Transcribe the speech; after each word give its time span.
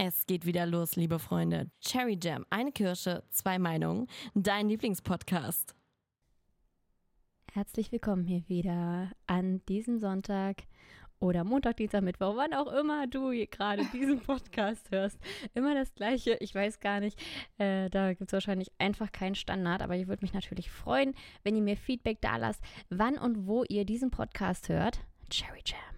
Es 0.00 0.26
geht 0.26 0.46
wieder 0.46 0.64
los, 0.64 0.94
liebe 0.94 1.18
Freunde. 1.18 1.72
Cherry 1.80 2.16
Jam, 2.22 2.46
eine 2.50 2.70
Kirsche, 2.70 3.24
zwei 3.30 3.58
Meinungen, 3.58 4.06
dein 4.32 4.68
Lieblingspodcast. 4.68 5.74
Herzlich 7.52 7.90
willkommen 7.90 8.24
hier 8.24 8.48
wieder 8.48 9.10
an 9.26 9.60
diesem 9.66 9.98
Sonntag 9.98 10.68
oder 11.18 11.42
Montag, 11.42 11.78
Dienstag, 11.78 12.04
Mittwoch, 12.04 12.36
wann 12.36 12.54
auch 12.54 12.72
immer 12.72 13.08
du 13.08 13.30
gerade 13.30 13.84
diesen 13.92 14.20
Podcast 14.24 14.88
hörst. 14.92 15.18
Immer 15.54 15.74
das 15.74 15.92
Gleiche. 15.96 16.36
Ich 16.38 16.54
weiß 16.54 16.78
gar 16.78 17.00
nicht. 17.00 17.20
Äh, 17.58 17.90
da 17.90 18.14
gibt 18.14 18.28
es 18.28 18.32
wahrscheinlich 18.32 18.70
einfach 18.78 19.10
keinen 19.10 19.34
Standard, 19.34 19.82
aber 19.82 19.96
ich 19.96 20.06
würde 20.06 20.22
mich 20.22 20.32
natürlich 20.32 20.70
freuen, 20.70 21.12
wenn 21.42 21.56
ihr 21.56 21.62
mir 21.62 21.76
Feedback 21.76 22.20
da 22.20 22.36
lasst, 22.36 22.62
wann 22.88 23.18
und 23.18 23.48
wo 23.48 23.64
ihr 23.64 23.84
diesen 23.84 24.12
Podcast 24.12 24.68
hört. 24.68 25.00
Cherry 25.28 25.62
Jam. 25.64 25.97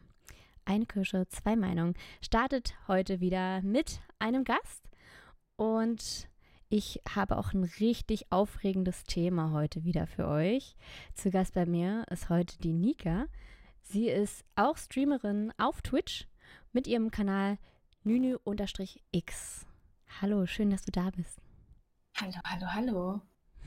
Eine 0.65 0.87
Kirsche, 0.87 1.27
zwei 1.29 1.57
Meinungen. 1.57 1.95
Startet 2.23 2.75
heute 2.89 3.21
wieder 3.21 3.63
mit 3.63 4.01
einem 4.19 4.45
Gast 4.45 4.89
und 5.57 6.29
ich 6.69 7.01
habe 7.09 7.37
auch 7.37 7.53
ein 7.53 7.65
richtig 7.65 8.31
aufregendes 8.31 9.03
Thema 9.05 9.51
heute 9.51 9.85
wieder 9.85 10.07
für 10.07 10.29
euch. 10.29 10.77
Zu 11.15 11.31
Gast 11.31 11.55
bei 11.55 11.67
mir 11.67 12.07
ist 12.11 12.29
heute 12.29 12.59
die 12.59 12.73
Nika. 12.73 13.27
Sie 13.83 14.09
ist 14.09 14.45
auch 14.55 14.77
Streamerin 14.77 15.53
auf 15.59 15.83
Twitch 15.83 16.29
mit 16.73 16.87
ihrem 16.87 17.11
Kanal 17.11 17.59
Nünü-X. 18.05 19.67
Hallo, 20.21 20.47
schön, 20.47 20.71
dass 20.71 20.85
du 20.85 20.93
da 20.93 21.11
bist. 21.11 21.41
Hallo, 22.17 22.39
hallo, 22.45 22.67
hallo. 22.73 23.21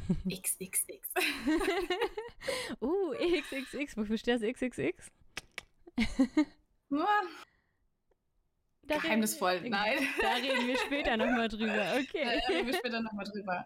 XXX. 0.30 1.10
uh, 2.82 3.14
XXX. 3.14 3.98
Wofür 3.98 4.18
steht 4.18 4.42
das 4.42 4.50
XXX? 4.50 5.12
Da 8.86 8.98
Geheimnisvoll, 8.98 9.54
reden, 9.54 9.70
nein. 9.70 9.98
Da 10.22 10.34
reden 10.34 10.68
wir 10.68 10.78
später 10.78 11.16
nochmal 11.16 11.48
drüber. 11.48 11.74
Okay. 12.02 12.42
Da 12.48 12.54
reden 12.54 12.68
wir 12.68 12.74
später 12.74 13.02
nochmal 13.02 13.26
drüber. 13.26 13.66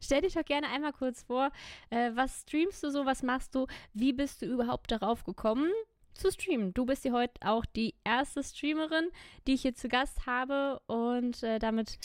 Stell 0.00 0.20
dich 0.20 0.34
doch 0.34 0.44
gerne 0.44 0.68
einmal 0.68 0.92
kurz 0.92 1.22
vor. 1.22 1.50
Äh, 1.90 2.12
was 2.14 2.42
streamst 2.42 2.82
du 2.84 2.90
so? 2.90 3.04
Was 3.04 3.22
machst 3.22 3.54
du? 3.54 3.66
Wie 3.92 4.12
bist 4.12 4.42
du 4.42 4.46
überhaupt 4.46 4.92
darauf 4.92 5.24
gekommen, 5.24 5.70
zu 6.14 6.30
streamen? 6.30 6.72
Du 6.74 6.86
bist 6.86 7.04
ja 7.04 7.12
heute 7.12 7.34
auch 7.44 7.64
die 7.64 7.94
erste 8.04 8.44
Streamerin, 8.44 9.10
die 9.46 9.54
ich 9.54 9.62
hier 9.62 9.74
zu 9.74 9.88
Gast 9.88 10.26
habe 10.26 10.80
und 10.86 11.42
äh, 11.42 11.58
damit 11.58 11.98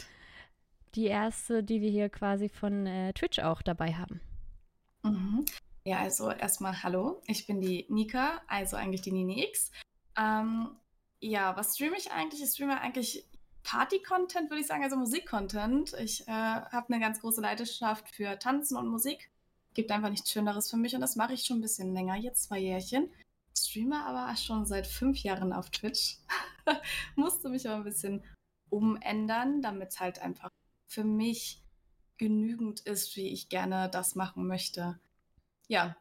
die 0.95 1.05
erste, 1.05 1.63
die 1.63 1.81
wir 1.81 1.91
hier 1.91 2.09
quasi 2.09 2.49
von 2.49 2.87
äh, 2.87 3.13
Twitch 3.13 3.37
auch 3.39 3.61
dabei 3.61 3.93
haben. 3.93 4.19
Mhm. 5.03 5.45
Ja, 5.83 5.99
also 5.99 6.31
erstmal 6.31 6.81
hallo. 6.83 7.21
Ich 7.27 7.45
bin 7.45 7.61
die 7.61 7.85
Nika, 7.87 8.41
also 8.47 8.75
eigentlich 8.75 9.03
die 9.03 9.11
Nini 9.11 9.43
X. 9.43 9.71
Ähm, 10.17 10.75
ja, 11.19 11.55
was 11.55 11.75
streame 11.75 11.97
ich 11.97 12.11
eigentlich? 12.11 12.41
Ich 12.41 12.49
streame 12.49 12.79
eigentlich 12.79 13.25
Party-Content, 13.63 14.49
würde 14.49 14.61
ich 14.61 14.67
sagen, 14.67 14.83
also 14.83 14.95
Musik-Content. 14.95 15.93
Ich 15.99 16.27
äh, 16.27 16.31
habe 16.31 16.93
eine 16.93 16.99
ganz 16.99 17.21
große 17.21 17.41
Leidenschaft 17.41 18.15
für 18.15 18.39
Tanzen 18.39 18.77
und 18.77 18.87
Musik. 18.87 19.29
Gibt 19.73 19.91
einfach 19.91 20.09
nichts 20.09 20.31
Schöneres 20.31 20.69
für 20.69 20.77
mich 20.77 20.95
und 20.95 21.01
das 21.01 21.15
mache 21.15 21.33
ich 21.33 21.43
schon 21.43 21.57
ein 21.57 21.61
bisschen 21.61 21.93
länger, 21.93 22.15
jetzt 22.15 22.43
zwei 22.43 22.59
Jährchen. 22.59 23.11
Streame 23.57 24.05
aber 24.05 24.35
schon 24.35 24.65
seit 24.65 24.87
fünf 24.87 25.19
Jahren 25.19 25.53
auf 25.53 25.69
Twitch. 25.69 26.17
Musste 27.15 27.49
mich 27.49 27.67
aber 27.67 27.77
ein 27.77 27.83
bisschen 27.83 28.23
umändern, 28.69 29.61
damit 29.61 29.89
es 29.89 29.99
halt 29.99 30.19
einfach 30.19 30.49
für 30.87 31.03
mich 31.03 31.61
genügend 32.17 32.79
ist, 32.81 33.15
wie 33.15 33.27
ich 33.27 33.49
gerne 33.49 33.89
das 33.89 34.15
machen 34.15 34.47
möchte. 34.47 34.99
Ja, 35.67 35.95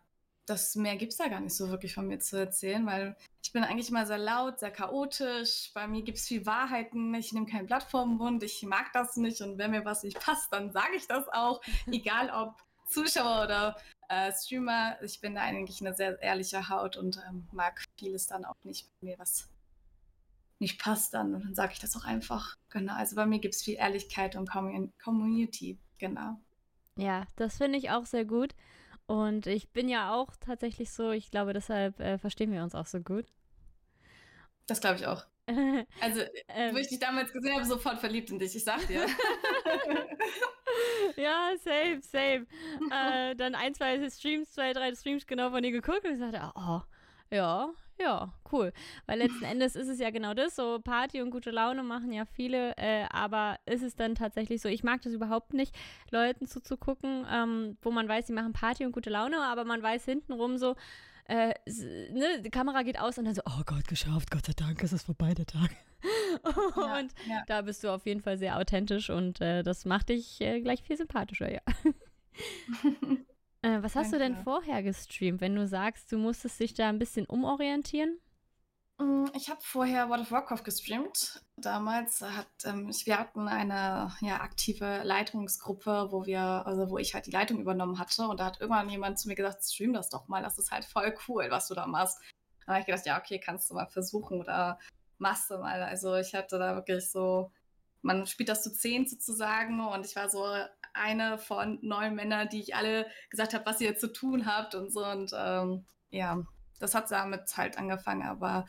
das 0.47 0.77
mehr 0.77 0.97
gibt 0.97 1.13
es 1.13 1.19
da 1.19 1.29
gar 1.29 1.41
nicht 1.41 1.57
so 1.57 1.71
wirklich 1.71 1.93
von 1.93 2.07
mir 2.07 2.21
zu 2.21 2.37
erzählen, 2.37 2.87
weil 2.87 3.17
ich 3.43 3.53
bin 3.53 3.65
eigentlich 3.65 3.91
immer 3.91 4.07
sehr 4.07 4.19
laut, 4.19 4.61
sehr 4.61 4.71
chaotisch. 4.71 5.73
Bei 5.75 5.87
mir 5.89 6.03
gibt 6.03 6.19
es 6.19 6.27
viel 6.27 6.47
Wahrheiten. 6.47 7.13
Ich 7.15 7.33
nehme 7.33 7.47
kein 7.47 7.67
Blatt 7.67 7.83
vor 7.83 8.05
den 8.05 8.17
Mund. 8.17 8.43
Ich 8.43 8.63
mag 8.63 8.93
das 8.93 9.17
nicht. 9.17 9.41
Und 9.43 9.59
wenn 9.59 9.73
mir 9.73 9.85
was 9.85 10.05
nicht 10.05 10.19
passt, 10.21 10.53
dann 10.53 10.73
sage 10.73 10.97
ich 10.97 11.07
das 11.07 11.29
auch. 11.29 11.61
Egal 11.87 12.31
ob 12.31 12.57
Zuschauer 12.89 13.45
oder 13.45 13.77
äh, 14.09 14.33
Streamer. 14.33 14.97
Ich 15.03 15.21
bin 15.21 15.35
da 15.35 15.43
eigentlich 15.43 15.81
eine 15.81 15.95
sehr 15.95 16.21
ehrliche 16.23 16.69
Haut 16.69 16.97
und 16.97 17.21
ähm, 17.29 17.49
mag 17.53 17.85
vieles 17.99 18.27
dann 18.27 18.45
auch 18.45 18.57
nicht, 18.63 18.89
wenn 19.01 19.11
mir 19.11 19.19
was 19.19 19.49
nicht 20.59 20.81
passt, 20.81 21.13
dann, 21.13 21.33
dann 21.33 21.55
sage 21.55 21.73
ich 21.75 21.81
das 21.81 21.97
auch 21.97 22.05
einfach. 22.05 22.57
Genau. 22.71 22.95
Also 22.95 23.17
bei 23.17 23.27
mir 23.27 23.41
gibt 23.41 23.55
es 23.55 23.63
viel 23.63 23.75
Ehrlichkeit 23.75 24.37
und 24.37 24.51
Community. 24.51 25.79
Genau. 25.99 26.39
Ja, 26.97 27.27
das 27.37 27.59
finde 27.59 27.79
ich 27.79 27.91
auch 27.91 28.07
sehr 28.07 28.25
gut. 28.25 28.55
Und 29.07 29.47
ich 29.47 29.71
bin 29.71 29.89
ja 29.89 30.15
auch 30.15 30.35
tatsächlich 30.41 30.91
so, 30.91 31.13
ich 31.13 31.31
glaube, 31.31 31.53
deshalb 31.53 32.01
äh, 32.01 32.19
verstehen 32.19 32.53
wir 32.53 32.63
uns 32.63 32.75
auch 32.75 32.87
so 32.87 33.01
gut. 33.01 33.27
Das 34.67 34.81
glaube 34.81 34.97
ich 34.97 35.07
auch. 35.07 35.25
Also, 36.01 36.23
ähm, 36.49 36.75
wo 36.75 36.79
ich 36.79 36.89
dich 36.89 36.99
damals 36.99 37.33
gesehen 37.33 37.55
habe, 37.55 37.65
sofort 37.65 38.01
verliebt 38.01 38.31
in 38.31 38.39
dich, 38.41 38.57
ich 38.57 38.65
sag 38.65 38.85
dir. 38.89 39.07
ja, 41.17 41.53
same, 41.63 42.03
same. 42.03 42.47
äh, 42.91 43.37
dann 43.37 43.55
ein, 43.55 43.73
zwei 43.73 44.11
Streams, 44.11 44.51
zwei, 44.51 44.73
drei 44.73 44.93
Streams 44.95 45.25
genau 45.25 45.51
von 45.51 45.63
dir 45.63 45.71
geguckt 45.71 46.05
und 46.05 46.15
ich 46.15 46.19
sagte, 46.19 46.51
oh, 46.57 46.81
ja, 47.31 47.71
ja, 47.99 48.33
cool. 48.53 48.73
Weil 49.07 49.19
letzten 49.19 49.45
Endes 49.45 49.77
ist 49.77 49.89
es 49.89 49.99
ja 49.99 50.11
genau 50.11 50.35
das, 50.35 50.57
so 50.57 50.81
Party 50.81 51.23
und 51.23 51.31
gute 51.31 51.51
Laune 51.51 51.83
machen 51.83 52.13
ja 52.13 52.25
viele, 52.25 52.77
äh, 52.77 53.05
aber 53.11 53.59
ist 53.67 53.83
es 53.83 53.97
dann 53.97 54.15
tatsächlich 54.15 54.61
so, 54.61 54.69
ich 54.69 54.85
mag 54.85 55.03
das 55.03 55.13
überhaupt 55.13 55.55
nicht, 55.55 55.75
Leuten 56.11 56.47
zuzugucken, 56.47 57.27
ähm, 57.31 57.77
wo 57.83 57.91
man 57.91 58.09
weiß, 58.09 58.27
sie 58.27 58.33
machen 58.33 58.53
Party 58.53 58.85
und 58.85 58.93
gute 58.93 59.11
Laune, 59.11 59.41
aber 59.43 59.65
man 59.65 59.83
weiß 59.83 60.05
hintenrum 60.05 60.59
so, 60.59 60.77
äh, 61.29 61.55
ne, 61.67 62.41
die 62.45 62.51
Kamera 62.51 62.83
geht 62.83 63.01
aus 63.01 63.19
und 63.19 63.25
dann 63.25 63.35
so, 63.35 63.43
oh 63.47 63.63
Gott, 63.67 63.89
geschafft, 63.89 64.31
Gott 64.31 64.47
sei 64.47 64.53
Dank, 64.55 64.83
es 64.83 64.93
ist 64.93 65.07
vorbei 65.07 65.35
der 65.35 65.47
Tag. 65.47 65.71
Ja, 66.77 66.99
und 67.01 67.13
ja. 67.27 67.43
da 67.49 67.63
bist 67.63 67.83
du 67.83 67.89
auf 67.89 68.07
jeden 68.07 68.21
Fall 68.21 68.39
sehr 68.39 68.59
authentisch 68.59 69.11
und 69.11 69.41
äh, 69.41 69.65
das 69.65 69.87
macht 69.87 70.11
dich 70.11 70.41
äh, 70.41 70.61
gleich 70.61 70.83
viel 70.83 70.97
sympathischer, 70.97 71.51
ja. 71.51 71.63
Äh, 73.67 73.83
was 73.83 73.97
hast 73.97 74.13
Danke. 74.13 74.25
du 74.29 74.35
denn 74.35 74.45
vorher 74.45 74.83
gestreamt, 74.83 75.41
wenn 75.41 75.57
du 75.57 75.67
sagst, 75.67 76.13
du 76.13 76.19
musstest 76.19 76.61
dich 76.61 76.75
da 76.75 76.89
ein 76.89 77.01
bisschen 77.01 77.27
umorientieren? 77.27 78.21
Mm, 78.99 79.25
ich 79.35 79.51
habe 79.51 79.59
vorher 79.61 80.09
World 80.09 80.23
of 80.23 80.31
Warcraft 80.31 80.63
gestreamt. 80.63 81.43
Damals 81.57 82.21
hat 82.21 82.47
ähm, 82.65 82.89
wir 83.05 83.19
hatten 83.19 83.49
eine 83.49 84.13
ja, 84.21 84.41
aktive 84.41 85.03
Leitungsgruppe, 85.03 86.09
wo 86.13 86.27
wir, 86.27 86.41
also 86.41 86.89
wo 86.91 86.99
ich 86.99 87.15
halt 87.15 87.27
die 87.27 87.33
Leitung 87.33 87.59
übernommen 87.59 87.99
hatte. 87.99 88.29
Und 88.29 88.39
da 88.39 88.47
hat 88.47 88.61
irgendwann 88.61 88.89
jemand 88.89 89.19
zu 89.19 89.27
mir 89.27 89.35
gesagt, 89.35 89.65
stream 89.65 89.93
das 89.93 90.11
doch 90.11 90.29
mal, 90.29 90.43
das 90.45 90.59
ist 90.59 90.71
halt 90.71 90.85
voll 90.85 91.13
cool, 91.27 91.47
was 91.51 91.67
du 91.67 91.75
da 91.75 91.89
machst. 91.89 92.21
Da 92.67 92.73
habe 92.73 92.81
ich 92.81 92.87
gedacht, 92.87 93.07
ja, 93.07 93.19
okay, 93.19 93.41
kannst 93.41 93.69
du 93.69 93.75
mal 93.75 93.87
versuchen 93.87 94.39
oder 94.41 94.79
machst 95.19 95.51
du 95.51 95.59
mal. 95.59 95.83
Also 95.83 96.15
ich 96.15 96.35
hatte 96.35 96.59
da 96.59 96.77
wirklich 96.77 97.11
so, 97.11 97.51
man 98.03 98.27
spielt 98.27 98.49
das 98.49 98.63
zu 98.63 98.73
zehn 98.73 99.07
sozusagen 99.07 99.81
und 99.81 100.07
ich 100.07 100.17
war 100.17 100.29
so 100.29 100.45
eine 100.95 101.39
von 101.39 101.79
neun 101.83 102.15
Männern, 102.15 102.49
die 102.49 102.61
ich 102.61 102.75
alle 102.75 103.07
gesagt 103.31 103.55
habe, 103.55 103.67
was 103.67 103.81
ihr 103.81 103.89
jetzt 103.89 104.01
zu 104.01 104.13
tun 104.13 104.47
habt 104.47 104.75
und 104.75 104.93
so. 104.93 105.05
Und 105.05 105.33
ähm, 105.37 105.87
ja, 106.11 106.43
das 106.79 106.95
hat 106.95 107.11
damit 107.11 107.57
halt 107.57 107.79
angefangen, 107.79 108.23
aber 108.23 108.67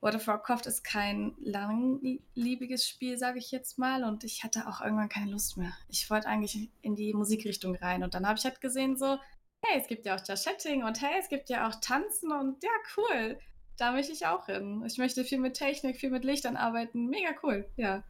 World 0.00 0.16
of 0.16 0.26
Warcraft 0.26 0.66
ist 0.66 0.82
kein 0.82 1.34
langliebiges 1.38 2.88
Spiel, 2.88 3.18
sage 3.18 3.38
ich 3.38 3.50
jetzt 3.50 3.78
mal. 3.78 4.04
Und 4.04 4.24
ich 4.24 4.44
hatte 4.44 4.66
auch 4.66 4.80
irgendwann 4.80 5.10
keine 5.10 5.30
Lust 5.30 5.56
mehr. 5.56 5.72
Ich 5.88 6.08
wollte 6.10 6.28
eigentlich 6.28 6.70
in 6.80 6.96
die 6.96 7.12
Musikrichtung 7.12 7.76
rein. 7.76 8.02
Und 8.02 8.14
dann 8.14 8.26
habe 8.26 8.38
ich 8.38 8.44
halt 8.44 8.60
gesehen, 8.60 8.96
so, 8.96 9.18
hey, 9.62 9.78
es 9.78 9.86
gibt 9.88 10.06
ja 10.06 10.16
auch 10.16 10.20
das 10.20 10.44
Chatting 10.44 10.84
und 10.84 11.00
hey, 11.02 11.18
es 11.18 11.28
gibt 11.28 11.50
ja 11.50 11.68
auch 11.68 11.74
Tanzen 11.80 12.32
und 12.32 12.62
ja, 12.62 12.70
cool. 12.96 13.38
Da 13.76 13.92
möchte 13.92 14.12
ich 14.12 14.26
auch 14.26 14.46
hin. 14.46 14.82
Ich 14.86 14.98
möchte 14.98 15.24
viel 15.24 15.38
mit 15.38 15.54
Technik, 15.54 15.98
viel 15.98 16.10
mit 16.10 16.24
Lichtern 16.24 16.56
arbeiten. 16.56 17.06
Mega 17.06 17.30
cool, 17.42 17.70
ja. 17.76 18.02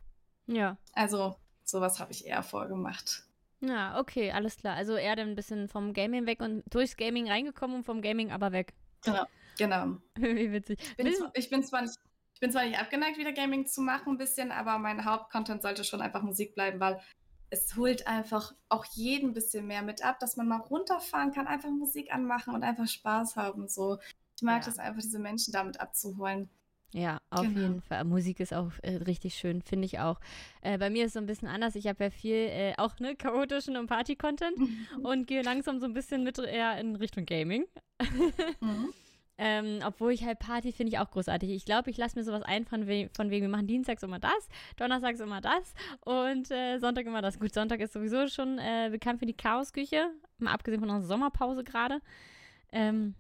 Ja. 0.51 0.77
Also, 0.93 1.37
sowas 1.65 2.01
habe 2.01 2.13
ich 2.13 2.27
eher 2.27 2.43
vorgemacht. 2.43 3.25
Ja, 3.61 3.99
okay, 4.01 4.33
alles 4.33 4.57
klar. 4.57 4.77
Also 4.77 4.97
eher 4.97 5.17
dann 5.17 5.29
ein 5.29 5.35
bisschen 5.35 5.69
vom 5.69 5.93
Gaming 5.93 6.27
weg 6.27 6.41
und 6.41 6.63
durchs 6.73 6.97
Gaming 6.97 7.29
reingekommen 7.29 7.77
und 7.77 7.85
vom 7.85 8.01
Gaming 8.01 8.33
aber 8.33 8.53
weg. 8.53 8.73
Genau, 9.05 9.25
genau. 9.59 9.97
Wie 10.17 10.51
witzig. 10.51 10.79
Ich 10.81 10.97
bin, 10.97 11.15
zwar, 11.15 11.31
ich 11.35 11.51
bin, 11.51 11.63
zwar 11.63 11.83
nicht, 11.83 11.99
ich 12.35 12.41
bin 12.41 12.51
zwar 12.51 12.65
nicht 12.65 12.79
abgeneigt, 12.79 13.19
wieder 13.19 13.33
Gaming 13.33 13.67
zu 13.67 13.83
machen, 13.83 14.15
ein 14.15 14.19
bisschen, 14.19 14.51
aber 14.51 14.79
mein 14.79 15.05
Hauptcontent 15.05 15.63
sollte 15.63 15.85
schon 15.85 16.01
einfach 16.01 16.23
Musik 16.23 16.55
bleiben, 16.55 16.81
weil 16.81 17.01
es 17.51 17.77
holt 17.77 18.07
einfach 18.07 18.55
auch 18.69 18.85
jeden 18.87 19.31
ein 19.31 19.35
bisschen 19.35 19.67
mehr 19.67 19.83
mit 19.83 20.05
ab, 20.05 20.19
dass 20.21 20.37
man 20.37 20.49
mal 20.49 20.61
runterfahren 20.61 21.33
kann, 21.33 21.47
einfach 21.47 21.69
Musik 21.69 22.13
anmachen 22.15 22.55
und 22.55 22.63
einfach 22.63 22.89
Spaß 22.89 23.37
haben. 23.37 23.69
So. 23.69 23.99
Ich 24.37 24.43
mag 24.43 24.63
ja. 24.63 24.67
das 24.67 24.79
einfach, 24.79 25.03
diese 25.03 25.19
Menschen 25.19 25.53
damit 25.53 25.81
abzuholen. 25.81 26.49
Ja, 26.93 27.21
auf 27.31 27.43
genau. 27.43 27.61
jeden 27.61 27.83
Fall. 27.83 28.05
Musik 28.05 28.41
ist 28.41 28.53
auch 28.53 28.73
äh, 28.83 28.97
richtig 28.97 29.35
schön, 29.35 29.63
finde 29.63 29.87
ich 29.87 30.01
auch. 30.01 30.19
Äh, 30.61 30.77
bei 30.79 30.91
mir 30.91 31.05
ist 31.05 31.11
es 31.11 31.13
so 31.15 31.21
ein 31.21 31.27
bisschen 31.27 31.47
anders. 31.47 31.77
Ich 31.77 31.87
habe 31.87 32.05
ja 32.05 32.11
viel 32.11 32.35
äh, 32.35 32.75
auch 32.79 32.99
ne, 32.99 33.15
chaotischen 33.15 33.77
und 33.77 33.87
Party-Content 33.87 34.57
und 35.03 35.27
gehe 35.27 35.43
langsam 35.43 35.79
so 35.79 35.87
ein 35.87 35.93
bisschen 35.93 36.25
mit 36.25 36.39
eher 36.39 36.79
in 36.79 36.97
Richtung 36.97 37.27
Gaming. 37.27 37.67
mhm. 38.61 38.93
ähm, 39.39 39.79
obwohl 39.87 40.13
ich 40.13 40.25
halt 40.25 40.41
Party 40.41 40.73
finde 40.73 40.93
ich 40.93 40.99
auch 40.99 41.11
großartig. 41.11 41.51
Ich 41.51 41.65
glaube, 41.65 41.91
ich 41.91 41.97
lasse 41.97 42.19
mir 42.19 42.25
sowas 42.25 42.43
einfallen, 42.43 43.09
von 43.15 43.31
wegen, 43.31 43.43
wir 43.43 43.49
machen 43.49 43.69
dienstags 43.69 44.03
immer 44.03 44.19
das, 44.19 44.49
donnerstags 44.77 45.21
immer 45.21 45.41
das 45.41 45.75
und 46.01 46.51
äh, 46.51 46.79
Sonntag 46.79 47.07
immer 47.07 47.23
das. 47.23 47.39
Gut, 47.39 47.55
Sonntag 47.55 47.81
ist 47.81 47.93
sowieso 47.93 48.27
schon 48.27 48.59
äh, 48.59 48.89
bekannt 48.91 49.21
für 49.21 49.27
die 49.27 49.37
Chaosküche, 49.37 50.11
mal 50.39 50.53
abgesehen 50.53 50.81
von 50.81 50.91
unserer 50.91 51.09
Sommerpause 51.09 51.63
gerade. 51.63 52.01
Ähm, 52.73 53.15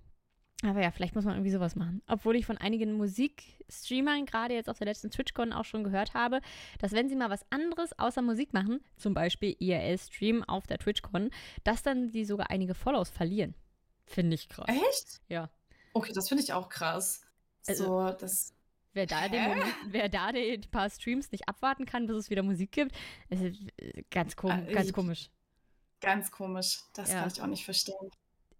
Aber 0.62 0.82
ja, 0.82 0.90
vielleicht 0.90 1.14
muss 1.14 1.24
man 1.24 1.34
irgendwie 1.34 1.50
sowas 1.50 1.74
machen. 1.74 2.02
Obwohl 2.06 2.36
ich 2.36 2.44
von 2.44 2.58
einigen 2.58 2.92
Musikstreamern 2.92 4.26
gerade 4.26 4.54
jetzt 4.54 4.68
auf 4.68 4.76
der 4.78 4.88
letzten 4.88 5.10
TwitchCon 5.10 5.52
auch 5.54 5.64
schon 5.64 5.84
gehört 5.84 6.12
habe, 6.12 6.40
dass 6.78 6.92
wenn 6.92 7.08
sie 7.08 7.16
mal 7.16 7.30
was 7.30 7.46
anderes 7.50 7.98
außer 7.98 8.20
Musik 8.20 8.52
machen, 8.52 8.80
zum 8.96 9.14
Beispiel 9.14 9.56
IRL-Stream 9.58 10.44
auf 10.44 10.66
der 10.66 10.78
TwitchCon, 10.78 11.30
dass 11.64 11.82
dann 11.82 12.10
die 12.10 12.24
sogar 12.26 12.50
einige 12.50 12.74
Follows 12.74 13.08
verlieren. 13.08 13.54
Finde 14.04 14.34
ich 14.34 14.48
krass. 14.48 14.66
Echt? 14.68 15.22
Ja. 15.28 15.48
Okay, 15.94 16.12
das 16.12 16.28
finde 16.28 16.42
ich 16.44 16.52
auch 16.52 16.68
krass. 16.68 17.22
Also, 17.66 17.84
so, 17.84 18.10
das. 18.18 18.52
Wer 18.92 19.06
da, 19.06 19.28
den 19.28 19.42
Moment, 19.42 19.74
wer 19.86 20.08
da 20.08 20.32
die 20.32 20.58
paar 20.70 20.90
Streams 20.90 21.30
nicht 21.30 21.48
abwarten 21.48 21.86
kann, 21.86 22.06
bis 22.06 22.16
es 22.16 22.30
wieder 22.30 22.42
Musik 22.42 22.72
gibt, 22.72 22.94
ist 23.28 23.42
äh, 23.76 24.02
ganz, 24.10 24.34
kom 24.34 24.50
Äh, 24.50 24.72
ganz 24.72 24.92
komisch. 24.92 25.30
Ganz 26.00 26.30
komisch. 26.30 26.80
Das 26.94 27.12
Ja. 27.12 27.20
kann 27.20 27.30
ich 27.32 27.40
auch 27.40 27.46
nicht 27.46 27.64
verstehen. 27.64 28.10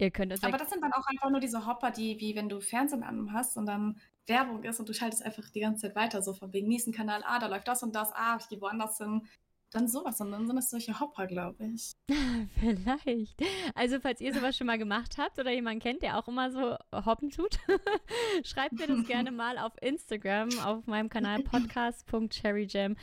Ihr 0.00 0.11
könnt 0.11 0.32
es 0.32 0.43
Aber 0.43 0.56
das 0.56 0.70
sind 0.70 0.82
dann 0.82 0.93
auch 0.93 1.06
einfach 1.06 1.31
nur 1.31 1.41
diese 1.41 1.67
Hopper, 1.67 1.91
die, 1.91 2.19
wie 2.20 2.35
wenn 2.35 2.49
du 2.49 2.61
Fernsehen 2.61 3.02
an 3.02 3.32
hast 3.32 3.56
und 3.58 3.67
dann 3.67 4.00
Werbung 4.26 4.62
ist 4.62 4.81
und 4.81 4.88
du 4.88 4.94
schaltest 4.94 5.23
einfach 5.23 5.50
die 5.50 5.61
ganze 5.61 5.82
Zeit 5.82 5.97
weiter, 5.97 6.23
so 6.23 6.32
von 6.32 6.52
wegen 6.52 6.69
nächsten 6.69 6.93
Kanal, 6.93 7.23
ah, 7.26 7.38
da 7.38 7.49
läuft 7.49 7.69
das 7.69 7.82
und 7.82 7.94
das, 7.94 8.11
ah, 8.14 8.38
ich 8.41 8.49
gehe 8.49 8.61
woanders 8.61 8.97
hin. 8.97 9.26
Dann 9.73 9.87
sowas 9.87 10.20
und 10.20 10.32
dann 10.32 10.49
sind 10.49 10.58
es 10.58 10.70
solche 10.70 10.99
Hopper, 10.99 11.29
glaube 11.29 11.64
ich. 11.64 11.93
Vielleicht. 12.58 13.41
Also, 13.76 14.00
falls 14.00 14.20
ihr 14.20 14.35
sowas 14.35 14.56
schon 14.56 14.67
mal 14.67 14.79
gemacht 14.79 15.17
habt 15.17 15.38
oder 15.38 15.52
jemanden 15.52 15.81
kennt, 15.81 16.03
der 16.03 16.19
auch 16.19 16.26
immer 16.26 16.50
so 16.50 16.76
hoppen 16.93 17.31
tut, 17.31 17.58
schreibt 18.43 18.73
mir 18.73 18.88
das 18.88 19.06
gerne 19.06 19.31
mal 19.31 19.58
auf 19.58 19.73
Instagram, 19.81 20.49
auf 20.64 20.87
meinem 20.87 21.08
Kanal 21.08 21.44
podcast.cherryjam. 21.44 22.96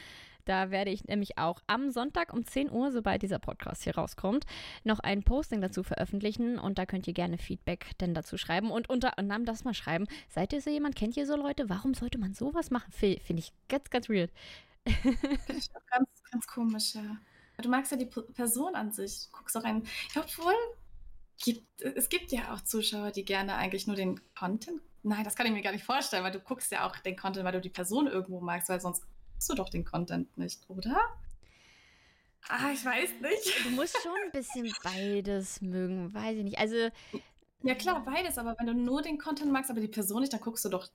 Da 0.47 0.71
werde 0.71 0.91
ich 0.91 1.03
nämlich 1.03 1.37
auch 1.37 1.61
am 1.67 1.91
Sonntag 1.91 2.31
um 2.31 2.45
10 2.45 2.71
Uhr, 2.71 2.91
sobald 2.93 3.21
dieser 3.21 3.37
Podcast 3.37 3.83
hier 3.83 3.95
rauskommt, 3.95 4.45
noch 4.85 4.99
ein 4.99 5.23
Posting 5.23 5.59
dazu 5.59 5.83
veröffentlichen 5.83 6.57
und 6.57 6.77
da 6.77 6.85
könnt 6.85 7.05
ihr 7.05 7.13
gerne 7.13 7.37
Feedback 7.37 7.97
denn 7.99 8.13
dazu 8.13 8.37
schreiben 8.37 8.71
und 8.71 8.89
unter 8.89 9.19
anderem 9.19 9.43
das 9.43 9.65
mal 9.65 9.73
schreiben. 9.73 10.07
Seid 10.29 10.53
ihr 10.53 10.61
so 10.61 10.69
jemand? 10.69 10.95
Kennt 10.95 11.17
ihr 11.17 11.25
so 11.25 11.35
Leute? 11.35 11.69
Warum 11.69 11.93
sollte 11.93 12.17
man 12.17 12.33
sowas 12.33 12.71
machen? 12.71 12.91
Finde 12.93 13.19
ich 13.37 13.51
ganz, 13.67 13.89
ganz 13.89 14.07
weird. 14.07 14.31
Finde 14.85 15.17
ich 15.57 15.69
auch 15.75 15.85
ganz, 15.87 16.07
ganz 16.31 16.47
komisch, 16.47 16.95
ja. 16.95 17.17
Du 17.61 17.67
magst 17.69 17.91
ja 17.91 17.97
die 17.97 18.05
P- 18.05 18.21
Person 18.21 18.75
an 18.75 18.93
sich. 18.93 19.25
Du 19.25 19.37
guckst 19.37 19.57
auch 19.57 19.65
ein. 19.65 19.83
Obwohl, 20.15 20.53
gibt, 21.43 21.81
es 21.81 22.07
gibt 22.07 22.31
ja 22.31 22.53
auch 22.53 22.61
Zuschauer, 22.61 23.11
die 23.11 23.25
gerne 23.25 23.55
eigentlich 23.55 23.85
nur 23.85 23.97
den 23.97 24.21
Content. 24.33 24.79
Nein, 25.03 25.23
das 25.25 25.35
kann 25.35 25.45
ich 25.45 25.51
mir 25.51 25.61
gar 25.61 25.73
nicht 25.73 25.83
vorstellen, 25.83 26.23
weil 26.23 26.31
du 26.31 26.39
guckst 26.39 26.71
ja 26.71 26.87
auch 26.87 26.95
den 26.97 27.17
Content, 27.17 27.43
weil 27.43 27.51
du 27.53 27.61
die 27.61 27.69
Person 27.69 28.07
irgendwo 28.07 28.39
magst, 28.39 28.69
weil 28.69 28.79
sonst 28.79 29.03
du 29.45 29.55
doch 29.55 29.69
den 29.69 29.85
Content 29.85 30.37
nicht, 30.37 30.69
oder? 30.69 30.97
Ah, 32.49 32.71
ich 32.73 32.83
weiß 32.83 33.09
nicht. 33.21 33.65
Du 33.65 33.71
musst 33.71 33.97
schon 34.01 34.15
ein 34.25 34.31
bisschen 34.31 34.73
beides 34.83 35.61
mögen, 35.61 36.13
weiß 36.13 36.37
ich 36.37 36.43
nicht. 36.43 36.59
Also, 36.59 36.89
Ja, 37.63 37.75
klar, 37.75 38.03
beides, 38.05 38.37
aber 38.37 38.55
wenn 38.57 38.67
du 38.67 38.73
nur 38.73 39.01
den 39.01 39.17
Content 39.17 39.51
magst, 39.51 39.69
aber 39.69 39.81
die 39.81 39.87
Person 39.87 40.21
nicht, 40.21 40.31
dann 40.31 40.39
guckst 40.39 40.63
du 40.65 40.69
doch. 40.69 40.87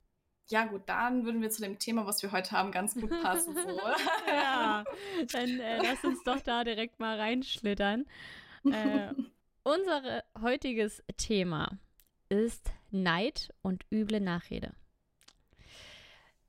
Ja, 0.47 0.65
gut, 0.65 0.81
dann 0.87 1.25
würden 1.25 1.41
wir 1.41 1.49
zu 1.49 1.61
dem 1.61 1.79
Thema, 1.79 2.05
was 2.05 2.21
wir 2.21 2.31
heute 2.31 2.51
haben, 2.51 2.71
ganz 2.71 2.95
gut 2.95 3.09
passen. 3.21 3.55
So. 3.55 3.79
ja, 4.27 4.83
dann 5.31 5.59
äh, 5.59 5.77
lass 5.77 6.03
uns 6.03 6.21
doch 6.23 6.41
da 6.41 6.63
direkt 6.63 6.99
mal 6.99 7.17
reinschlittern. 7.17 8.05
Äh, 8.65 9.13
unser 9.63 10.23
heutiges 10.41 11.01
Thema 11.15 11.77
ist 12.29 12.71
Neid 12.91 13.53
und 13.61 13.85
üble 13.91 14.19
Nachrede. 14.19 14.73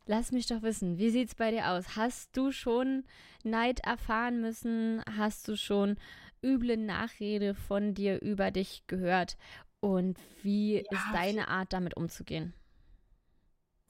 Lass 0.06 0.32
mich 0.32 0.46
doch 0.46 0.62
wissen, 0.62 0.98
wie 0.98 1.10
sieht's 1.10 1.34
bei 1.34 1.50
dir 1.50 1.70
aus? 1.70 1.96
Hast 1.96 2.36
du 2.36 2.52
schon 2.52 3.04
Neid 3.42 3.80
erfahren 3.80 4.40
müssen? 4.40 5.02
Hast 5.16 5.48
du 5.48 5.56
schon 5.56 5.96
üble 6.42 6.76
Nachrede 6.76 7.54
von 7.54 7.94
dir 7.94 8.20
über 8.20 8.50
dich 8.50 8.84
gehört? 8.86 9.36
Und 9.80 10.18
wie 10.42 10.84
Ja, 10.90 10.90
ist 10.90 11.12
deine 11.12 11.48
Art, 11.48 11.72
damit 11.72 11.96
umzugehen? 11.96 12.54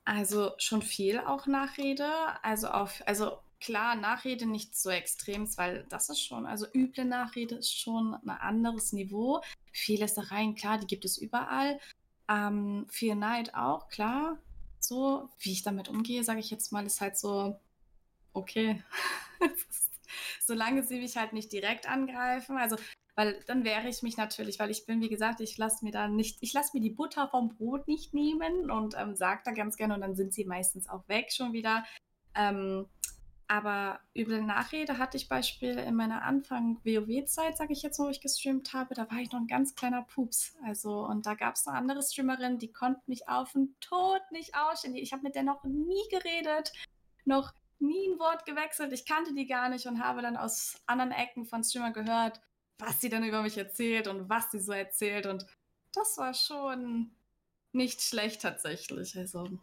Also 0.04 0.52
schon 0.58 0.82
viel 0.82 1.18
auch 1.20 1.46
Nachrede. 1.46 2.06
Also 2.42 2.68
auf, 2.68 3.02
also 3.06 3.38
klar, 3.60 3.94
Nachrede 3.96 4.46
nicht 4.46 4.76
so 4.76 4.90
extrem, 4.90 5.46
weil 5.56 5.86
das 5.88 6.08
ist 6.10 6.20
schon, 6.20 6.46
also 6.46 6.66
üble 6.74 7.04
Nachrede 7.04 7.56
ist 7.56 7.72
schon 7.78 8.14
ein 8.14 8.28
anderes 8.30 8.92
Niveau. 8.92 9.40
Viele 9.72 10.06
rein, 10.30 10.54
klar, 10.54 10.78
die 10.78 10.86
gibt 10.86 11.04
es 11.04 11.16
überall. 11.18 11.80
Ähm, 12.28 12.86
viel 12.90 13.14
Neid 13.16 13.54
auch, 13.54 13.88
klar. 13.88 14.38
So, 14.86 15.28
wie 15.38 15.52
ich 15.52 15.62
damit 15.62 15.88
umgehe, 15.88 16.24
sage 16.24 16.40
ich 16.40 16.50
jetzt 16.50 16.72
mal, 16.72 16.84
ist 16.86 17.00
halt 17.00 17.16
so, 17.16 17.58
okay. 18.32 18.82
Solange 20.40 20.82
sie 20.84 21.00
mich 21.00 21.16
halt 21.16 21.32
nicht 21.32 21.52
direkt 21.52 21.88
angreifen, 21.88 22.56
also 22.56 22.76
weil 23.16 23.40
dann 23.46 23.64
wehre 23.64 23.88
ich 23.88 24.02
mich 24.02 24.16
natürlich, 24.16 24.58
weil 24.58 24.70
ich 24.70 24.86
bin, 24.86 25.00
wie 25.00 25.08
gesagt, 25.08 25.40
ich 25.40 25.56
lasse 25.56 25.84
mir 25.84 25.92
da 25.92 26.08
nicht, 26.08 26.38
ich 26.40 26.52
lasse 26.52 26.70
mir 26.74 26.80
die 26.80 26.90
Butter 26.90 27.28
vom 27.28 27.48
Brot 27.48 27.86
nicht 27.86 28.12
nehmen 28.12 28.70
und 28.70 28.94
ähm, 28.98 29.14
sage 29.14 29.42
da 29.44 29.52
ganz 29.52 29.76
gerne 29.76 29.94
und 29.94 30.00
dann 30.00 30.16
sind 30.16 30.34
sie 30.34 30.44
meistens 30.44 30.88
auch 30.88 31.08
weg 31.08 31.32
schon 31.32 31.52
wieder. 31.52 31.84
Ähm, 32.34 32.86
aber 33.46 34.00
üble 34.16 34.42
Nachrede 34.42 34.98
hatte 34.98 35.16
ich 35.16 35.28
Beispiel 35.28 35.78
in 35.78 35.94
meiner 35.94 36.22
Anfang 36.22 36.78
WoW-Zeit, 36.84 37.56
sage 37.56 37.72
ich 37.72 37.82
jetzt, 37.82 37.98
wo 37.98 38.08
ich 38.08 38.20
gestreamt 38.20 38.72
habe, 38.72 38.94
da 38.94 39.10
war 39.10 39.18
ich 39.18 39.30
noch 39.32 39.40
ein 39.40 39.46
ganz 39.46 39.74
kleiner 39.74 40.02
Pups. 40.02 40.56
Also, 40.64 41.04
und 41.04 41.26
da 41.26 41.34
gab 41.34 41.56
es 41.56 41.66
eine 41.66 41.76
andere 41.76 42.02
Streamerin, 42.02 42.58
die 42.58 42.72
konnte 42.72 43.02
mich 43.06 43.28
auf 43.28 43.52
den 43.52 43.74
Tod 43.80 44.20
nicht 44.30 44.54
ausstehen. 44.56 44.94
Ich 44.94 45.12
habe 45.12 45.22
mit 45.22 45.34
der 45.34 45.42
noch 45.42 45.62
nie 45.64 46.08
geredet, 46.10 46.72
noch 47.24 47.52
nie 47.78 48.08
ein 48.08 48.18
Wort 48.18 48.46
gewechselt. 48.46 48.92
Ich 48.92 49.04
kannte 49.04 49.34
die 49.34 49.46
gar 49.46 49.68
nicht 49.68 49.86
und 49.86 50.02
habe 50.02 50.22
dann 50.22 50.36
aus 50.36 50.80
anderen 50.86 51.12
Ecken 51.12 51.44
von 51.44 51.62
Streamern 51.62 51.92
gehört, 51.92 52.40
was 52.78 53.00
sie 53.00 53.10
dann 53.10 53.24
über 53.24 53.42
mich 53.42 53.58
erzählt 53.58 54.08
und 54.08 54.28
was 54.28 54.50
sie 54.50 54.60
so 54.60 54.72
erzählt. 54.72 55.26
Und 55.26 55.46
das 55.92 56.16
war 56.16 56.32
schon 56.32 57.10
nicht 57.72 58.00
schlecht 58.00 58.42
tatsächlich. 58.42 59.16
Also. 59.18 59.58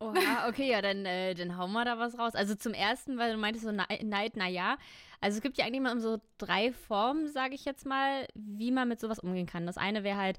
Oha, 0.00 0.48
okay, 0.48 0.70
ja, 0.70 0.80
dann, 0.80 1.04
äh, 1.04 1.34
dann 1.34 1.58
hauen 1.58 1.72
wir 1.72 1.84
da 1.84 1.98
was 1.98 2.18
raus. 2.18 2.34
Also 2.34 2.54
zum 2.54 2.72
ersten, 2.72 3.18
weil 3.18 3.32
du 3.32 3.38
meintest 3.38 3.66
so 3.66 3.70
Nei- 3.72 4.00
Neid, 4.02 4.34
naja. 4.36 4.78
Also 5.20 5.36
es 5.36 5.42
gibt 5.42 5.58
ja 5.58 5.66
eigentlich 5.66 5.82
mal 5.82 6.00
so 6.00 6.18
drei 6.38 6.72
Formen, 6.72 7.28
sage 7.28 7.54
ich 7.54 7.66
jetzt 7.66 7.84
mal, 7.84 8.26
wie 8.34 8.70
man 8.70 8.88
mit 8.88 8.98
sowas 8.98 9.18
umgehen 9.18 9.46
kann. 9.46 9.66
Das 9.66 9.76
eine 9.76 10.02
wäre 10.02 10.16
halt 10.16 10.38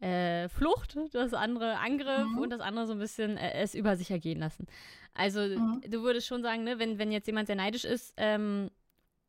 äh, 0.00 0.48
Flucht, 0.48 0.96
das 1.12 1.34
andere 1.34 1.78
Angriff 1.78 2.32
Mhm. 2.32 2.38
und 2.38 2.50
das 2.50 2.60
andere 2.60 2.86
so 2.86 2.94
ein 2.94 2.98
bisschen 2.98 3.36
äh, 3.36 3.52
es 3.60 3.74
über 3.74 3.96
sich 3.96 4.10
ergehen 4.10 4.40
lassen. 4.40 4.66
Also 5.14 5.40
Mhm. 5.42 5.82
du 5.86 6.02
würdest 6.02 6.26
schon 6.26 6.42
sagen, 6.42 6.64
ne, 6.64 6.78
wenn, 6.78 6.98
wenn 6.98 7.12
jetzt 7.12 7.26
jemand 7.26 7.46
sehr 7.48 7.56
neidisch 7.56 7.84
ist 7.84 8.14
ähm, 8.16 8.70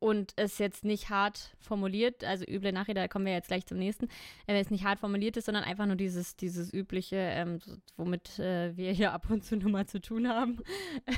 und 0.03 0.33
es 0.35 0.57
jetzt 0.57 0.83
nicht 0.83 1.09
hart 1.09 1.55
formuliert, 1.61 2.25
also 2.25 2.43
üble 2.45 2.73
Nachrede, 2.73 2.99
da 2.99 3.07
kommen 3.07 3.25
wir 3.25 3.31
jetzt 3.31 3.47
gleich 3.47 3.65
zum 3.65 3.77
nächsten, 3.77 4.09
wenn 4.47 4.57
es 4.57 4.69
nicht 4.69 4.83
hart 4.83 4.99
formuliert 4.99 5.37
ist, 5.37 5.45
sondern 5.45 5.63
einfach 5.63 5.85
nur 5.85 5.95
dieses, 5.95 6.35
dieses 6.35 6.73
übliche, 6.73 7.15
ähm, 7.15 7.59
womit 7.95 8.37
äh, 8.37 8.75
wir 8.75 8.91
hier 8.91 9.13
ab 9.13 9.29
und 9.29 9.45
zu 9.45 9.55
nur 9.55 9.71
mal 9.71 9.85
zu 9.85 10.01
tun 10.01 10.27
haben. 10.27 10.61
äh, 11.05 11.13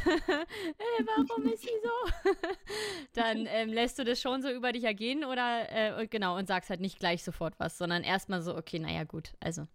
warum 1.04 1.52
ist 1.52 1.64
sie 1.64 1.70
so? 1.84 2.32
Dann 3.14 3.48
ähm, 3.48 3.70
lässt 3.70 3.98
du 3.98 4.04
das 4.04 4.22
schon 4.22 4.44
so 4.44 4.52
über 4.52 4.72
dich 4.72 4.84
ergehen 4.84 5.26
oder 5.26 6.02
äh, 6.02 6.06
genau 6.06 6.38
und 6.38 6.48
sagst 6.48 6.70
halt 6.70 6.80
nicht 6.80 7.00
gleich 7.00 7.24
sofort 7.24 7.56
was, 7.58 7.80
sondern 7.80 8.04
erstmal 8.04 8.44
so, 8.44 8.56
okay, 8.56 8.78
naja, 8.78 9.04
gut, 9.04 9.34
also. 9.40 9.68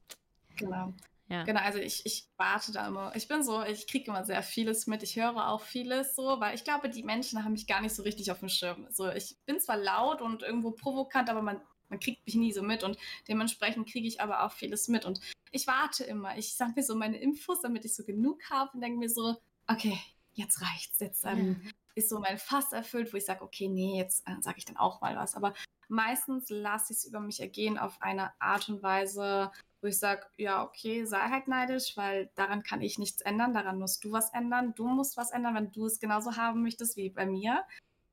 Genau. 0.56 0.94
Ja. 1.30 1.44
Genau, 1.44 1.60
also 1.60 1.78
ich, 1.78 2.04
ich 2.04 2.26
warte 2.37 2.72
da 2.72 2.88
immer. 2.88 3.14
Ich 3.14 3.28
bin 3.28 3.44
so, 3.44 3.62
ich 3.62 3.87
kriege 3.87 4.10
immer 4.10 4.25
sehr 4.25 4.42
vieles 4.42 4.88
mit. 4.88 5.04
Ich 5.04 5.14
höre 5.14 5.49
auch 5.49 5.60
vieles 5.60 6.16
so, 6.16 6.40
weil 6.40 6.56
ich 6.56 6.64
glaube, 6.64 6.90
die 6.90 7.04
Menschen 7.04 7.44
haben 7.44 7.52
mich 7.52 7.68
gar 7.68 7.80
nicht 7.80 7.94
so 7.94 8.02
richtig 8.02 8.32
auf 8.32 8.40
dem 8.40 8.49
Schirm. 8.49 8.88
So, 8.90 9.08
ich 9.08 9.37
bin 9.46 9.60
zwar 9.60 9.76
laut 9.76 10.22
und 10.22 10.42
irgendwo 10.42 10.72
provokant, 10.72 11.30
aber 11.30 11.40
man, 11.40 11.60
man 11.88 12.00
kriegt 12.00 12.26
mich 12.26 12.34
nie 12.34 12.52
so 12.52 12.62
mit 12.62 12.82
und 12.82 12.99
dementsprechend 13.28 13.88
kriege 13.88 14.08
ich 14.08 14.20
aber 14.20 14.42
auch 14.42 14.50
vieles 14.50 14.88
mit. 14.88 15.04
Und 15.04 15.20
ich 15.52 15.68
warte 15.68 16.02
immer. 16.02 16.37
Ich 16.37 16.56
sage 16.56 16.72
mir 16.75 16.82
so 16.82 16.96
meine 16.96 17.18
Infos, 17.18 17.60
damit 17.60 17.84
ich 17.84 17.94
so 17.94 18.04
genug 18.04 18.42
habe 18.50 18.72
und 18.75 18.80
denke 18.80 18.99
mir 18.99 19.08
so, 19.08 19.37
okay, 19.68 20.00
jetzt 20.32 20.60
reicht's. 20.60 20.99
Jetzt 20.99 21.25
ähm, 21.25 21.62
ist 21.94 22.08
so 22.08 22.18
mein 22.18 22.38
Fass 22.38 22.72
erfüllt, 22.72 23.12
wo 23.12 23.16
ich 23.16 23.25
sage, 23.25 23.42
okay, 23.42 23.68
nee, 23.68 23.99
jetzt 23.99 24.26
äh, 24.26 24.34
sage 24.40 24.58
ich 24.58 24.64
dann 24.64 24.76
auch 24.76 25.00
mal 25.00 25.14
was. 25.14 25.37
Aber 25.37 25.54
meistens 25.87 26.50
lasse 26.50 26.92
ich 26.92 26.99
es 26.99 27.04
über 27.04 27.20
mich 27.20 27.38
ergehen 27.38 27.78
auf 27.78 28.02
eine 28.02 28.32
Art 28.40 28.68
und 28.68 28.82
Weise, 28.82 29.52
wo 29.82 29.87
ich 29.88 29.99
sage, 29.99 30.26
ja, 30.37 30.62
okay, 30.62 31.04
sei 31.04 31.20
halt 31.30 31.49
neidisch, 31.49 31.96
weil 31.96 32.30
daran 32.34 32.62
kann 32.62 32.82
ich 32.82 32.99
nichts 32.99 33.22
ändern, 33.22 33.54
daran 33.54 33.78
musst 33.78 34.04
du 34.04 34.12
was 34.12 34.32
ändern, 34.34 34.75
du 34.75 34.87
musst 34.87 35.16
was 35.16 35.30
ändern, 35.30 35.54
wenn 35.54 35.72
du 35.72 35.87
es 35.87 35.99
genauso 36.00 36.37
haben 36.37 36.62
möchtest 36.62 36.96
wie 36.96 37.10
bei 37.10 37.26
mir. 37.26 37.64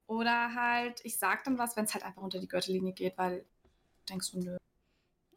Oder 0.07 0.55
halt, 0.55 1.01
ich 1.03 1.17
sage 1.17 1.41
dann 1.45 1.57
was, 1.57 1.75
wenn 1.75 1.85
es 1.85 1.93
halt 1.93 2.05
einfach 2.05 2.21
unter 2.21 2.39
die 2.39 2.47
Gürtellinie 2.47 2.93
geht, 2.93 3.17
weil 3.17 3.45
denkst 4.09 4.31
du, 4.31 4.39
nö, 4.39 4.57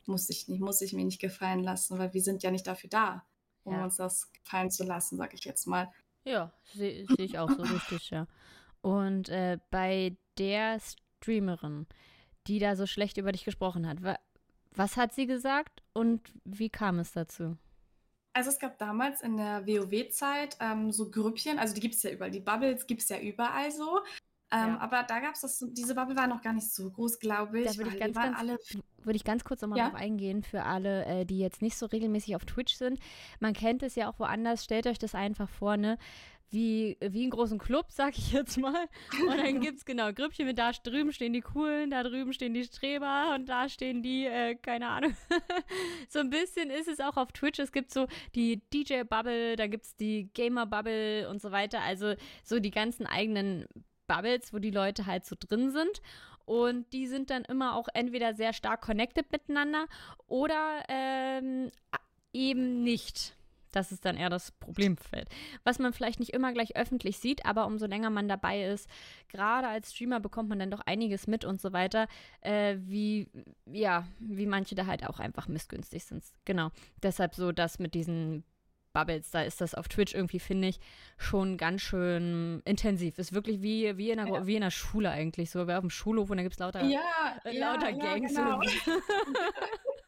muss 0.07 0.29
ich 0.31 0.49
nicht, 0.49 0.61
muss 0.61 0.81
ich 0.81 0.93
mir 0.93 1.05
nicht 1.05 1.21
gefallen 1.21 1.63
lassen, 1.65 1.99
weil 1.99 2.15
wir 2.15 2.23
sind 2.23 2.43
ja 2.43 2.51
nicht 2.51 2.67
dafür 2.67 2.91
da, 2.91 3.27
um 3.65 3.75
Ja. 3.75 3.85
uns 3.85 3.97
das 3.97 4.33
gefallen 4.33 4.71
zu 4.71 4.85
lassen, 4.85 5.17
sage 5.17 5.35
ich 5.35 5.45
jetzt 5.45 5.67
mal. 5.67 5.93
Ja, 6.25 6.53
sehe 6.75 7.07
seh 7.07 7.25
ich 7.25 7.39
auch 7.39 7.51
so 7.51 7.63
richtig, 7.63 8.11
ja. 8.11 8.27
Und 8.83 9.29
äh, 9.29 9.59
bei 9.71 10.17
der 10.39 10.79
Streamerin, 10.81 11.87
die 12.47 12.59
da 12.59 12.77
so 12.77 12.87
schlecht 12.87 13.19
über 13.19 13.33
dich 13.33 13.45
gesprochen 13.45 13.87
hat, 13.87 14.03
was 14.81 14.97
hat 14.97 15.13
sie 15.13 15.27
gesagt 15.27 15.83
und 15.93 16.33
wie 16.45 16.71
kam 16.71 17.01
es 17.01 17.13
dazu? 17.13 17.59
Also 18.33 18.49
es 18.49 18.59
gab 18.59 18.79
damals 18.79 19.21
in 19.21 19.37
der 19.37 19.67
WoW-Zeit 19.67 20.57
ähm, 20.59 20.91
so 20.91 21.11
Grüppchen, 21.11 21.59
also 21.59 21.75
die 21.75 21.81
gibt 21.81 21.97
es 21.97 22.03
ja 22.03 22.11
überall, 22.13 22.31
die 22.31 22.41
Bubbles 22.41 22.87
gibt 22.87 23.03
es 23.03 23.11
ja 23.11 23.19
überall 23.21 23.71
so. 23.71 24.01
Ähm, 24.53 24.69
ja. 24.69 24.79
Aber 24.81 25.05
da 25.05 25.21
gab 25.21 25.35
es 25.35 25.43
das, 25.43 25.65
diese 25.71 25.95
Bubble 25.95 26.17
war 26.17 26.27
noch 26.27 26.43
gar 26.43 26.53
nicht 26.53 26.73
so 26.73 26.91
groß, 26.91 27.19
glaube 27.21 27.61
ich. 27.61 27.67
Da 27.69 27.77
würde 27.77 27.91
ich 27.91 28.01
ganz, 28.01 28.17
ganz, 28.17 28.39
alle... 28.39 28.59
würde 29.05 29.17
ich 29.17 29.25
ganz 29.25 29.45
kurz 29.45 29.63
nochmal 29.63 29.79
ja? 29.79 29.91
drauf 29.91 30.01
eingehen 30.01 30.43
für 30.43 30.65
alle, 30.65 31.05
äh, 31.05 31.25
die 31.25 31.39
jetzt 31.39 31.63
nicht 31.63 31.77
so 31.77 31.87
regelmäßig 31.87 32.35
auf 32.35 32.45
Twitch 32.45 32.75
sind. 32.75 32.99
Man 33.39 33.53
kennt 33.53 33.83
es 33.83 33.95
ja 33.95 34.11
auch 34.11 34.19
woanders. 34.19 34.65
Stellt 34.65 34.87
euch 34.87 34.99
das 34.99 35.15
einfach 35.15 35.49
vor, 35.49 35.77
ne? 35.77 35.99
Wie, 36.53 36.97
wie 37.01 37.23
einen 37.23 37.31
großen 37.31 37.61
Club, 37.61 37.87
sag 37.91 38.19
ich 38.19 38.33
jetzt 38.33 38.59
mal. 38.59 38.89
Und 39.23 39.39
dann 39.39 39.61
gibt 39.61 39.79
es 39.79 39.85
genau 39.85 40.13
Grüppchen 40.13 40.47
mit 40.47 40.59
da 40.59 40.73
drüben 40.73 41.13
stehen 41.13 41.33
die 41.33 41.43
Coolen, 41.43 41.91
da 41.91 42.03
drüben 42.03 42.33
stehen 42.33 42.53
die 42.53 42.65
Streber 42.65 43.37
und 43.37 43.49
da 43.49 43.69
stehen 43.69 44.03
die, 44.03 44.27
äh, 44.27 44.57
keine 44.57 44.89
Ahnung. 44.89 45.15
so 46.09 46.19
ein 46.19 46.31
bisschen 46.31 46.71
ist 46.71 46.89
es 46.89 46.99
auch 46.99 47.17
auf 47.17 47.31
Twitch. 47.31 47.61
Es 47.61 47.71
gibt 47.71 47.93
so 47.93 48.09
die 48.35 48.61
DJ-Bubble, 48.75 49.55
da 49.55 49.69
gibt 49.69 49.85
es 49.85 49.95
die 49.95 50.29
Gamer-Bubble 50.35 51.29
und 51.31 51.41
so 51.41 51.53
weiter. 51.53 51.83
Also 51.83 52.15
so 52.43 52.59
die 52.59 52.73
ganzen 52.73 53.07
eigenen 53.07 53.67
Bubbles, 54.11 54.53
wo 54.53 54.59
die 54.59 54.73
Leute 54.73 55.07
halt 55.07 55.25
so 55.25 55.37
drin 55.39 55.71
sind. 55.71 56.03
Und 56.45 56.93
die 56.93 57.07
sind 57.07 57.31
dann 57.31 57.45
immer 57.45 57.77
auch 57.77 57.87
entweder 57.95 58.35
sehr 58.35 58.53
stark 58.53 58.81
connected 58.81 59.31
miteinander 59.31 59.87
oder 60.27 60.83
ähm, 60.89 61.71
eben 62.33 62.83
nicht. 62.83 63.37
Das 63.71 63.93
ist 63.93 64.05
dann 64.05 64.17
eher 64.17 64.31
das 64.31 64.51
Problemfeld. 64.51 65.29
Was 65.63 65.79
man 65.79 65.93
vielleicht 65.93 66.19
nicht 66.19 66.33
immer 66.33 66.53
gleich 66.53 66.75
öffentlich 66.75 67.19
sieht, 67.19 67.47
aber 67.47 67.67
umso 67.67 67.87
länger 67.87 68.11
man 68.11 68.27
dabei 68.27 68.65
ist, 68.65 68.91
gerade 69.29 69.69
als 69.69 69.93
Streamer 69.95 70.19
bekommt 70.19 70.49
man 70.49 70.59
dann 70.59 70.73
doch 70.73 70.81
einiges 70.81 71.29
mit 71.29 71.45
und 71.45 71.61
so 71.61 71.73
weiter, 71.73 72.09
äh, 72.41 72.79
wie, 72.81 73.29
ja, 73.67 74.09
wie 74.19 74.47
manche 74.47 74.75
da 74.75 74.87
halt 74.87 75.07
auch 75.09 75.21
einfach 75.21 75.47
missgünstig 75.47 76.05
sind. 76.05 76.25
Genau. 76.45 76.71
Deshalb 77.01 77.37
so 77.37 77.53
das 77.53 77.79
mit 77.79 77.95
diesen 77.95 78.43
Bubbles, 78.93 79.31
da 79.31 79.43
ist 79.43 79.61
das 79.61 79.75
auf 79.75 79.89
Twitch 79.89 80.15
irgendwie, 80.15 80.41
finde 80.41 80.69
ich, 80.69 80.81
schon 81.17 81.57
ganz 81.57 81.83
schön 81.83 82.61
intensiv. 82.65 83.19
Ist 83.19 83.33
wirklich 83.33 83.63
wie, 83.63 83.97
wie, 83.97 84.11
in, 84.11 84.19
einer, 84.19 84.33
ja. 84.33 84.47
wie 84.47 84.57
in 84.57 84.63
einer 84.63 84.71
Schule 84.71 85.11
eigentlich. 85.11 85.51
So, 85.51 85.67
wer 85.67 85.79
auf 85.79 85.83
dem 85.83 85.91
Schulhof 85.91 86.31
und 86.31 86.37
da 86.39 86.43
gibt 86.43 86.55
es 86.55 86.59
lauter, 86.59 86.85
ja, 86.85 87.01
äh, 87.45 87.59
lauter 87.59 87.91
ja, 87.91 87.99
Gangs. 87.99 88.35
Genau. 88.35 88.61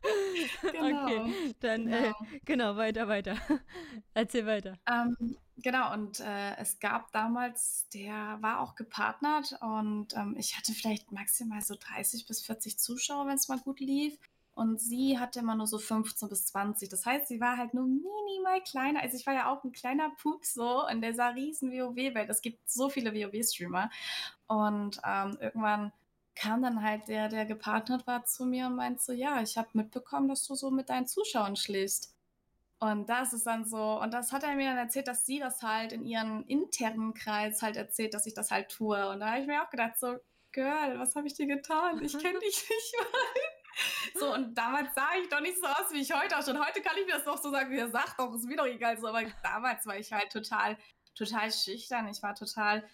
genau. 0.73 1.05
Okay, 1.05 1.55
dann 1.61 1.85
genau. 1.85 1.97
Äh, 1.97 2.13
genau, 2.45 2.77
weiter, 2.77 3.09
weiter. 3.09 3.37
Erzähl 4.15 4.47
weiter. 4.47 4.79
Ähm, 4.87 5.37
genau, 5.59 5.93
und 5.93 6.21
äh, 6.21 6.57
es 6.57 6.79
gab 6.81 7.13
damals, 7.13 7.89
der 7.95 8.39
war 8.41 8.61
auch 8.61 8.75
gepartnert 8.75 9.57
und 9.61 10.15
ähm, 10.17 10.37
ich 10.39 10.57
hatte 10.57 10.73
vielleicht 10.73 11.13
maximal 11.13 11.61
so 11.61 11.77
30 11.79 12.27
bis 12.27 12.43
40 12.43 12.79
Zuschauer, 12.79 13.27
wenn 13.27 13.37
es 13.37 13.49
mal 13.49 13.61
gut 13.61 13.81
lief. 13.81 14.19
Und 14.55 14.81
sie 14.81 15.19
hatte 15.19 15.41
immer 15.41 15.55
nur 15.55 15.67
so 15.67 15.79
15 15.79 16.29
bis 16.29 16.47
20. 16.47 16.89
Das 16.91 17.07
heißt, 17.07 17.29
sie 17.29 17.41
war 17.41 17.57
halt 17.57 17.73
nur 17.73 17.87
minimal 17.87 18.61
kleiner. 18.63 19.01
Also 19.01 19.17
ich 19.17 19.27
war 19.27 19.35
ja 19.35 19.51
auch 19.51 19.65
ein 19.65 19.73
kleiner 19.73 20.11
Pups 20.21 20.55
so 20.55 20.87
in 20.89 21.01
dieser 21.01 21.35
riesen 21.35 21.73
WoW-Welt. 21.73 22.29
Es 22.29 22.43
gibt 22.43 22.71
so 22.71 22.91
viele 22.91 23.15
WoW-Streamer. 23.15 23.91
Und 24.49 25.01
ähm, 25.05 25.39
irgendwann 25.41 25.93
kam 26.35 26.63
dann 26.63 26.83
halt 26.83 27.09
der, 27.09 27.29
der 27.29 27.47
gepartnert 27.47 28.07
war, 28.07 28.25
zu 28.25 28.45
mir 28.45 28.67
und 28.67 28.77
meinte 28.77 29.03
so, 29.03 29.13
ja, 29.13 29.41
ich 29.41 29.57
habe 29.57 29.69
mitbekommen, 29.73 30.29
dass 30.29 30.47
du 30.47 30.55
so 30.55 30.71
mit 30.71 30.91
deinen 30.91 31.07
Zuschauern 31.07 31.57
schläfst. 31.57 32.15
Und 32.79 33.09
das 33.09 33.33
ist 33.33 33.47
dann 33.47 33.65
so, 33.65 34.01
und 34.01 34.13
das 34.13 34.33
hat 34.33 34.43
er 34.43 34.57
mir 34.57 34.71
dann 34.71 34.79
erzählt, 34.79 35.07
dass 35.09 35.25
sie 35.25 35.39
das 35.39 35.63
halt 35.63 35.93
in 35.93 36.05
ihren 36.05 36.45
internen 36.47 37.15
Kreis 37.15 37.63
halt 37.63 37.77
erzählt, 37.77 38.13
dass 38.13 38.27
ich 38.27 38.35
das 38.35 38.51
halt 38.51 38.71
tue. 38.71 39.09
Und 39.09 39.21
da 39.21 39.31
habe 39.31 39.41
ich 39.41 39.47
mir 39.47 39.63
auch 39.63 39.71
gedacht, 39.71 39.99
so, 39.99 40.19
Girl, 40.53 40.99
was 40.99 41.17
habe 41.17 41.27
ich 41.27 41.35
dir 41.35 41.47
getan? 41.47 42.03
Ich 42.03 42.19
kenne 42.19 42.39
dich 42.41 42.69
nicht 42.69 42.95
mal. 42.99 43.42
So, 44.15 44.33
und 44.33 44.55
damals 44.55 44.95
sah 44.95 45.09
ich 45.21 45.29
doch 45.29 45.41
nicht 45.41 45.59
so 45.59 45.67
aus, 45.67 45.93
wie 45.93 46.01
ich 46.01 46.13
heute 46.13 46.39
auch 46.39 46.45
schon. 46.45 46.59
Heute 46.59 46.83
kann 46.83 46.97
ich 46.99 47.07
mir 47.07 47.15
das 47.15 47.25
doch 47.25 47.41
so 47.41 47.51
sagen, 47.51 47.71
wie 47.71 47.79
er 47.79 47.91
sagt, 47.91 48.19
doch, 48.19 48.35
ist 48.35 48.45
mir 48.45 48.57
doch 48.57 48.67
egal. 48.67 48.99
So, 48.99 49.09
aber 49.09 49.23
damals 49.43 49.87
war 49.87 49.97
ich 49.97 50.13
halt 50.13 50.31
total, 50.31 50.77
total 51.15 51.51
schüchtern. 51.51 52.09
Ich 52.09 52.23
war 52.23 52.35
total 52.35 52.85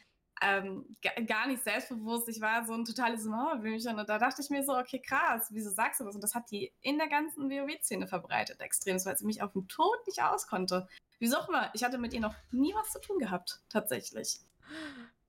ähm, 0.41 0.97
gar 1.27 1.47
nicht 1.47 1.65
selbstbewusst. 1.65 2.29
Ich 2.29 2.41
war 2.41 2.65
so 2.65 2.75
ein 2.75 2.85
totales 2.85 3.25
Mauerblümchen. 3.25 3.99
Und 3.99 4.09
da 4.09 4.19
dachte 4.19 4.43
ich 4.43 4.51
mir 4.51 4.63
so, 4.63 4.77
okay, 4.77 5.01
krass, 5.01 5.49
wieso 5.51 5.71
sagst 5.71 6.01
du 6.01 6.05
das? 6.05 6.15
Und 6.15 6.23
das 6.23 6.35
hat 6.35 6.51
die 6.51 6.73
in 6.81 6.99
der 6.99 7.09
ganzen 7.09 7.51
WoW-Szene 7.51 8.07
verbreitet, 8.07 8.61
extrem, 8.61 9.05
weil 9.05 9.17
sie 9.17 9.27
mich 9.27 9.43
auf 9.43 9.53
dem 9.53 9.67
Tod 9.69 10.07
nicht 10.07 10.23
auskonnte. 10.23 10.89
Wieso 11.19 11.39
auch 11.39 11.49
immer, 11.49 11.71
ich 11.75 11.83
hatte 11.83 11.99
mit 11.99 12.13
ihr 12.13 12.21
noch 12.21 12.37
nie 12.53 12.75
was 12.75 12.93
zu 12.93 13.01
tun 13.01 13.19
gehabt, 13.19 13.61
tatsächlich. 13.69 14.41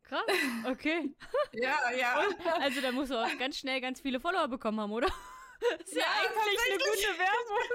Krass, 0.04 0.22
okay. 0.66 1.16
ja, 1.54 1.76
ja. 1.98 2.20
Und, 2.20 2.36
also 2.62 2.82
da 2.82 2.92
musst 2.92 3.12
du 3.12 3.16
auch 3.16 3.38
ganz 3.38 3.58
schnell 3.58 3.82
ganz 3.82 4.02
viele 4.02 4.20
Follower 4.20 4.48
bekommen 4.48 4.80
haben, 4.80 4.92
oder? 4.92 5.08
Ist 5.86 5.96
ja, 5.96 6.02
ja 6.02 6.08
eigentlich 6.08 6.60
eine 6.68 6.78
gute 6.78 7.20
Werbung. 7.20 7.68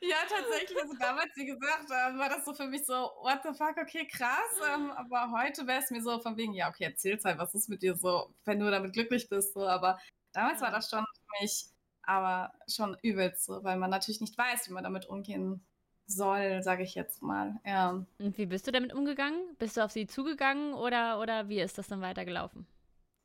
ja, 0.00 0.16
tatsächlich. 0.28 0.80
Also 0.80 0.94
damals, 0.98 1.30
wie 1.36 1.46
gesagt, 1.46 1.90
äh, 1.90 2.18
war 2.18 2.28
das 2.28 2.44
so 2.44 2.54
für 2.54 2.66
mich 2.66 2.84
so, 2.84 2.94
what 2.94 3.40
the 3.42 3.52
fuck, 3.52 3.76
okay, 3.76 4.06
krass. 4.06 4.60
Ähm, 4.74 4.90
aber 4.92 5.32
heute 5.32 5.66
wäre 5.66 5.80
es 5.80 5.90
mir 5.90 6.02
so 6.02 6.20
von 6.20 6.36
wegen, 6.36 6.54
ja, 6.54 6.68
okay, 6.68 6.84
erzähl's 6.84 7.24
halt, 7.24 7.38
was 7.38 7.54
ist 7.54 7.68
mit 7.68 7.82
dir 7.82 7.96
so, 7.96 8.34
wenn 8.44 8.60
du 8.60 8.70
damit 8.70 8.92
glücklich 8.92 9.28
bist. 9.28 9.54
So. 9.54 9.66
Aber 9.66 9.98
damals 10.32 10.60
war 10.60 10.70
das 10.70 10.90
schon 10.90 11.04
für 11.04 11.42
mich 11.42 11.66
aber 12.06 12.52
schon 12.68 12.96
übelst 13.02 13.44
so, 13.44 13.64
weil 13.64 13.78
man 13.78 13.90
natürlich 13.90 14.20
nicht 14.20 14.36
weiß, 14.36 14.68
wie 14.68 14.72
man 14.72 14.84
damit 14.84 15.06
umgehen 15.06 15.64
soll, 16.06 16.62
sage 16.62 16.82
ich 16.82 16.94
jetzt 16.94 17.22
mal. 17.22 17.58
Ja. 17.64 18.04
Und 18.18 18.38
wie 18.38 18.46
bist 18.46 18.66
du 18.66 18.72
damit 18.72 18.92
umgegangen? 18.92 19.40
Bist 19.58 19.76
du 19.76 19.84
auf 19.84 19.92
sie 19.92 20.06
zugegangen 20.06 20.74
oder, 20.74 21.20
oder 21.20 21.48
wie 21.48 21.60
ist 21.60 21.78
das 21.78 21.88
dann 21.88 22.02
weitergelaufen? 22.02 22.66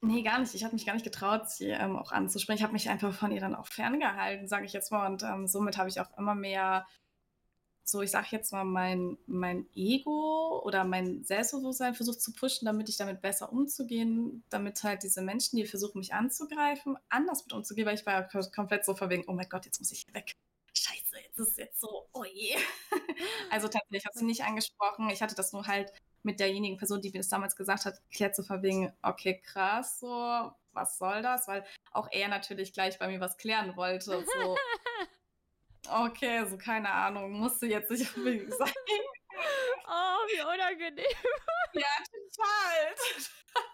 Nee, 0.01 0.23
gar 0.23 0.39
nicht. 0.39 0.55
Ich 0.55 0.63
habe 0.63 0.73
mich 0.73 0.85
gar 0.85 0.93
nicht 0.93 1.03
getraut, 1.03 1.49
sie 1.49 1.67
ähm, 1.67 1.97
auch 1.97 2.11
anzusprechen. 2.13 2.59
Ich 2.59 2.63
habe 2.63 2.73
mich 2.73 2.89
einfach 2.89 3.13
von 3.13 3.31
ihr 3.31 3.41
dann 3.41 3.55
auch 3.55 3.67
ferngehalten, 3.67 4.47
sage 4.47 4.65
ich 4.65 4.71
jetzt 4.71 4.91
mal. 4.91 5.07
Und 5.11 5.23
ähm, 5.23 5.45
somit 5.45 5.77
habe 5.77 5.89
ich 5.89 5.99
auch 5.99 6.17
immer 6.17 6.35
mehr, 6.35 6.87
so 7.83 8.01
ich 8.01 8.11
sage 8.11 8.27
jetzt 8.31 8.53
mal, 8.53 8.63
mein, 8.63 9.17
mein 9.25 9.67
Ego 9.75 10.61
oder 10.63 10.85
mein 10.85 11.23
Selbstbewusstsein 11.25 11.95
versucht 11.95 12.21
zu 12.21 12.33
pushen, 12.33 12.65
damit 12.65 12.87
ich 12.87 12.95
damit 12.97 13.21
besser 13.21 13.51
umzugehen, 13.51 14.43
damit 14.49 14.81
halt 14.83 15.03
diese 15.03 15.21
Menschen, 15.21 15.57
die 15.57 15.65
versuchen, 15.65 15.99
mich 15.99 16.13
anzugreifen, 16.13 16.97
anders 17.09 17.43
mit 17.43 17.53
umzugehen, 17.53 17.85
weil 17.85 17.95
ich 17.95 18.05
war 18.05 18.13
ja 18.13 18.41
komplett 18.55 18.85
so 18.85 18.95
verwegen, 18.95 19.25
oh 19.27 19.33
mein 19.33 19.49
Gott, 19.49 19.65
jetzt 19.65 19.79
muss 19.79 19.91
ich 19.91 20.05
weg. 20.13 20.33
Scheiße, 20.73 21.19
jetzt 21.25 21.39
ist 21.39 21.49
es 21.49 21.57
jetzt 21.57 21.81
so, 21.81 22.07
oh 22.13 22.23
je. 22.23 22.55
also 23.51 23.67
tatsächlich, 23.67 24.03
ich 24.03 24.05
habe 24.05 24.17
sie 24.17 24.25
nicht 24.25 24.43
angesprochen. 24.45 25.09
Ich 25.09 25.21
hatte 25.21 25.35
das 25.35 25.51
nur 25.51 25.67
halt 25.67 25.91
mit 26.23 26.39
derjenigen 26.39 26.77
Person, 26.77 27.01
die 27.01 27.11
mir 27.11 27.19
das 27.19 27.29
damals 27.29 27.55
gesagt 27.55 27.85
hat, 27.85 28.01
klärt 28.11 28.35
zu 28.35 28.43
verwegen, 28.43 28.93
okay, 29.01 29.41
krass, 29.41 29.99
so, 29.99 30.51
was 30.73 30.97
soll 30.97 31.21
das? 31.21 31.47
Weil 31.47 31.65
auch 31.91 32.07
er 32.11 32.27
natürlich 32.27 32.73
gleich 32.73 32.99
bei 32.99 33.07
mir 33.07 33.19
was 33.19 33.37
klären 33.37 33.75
wollte. 33.75 34.25
So, 34.25 34.57
okay, 35.89 36.45
so 36.47 36.57
keine 36.57 36.91
Ahnung, 36.91 37.31
musste 37.31 37.67
jetzt 37.67 37.91
nicht 37.91 38.15
unbedingt 38.15 38.53
sein. 38.53 38.73
Oh, 39.91 40.19
wie 40.27 40.41
unangenehm. 40.41 41.05
Ja, 41.73 41.87
total. 42.11 42.95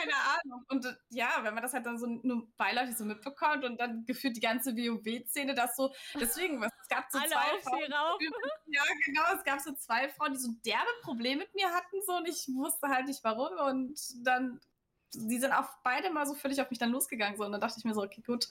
keine 0.00 0.14
Ahnung. 0.14 0.64
Und 0.68 0.84
äh, 0.84 0.94
ja, 1.10 1.38
wenn 1.42 1.54
man 1.54 1.62
das 1.62 1.72
halt 1.72 1.86
dann 1.86 1.98
so 1.98 2.06
nur 2.06 2.48
beiläufig 2.56 2.96
so 2.96 3.04
mitbekommt 3.04 3.64
und 3.64 3.78
dann 3.78 4.04
gefühlt 4.06 4.36
die 4.36 4.40
ganze 4.40 4.76
WoW-Szene, 4.76 5.54
das 5.54 5.76
so, 5.76 5.92
deswegen, 6.18 6.62
es 6.62 6.88
gab 6.88 7.10
so 7.10 7.18
Alle 7.18 7.28
zwei 7.28 7.60
Frauen, 7.62 7.92
rauf. 7.92 8.20
ja 8.66 8.82
genau, 9.04 9.22
es 9.36 9.44
gab 9.44 9.60
so 9.60 9.72
zwei 9.74 10.08
Frauen, 10.08 10.32
die 10.34 10.38
so 10.38 10.50
derbe 10.64 10.90
Probleme 11.02 11.42
mit 11.42 11.54
mir 11.54 11.70
hatten 11.70 12.02
so 12.06 12.16
und 12.16 12.28
ich 12.28 12.48
wusste 12.54 12.88
halt 12.88 13.06
nicht 13.06 13.22
warum 13.24 13.58
und 13.58 13.98
dann, 14.26 14.60
die 15.12 15.38
sind 15.38 15.52
auch 15.52 15.68
beide 15.82 16.10
mal 16.10 16.26
so 16.26 16.34
völlig 16.34 16.60
auf 16.60 16.70
mich 16.70 16.78
dann 16.78 16.90
losgegangen 16.90 17.36
so 17.36 17.44
und 17.44 17.52
dann 17.52 17.60
dachte 17.60 17.76
ich 17.78 17.84
mir 17.84 17.94
so, 17.94 18.02
okay, 18.02 18.22
gut, 18.24 18.48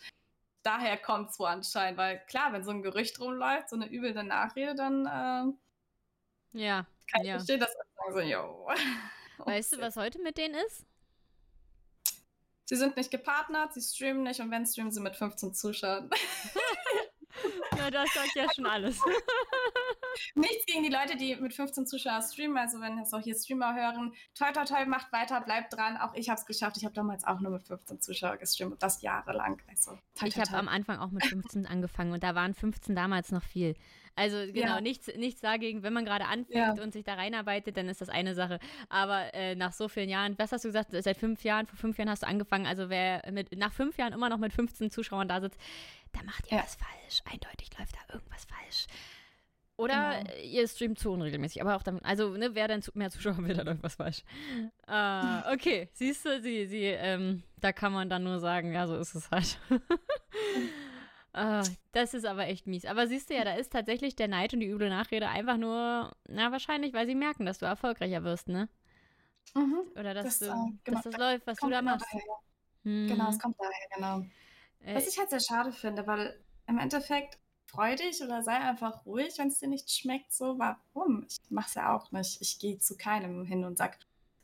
daher 0.63 0.97
kommt 0.97 1.31
es 1.31 1.39
wohl 1.39 1.47
anscheinend, 1.47 1.97
weil 1.97 2.19
klar, 2.25 2.51
wenn 2.53 2.63
so 2.63 2.71
ein 2.71 2.83
Gerücht 2.83 3.19
rumläuft, 3.19 3.69
so 3.69 3.75
eine 3.75 3.91
üble 3.91 4.13
Nachrede, 4.23 4.75
dann 4.75 5.05
äh, 6.53 6.59
ja, 6.59 6.85
kann 7.09 7.21
ich 7.21 7.27
ja. 7.27 7.35
verstehen, 7.35 7.59
dass 7.59 7.75
man 8.05 8.13
so, 8.13 8.19
yo. 8.19 8.67
Weißt 9.45 9.73
du, 9.73 9.79
was 9.79 9.95
heute 9.95 10.21
mit 10.21 10.37
denen 10.37 10.55
ist? 10.55 10.85
Sie 12.65 12.75
sind 12.75 12.95
nicht 12.97 13.09
gepartnert, 13.09 13.73
sie 13.73 13.81
streamen 13.81 14.23
nicht 14.23 14.39
und 14.41 14.51
wenn 14.51 14.65
streamen 14.65 14.91
sie 14.91 15.01
mit 15.01 15.15
15 15.15 15.55
Zuschauern. 15.55 16.09
ja, 17.77 17.89
das 17.89 18.13
sagt 18.13 18.35
ja 18.35 18.45
schon 18.53 18.67
alles. 18.67 18.99
Nichts 20.35 20.65
gegen 20.65 20.83
die 20.83 20.89
Leute, 20.89 21.17
die 21.17 21.35
mit 21.35 21.53
15 21.53 21.87
Zuschauern 21.87 22.21
streamen. 22.21 22.57
Also 22.57 22.79
wenn 22.79 22.97
jetzt 22.97 23.13
auch 23.13 23.21
hier 23.21 23.35
Streamer 23.35 23.73
hören, 23.73 24.13
toll, 24.35 24.51
toll, 24.53 24.65
toll, 24.65 24.85
macht 24.85 25.11
weiter, 25.11 25.41
bleibt 25.41 25.73
dran. 25.73 25.97
Auch 25.97 26.13
ich 26.13 26.29
habe 26.29 26.39
es 26.39 26.45
geschafft. 26.45 26.77
Ich 26.77 26.85
habe 26.85 26.93
damals 26.93 27.23
auch 27.23 27.39
nur 27.39 27.51
mit 27.51 27.63
15 27.63 28.01
Zuschauern 28.01 28.37
gestreamt 28.37 28.73
und 28.73 28.83
das 28.83 29.01
jahrelang. 29.01 29.61
Also, 29.67 29.97
toll, 30.15 30.27
ich 30.27 30.37
habe 30.37 30.53
am 30.53 30.67
Anfang 30.67 30.99
auch 30.99 31.11
mit 31.11 31.25
15 31.25 31.65
angefangen 31.65 32.11
und 32.11 32.23
da 32.23 32.35
waren 32.35 32.53
15 32.53 32.95
damals 32.95 33.31
noch 33.31 33.43
viel. 33.43 33.75
Also 34.15 34.37
genau, 34.51 34.75
ja. 34.75 34.81
nichts, 34.81 35.07
nichts 35.15 35.41
dagegen, 35.41 35.83
wenn 35.83 35.93
man 35.93 36.05
gerade 36.05 36.25
anfängt 36.25 36.77
ja. 36.77 36.83
und 36.83 36.93
sich 36.93 37.03
da 37.03 37.13
reinarbeitet, 37.13 37.77
dann 37.77 37.87
ist 37.87 38.01
das 38.01 38.09
eine 38.09 38.35
Sache. 38.35 38.59
Aber 38.89 39.33
äh, 39.33 39.55
nach 39.55 39.73
so 39.73 39.87
vielen 39.87 40.09
Jahren, 40.09 40.37
was 40.37 40.51
hast 40.51 40.65
du 40.65 40.69
gesagt, 40.69 40.89
seit 40.91 41.17
fünf 41.17 41.43
Jahren, 41.43 41.65
vor 41.67 41.77
fünf 41.77 41.97
Jahren 41.97 42.09
hast 42.09 42.23
du 42.23 42.27
angefangen, 42.27 42.65
also 42.65 42.89
wer 42.89 43.23
mit, 43.31 43.57
nach 43.57 43.73
fünf 43.73 43.97
Jahren 43.97 44.13
immer 44.13 44.29
noch 44.29 44.37
mit 44.37 44.53
15 44.53 44.91
Zuschauern 44.91 45.27
da 45.27 45.41
sitzt, 45.41 45.59
da 46.11 46.23
macht 46.23 46.51
ihr 46.51 46.57
ja. 46.57 46.63
was 46.63 46.75
falsch. 46.75 47.21
Eindeutig 47.31 47.69
läuft 47.77 47.95
da 47.95 48.13
irgendwas 48.13 48.45
falsch. 48.45 48.87
Oder 49.79 50.19
genau. 50.19 50.33
ihr 50.43 50.67
streamt 50.67 50.99
zu 50.99 51.09
unregelmäßig. 51.09 51.61
Aber 51.61 51.77
auch 51.77 51.83
dann, 51.83 51.99
also, 51.99 52.31
ne, 52.31 52.53
wer 52.53 52.67
dann 52.67 52.83
mehr 52.95 53.09
Zuschauer 53.09 53.37
will, 53.37 53.55
da 53.55 53.63
läuft 53.63 53.81
was 53.81 53.95
falsch. 53.95 54.23
Äh, 54.87 55.53
okay, 55.53 55.87
siehst 55.93 56.25
du, 56.25 56.41
sie, 56.41 56.65
sie, 56.65 56.83
ähm, 56.83 57.43
da 57.55 57.71
kann 57.71 57.93
man 57.93 58.09
dann 58.09 58.25
nur 58.25 58.39
sagen, 58.39 58.73
ja, 58.73 58.87
so 58.87 58.97
ist 58.97 59.15
es 59.15 59.31
halt. 59.31 59.57
Uh, 61.35 61.63
das 61.91 62.13
ist 62.13 62.25
aber 62.25 62.47
echt 62.47 62.67
mies. 62.67 62.85
Aber 62.85 63.07
siehst 63.07 63.29
du 63.29 63.35
ja, 63.35 63.43
da 63.43 63.53
ist 63.55 63.71
tatsächlich 63.71 64.15
der 64.15 64.27
Neid 64.27 64.53
und 64.53 64.59
die 64.59 64.67
üble 64.67 64.89
Nachrede 64.89 65.27
einfach 65.27 65.57
nur, 65.57 66.15
na, 66.27 66.51
wahrscheinlich, 66.51 66.93
weil 66.93 67.07
sie 67.07 67.15
merken, 67.15 67.45
dass 67.45 67.59
du 67.59 67.65
erfolgreicher 67.65 68.23
wirst, 68.23 68.47
ne? 68.47 68.69
Mhm. 69.55 69.81
Oder 69.95 70.13
dass, 70.13 70.39
das, 70.39 70.39
du, 70.39 70.45
äh, 70.45 70.71
genau, 70.83 71.01
dass 71.01 71.03
das 71.03 71.17
läuft, 71.17 71.47
was 71.47 71.57
du 71.57 71.69
da 71.69 71.81
machst. 71.81 72.05
Hm. 72.83 73.07
Genau, 73.07 73.29
es 73.29 73.39
kommt 73.39 73.57
daher, 73.59 73.71
genau. 73.95 74.25
Äh, 74.81 74.95
was 74.95 75.07
ich 75.07 75.17
halt 75.17 75.29
sehr 75.29 75.39
schade 75.39 75.71
finde, 75.71 76.05
weil 76.07 76.39
im 76.67 76.77
Endeffekt 76.77 77.39
freu 77.65 77.95
dich 77.95 78.21
oder 78.21 78.41
sei 78.41 78.53
einfach 78.53 79.05
ruhig, 79.05 79.37
wenn 79.37 79.49
es 79.49 79.59
dir 79.59 79.67
nicht 79.67 79.91
schmeckt. 79.91 80.33
So, 80.33 80.57
warum? 80.57 81.25
Ich 81.29 81.37
mache 81.49 81.67
es 81.67 81.73
ja 81.75 81.95
auch 81.95 82.11
nicht. 82.11 82.41
Ich 82.41 82.59
gehe 82.59 82.79
zu 82.79 82.97
keinem 82.97 83.45
hin 83.45 83.65
und 83.65 83.77
sag, 83.77 83.97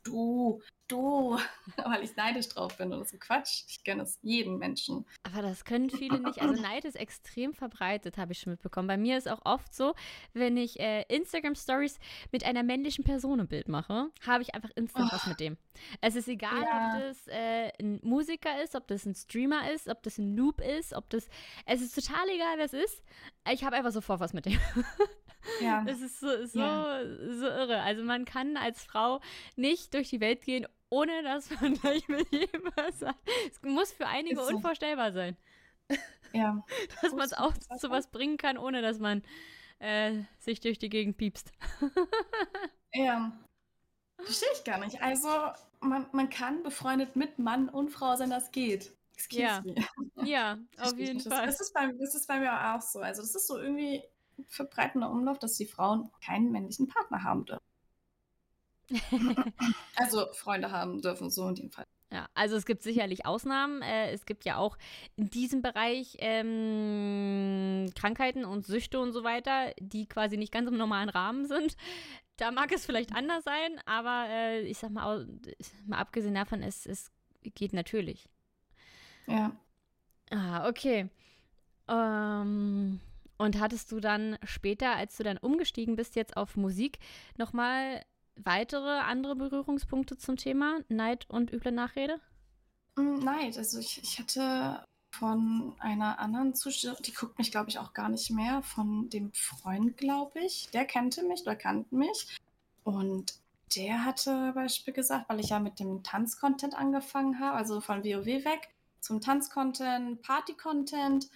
du, 0.06 0.62
du, 0.88 1.38
weil 1.84 2.02
ich 2.02 2.16
neidisch 2.16 2.48
drauf 2.48 2.76
bin 2.76 2.92
oder 2.92 3.04
so 3.04 3.16
Quatsch. 3.18 3.64
Ich 3.68 3.84
gönne 3.84 4.02
es 4.02 4.18
jedem 4.22 4.58
Menschen. 4.58 5.04
Aber 5.22 5.42
das 5.42 5.64
können 5.64 5.90
viele 5.90 6.20
nicht. 6.20 6.40
Also 6.40 6.60
Neid 6.60 6.84
ist 6.84 6.96
extrem 6.96 7.54
verbreitet, 7.54 8.16
habe 8.18 8.32
ich 8.32 8.38
schon 8.40 8.52
mitbekommen. 8.52 8.88
Bei 8.88 8.96
mir 8.96 9.18
ist 9.18 9.28
auch 9.28 9.40
oft 9.44 9.74
so, 9.74 9.94
wenn 10.32 10.56
ich 10.56 10.78
äh, 10.80 11.02
Instagram-Stories 11.08 11.98
mit 12.32 12.44
einer 12.44 12.62
männlichen 12.62 13.04
Person 13.04 13.40
ein 13.40 13.48
Bild 13.48 13.68
mache, 13.68 14.10
habe 14.26 14.42
ich 14.42 14.54
einfach 14.54 14.70
instant 14.76 15.10
oh. 15.10 15.14
was 15.14 15.26
mit 15.26 15.40
dem. 15.40 15.56
Es 16.00 16.16
ist 16.16 16.28
egal, 16.28 16.62
ja. 16.62 16.94
ob 16.94 17.00
das 17.00 17.28
äh, 17.28 17.72
ein 17.80 18.00
Musiker 18.02 18.62
ist, 18.62 18.74
ob 18.74 18.86
das 18.86 19.04
ein 19.04 19.14
Streamer 19.14 19.70
ist, 19.72 19.88
ob 19.88 20.02
das 20.02 20.18
ein 20.18 20.34
Noob 20.34 20.60
ist, 20.60 20.94
ob 20.94 21.10
das. 21.10 21.28
Es 21.66 21.82
ist 21.82 21.94
total 21.94 22.28
egal, 22.28 22.56
wer 22.56 22.64
es 22.64 22.72
ist. 22.72 23.02
Ich 23.52 23.64
habe 23.64 23.76
einfach 23.76 23.92
sofort 23.92 24.20
was 24.20 24.32
mit 24.32 24.46
dem. 24.46 24.58
Ja. 25.60 25.84
Das 25.84 26.00
ist 26.00 26.20
so, 26.20 26.46
so, 26.46 26.58
ja. 26.58 27.02
so 27.04 27.46
irre. 27.46 27.82
Also 27.82 28.02
man 28.02 28.24
kann 28.24 28.56
als 28.56 28.82
Frau 28.82 29.20
nicht 29.56 29.94
durch 29.94 30.10
die 30.10 30.20
Welt 30.20 30.42
gehen, 30.42 30.66
ohne 30.88 31.22
dass 31.22 31.50
man 31.60 31.74
gleich 31.80 32.08
mit 32.08 32.30
jedem 32.30 32.62
was 32.76 32.98
sagt. 33.00 33.18
Es 33.50 33.60
muss 33.62 33.92
für 33.92 34.06
einige 34.06 34.36
so. 34.36 34.54
unvorstellbar 34.54 35.12
sein. 35.12 35.36
Ja. 36.32 36.64
dass 37.02 37.12
man 37.12 37.26
es 37.26 37.32
auch 37.32 37.54
zu 37.78 37.90
was 37.90 38.10
bringen 38.10 38.36
kann, 38.36 38.58
ohne 38.58 38.82
dass 38.82 38.98
man 38.98 39.22
äh, 39.78 40.22
sich 40.38 40.60
durch 40.60 40.78
die 40.78 40.88
Gegend 40.88 41.16
piepst. 41.16 41.52
ja. 42.94 43.32
Verstehe 44.18 44.48
ich 44.54 44.64
gar 44.64 44.78
nicht. 44.78 45.02
Also, 45.02 45.28
man, 45.80 46.06
man 46.12 46.30
kann 46.30 46.62
befreundet 46.62 47.16
mit 47.16 47.38
Mann 47.38 47.68
und 47.68 47.90
Frau 47.90 48.16
sein, 48.16 48.30
das 48.30 48.50
geht. 48.50 48.96
Excuse 49.14 49.42
ja. 49.42 49.62
me. 49.62 49.74
Ja, 50.24 50.58
auf 50.78 50.98
jeden 50.98 51.20
Fall. 51.20 51.46
Das 51.46 51.60
ist, 51.60 51.72
bei, 51.72 51.86
das 51.86 52.14
ist 52.14 52.26
bei 52.26 52.40
mir 52.40 52.74
auch 52.74 52.80
so. 52.80 53.00
Also, 53.00 53.22
das 53.22 53.34
ist 53.34 53.46
so 53.46 53.58
irgendwie 53.58 54.02
verbreitender 54.46 55.10
Umlauf, 55.10 55.38
dass 55.38 55.56
die 55.56 55.66
Frauen 55.66 56.10
keinen 56.24 56.52
männlichen 56.52 56.88
Partner 56.88 57.22
haben 57.22 57.44
dürfen. 57.44 57.62
also 59.96 60.26
Freunde 60.32 60.70
haben 60.70 61.00
dürfen, 61.02 61.30
so 61.30 61.48
in 61.48 61.54
dem 61.56 61.70
Fall. 61.70 61.86
Ja, 62.12 62.28
also 62.34 62.54
es 62.54 62.66
gibt 62.66 62.82
sicherlich 62.82 63.26
Ausnahmen. 63.26 63.82
Äh, 63.82 64.12
es 64.12 64.26
gibt 64.26 64.44
ja 64.44 64.58
auch 64.58 64.78
in 65.16 65.28
diesem 65.28 65.60
Bereich 65.60 66.16
ähm, 66.20 67.90
Krankheiten 67.96 68.44
und 68.44 68.64
Süchte 68.64 69.00
und 69.00 69.12
so 69.12 69.24
weiter, 69.24 69.72
die 69.80 70.06
quasi 70.06 70.36
nicht 70.36 70.52
ganz 70.52 70.68
im 70.68 70.76
normalen 70.76 71.08
Rahmen 71.08 71.46
sind. 71.46 71.76
Da 72.36 72.52
mag 72.52 72.70
es 72.70 72.86
vielleicht 72.86 73.12
anders 73.14 73.44
sein, 73.44 73.80
aber 73.86 74.26
äh, 74.28 74.60
ich 74.62 74.78
sag 74.78 74.90
mal, 74.90 75.26
mal 75.86 75.98
abgesehen 75.98 76.34
davon, 76.34 76.62
es, 76.62 76.86
es 76.86 77.10
geht 77.42 77.72
natürlich. 77.72 78.28
Ja. 79.26 79.50
Ah, 80.30 80.68
okay. 80.68 81.08
Ähm, 81.88 83.00
und 83.38 83.60
hattest 83.60 83.92
du 83.92 84.00
dann 84.00 84.38
später, 84.44 84.94
als 84.94 85.16
du 85.16 85.22
dann 85.22 85.38
umgestiegen 85.38 85.96
bist 85.96 86.16
jetzt 86.16 86.36
auf 86.36 86.56
Musik, 86.56 86.98
nochmal 87.36 88.04
weitere 88.36 88.98
andere 89.00 89.36
Berührungspunkte 89.36 90.16
zum 90.16 90.36
Thema 90.36 90.80
Neid 90.88 91.26
und 91.28 91.52
üble 91.52 91.72
Nachrede? 91.72 92.20
Mm, 92.96 93.18
Neid, 93.20 93.56
also 93.56 93.78
ich, 93.78 94.02
ich 94.02 94.18
hatte 94.18 94.84
von 95.10 95.74
einer 95.78 96.18
anderen 96.18 96.54
Zuschauerin, 96.54 97.02
die 97.02 97.14
guckt 97.14 97.38
mich, 97.38 97.50
glaube 97.50 97.70
ich, 97.70 97.78
auch 97.78 97.94
gar 97.94 98.08
nicht 98.08 98.30
mehr, 98.30 98.62
von 98.62 99.08
dem 99.08 99.32
Freund, 99.32 99.96
glaube 99.96 100.40
ich. 100.40 100.68
Der 100.72 100.84
kannte 100.84 101.22
mich 101.24 101.42
oder 101.42 101.56
kannte 101.56 101.94
mich. 101.94 102.38
Und 102.84 103.34
der 103.74 104.04
hatte 104.04 104.52
Beispiel 104.54 104.92
gesagt, 104.92 105.28
weil 105.28 105.40
ich 105.40 105.48
ja 105.48 105.58
mit 105.58 105.80
dem 105.80 106.02
Tanzcontent 106.02 106.74
angefangen 106.74 107.40
habe, 107.40 107.56
also 107.56 107.80
von 107.80 108.04
WoW 108.04 108.26
weg, 108.26 108.68
zum 109.00 109.20
Tanzcontent, 109.20 110.22
Party-Content 110.22 111.30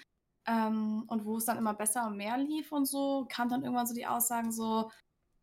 ähm, 0.50 1.04
und 1.06 1.24
wo 1.24 1.36
es 1.36 1.44
dann 1.44 1.58
immer 1.58 1.74
besser 1.74 2.06
und 2.06 2.16
mehr 2.16 2.36
lief 2.36 2.72
und 2.72 2.86
so, 2.86 3.26
kam 3.30 3.48
dann 3.48 3.62
irgendwann 3.62 3.86
so 3.86 3.94
die 3.94 4.06
Aussagen 4.06 4.50
so, 4.50 4.90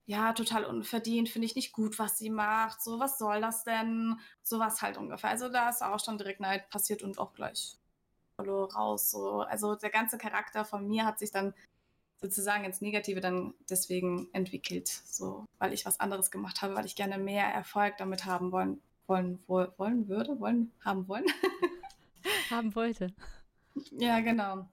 ja, 0.06 0.34
total 0.34 0.66
unverdient, 0.66 1.30
finde 1.30 1.46
ich 1.46 1.56
nicht 1.56 1.72
gut, 1.72 1.98
was 2.00 2.18
sie 2.18 2.30
macht, 2.30 2.82
so, 2.82 3.00
was 3.00 3.18
soll 3.18 3.42
das 3.42 3.64
denn? 3.64 4.20
Sowas 4.44 4.82
halt 4.82 4.98
ungefähr. 4.98 5.30
Also 5.30 5.50
da 5.50 5.70
ist 5.70 5.84
auch 5.84 6.04
schon 6.04 6.18
direkt 6.18 6.40
Neid 6.40 6.70
passiert 6.70 7.04
und 7.04 7.20
auch 7.20 7.34
gleich 7.34 7.78
raus, 8.40 9.10
so. 9.10 9.42
Also 9.42 9.76
der 9.76 9.90
ganze 9.90 10.18
Charakter 10.18 10.64
von 10.64 10.88
mir 10.88 11.06
hat 11.06 11.18
sich 11.20 11.32
dann 11.32 11.54
sozusagen 12.22 12.66
ins 12.66 12.82
Negative 12.82 13.20
dann 13.20 13.54
deswegen 13.70 14.30
entwickelt, 14.34 14.88
so, 14.88 15.46
weil 15.60 15.74
ich 15.74 15.86
was 15.86 16.00
anderes 16.00 16.32
gemacht 16.32 16.62
habe, 16.62 16.76
weil 16.76 16.86
ich 16.86 16.96
gerne 16.96 17.18
mehr 17.18 17.46
Erfolg 17.46 17.96
damit 17.98 18.26
haben 18.26 18.52
wollen, 18.52 18.82
wollen, 19.08 19.40
wollen 19.48 20.08
würde, 20.08 20.40
wollen, 20.40 20.72
haben 20.84 21.08
wollen. 21.08 21.26
haben 22.50 22.76
wollte. 22.76 23.14
Ja, 23.92 24.20
genau. 24.20 24.68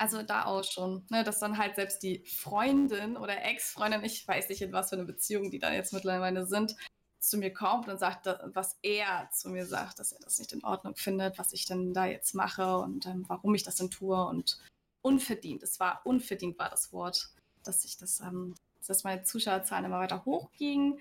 Also 0.00 0.22
da 0.22 0.46
auch 0.46 0.64
schon, 0.64 1.04
ne, 1.10 1.24
dass 1.24 1.40
dann 1.40 1.58
halt 1.58 1.76
selbst 1.76 2.02
die 2.02 2.24
Freundin 2.24 3.18
oder 3.18 3.44
Ex-Freundin, 3.44 4.02
ich 4.02 4.26
weiß 4.26 4.48
nicht, 4.48 4.62
in 4.62 4.72
was 4.72 4.88
für 4.88 4.96
eine 4.96 5.04
Beziehung 5.04 5.50
die 5.50 5.58
da 5.58 5.70
jetzt 5.74 5.92
mittlerweile 5.92 6.46
sind, 6.46 6.74
zu 7.18 7.36
mir 7.36 7.52
kommt 7.52 7.86
und 7.86 7.98
sagt, 7.98 8.26
was 8.54 8.78
er 8.80 9.28
zu 9.30 9.50
mir 9.50 9.66
sagt, 9.66 9.98
dass 9.98 10.12
er 10.12 10.20
das 10.20 10.38
nicht 10.38 10.54
in 10.54 10.64
Ordnung 10.64 10.96
findet, 10.96 11.38
was 11.38 11.52
ich 11.52 11.66
denn 11.66 11.92
da 11.92 12.06
jetzt 12.06 12.34
mache 12.34 12.78
und 12.78 13.04
ähm, 13.04 13.26
warum 13.28 13.54
ich 13.54 13.62
das 13.62 13.76
denn 13.76 13.90
tue 13.90 14.24
und 14.24 14.58
unverdient. 15.02 15.62
Es 15.62 15.78
war 15.80 16.00
unverdient 16.04 16.58
war 16.58 16.70
das 16.70 16.94
Wort, 16.94 17.28
dass 17.62 17.84
ich 17.84 17.98
das, 17.98 18.20
ähm, 18.20 18.54
dass 18.86 19.04
meine 19.04 19.24
Zuschauerzahlen 19.24 19.84
immer 19.84 20.00
weiter 20.00 20.24
hochgingen 20.24 20.98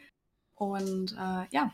und 0.56 1.14
äh, 1.14 1.46
ja, 1.52 1.74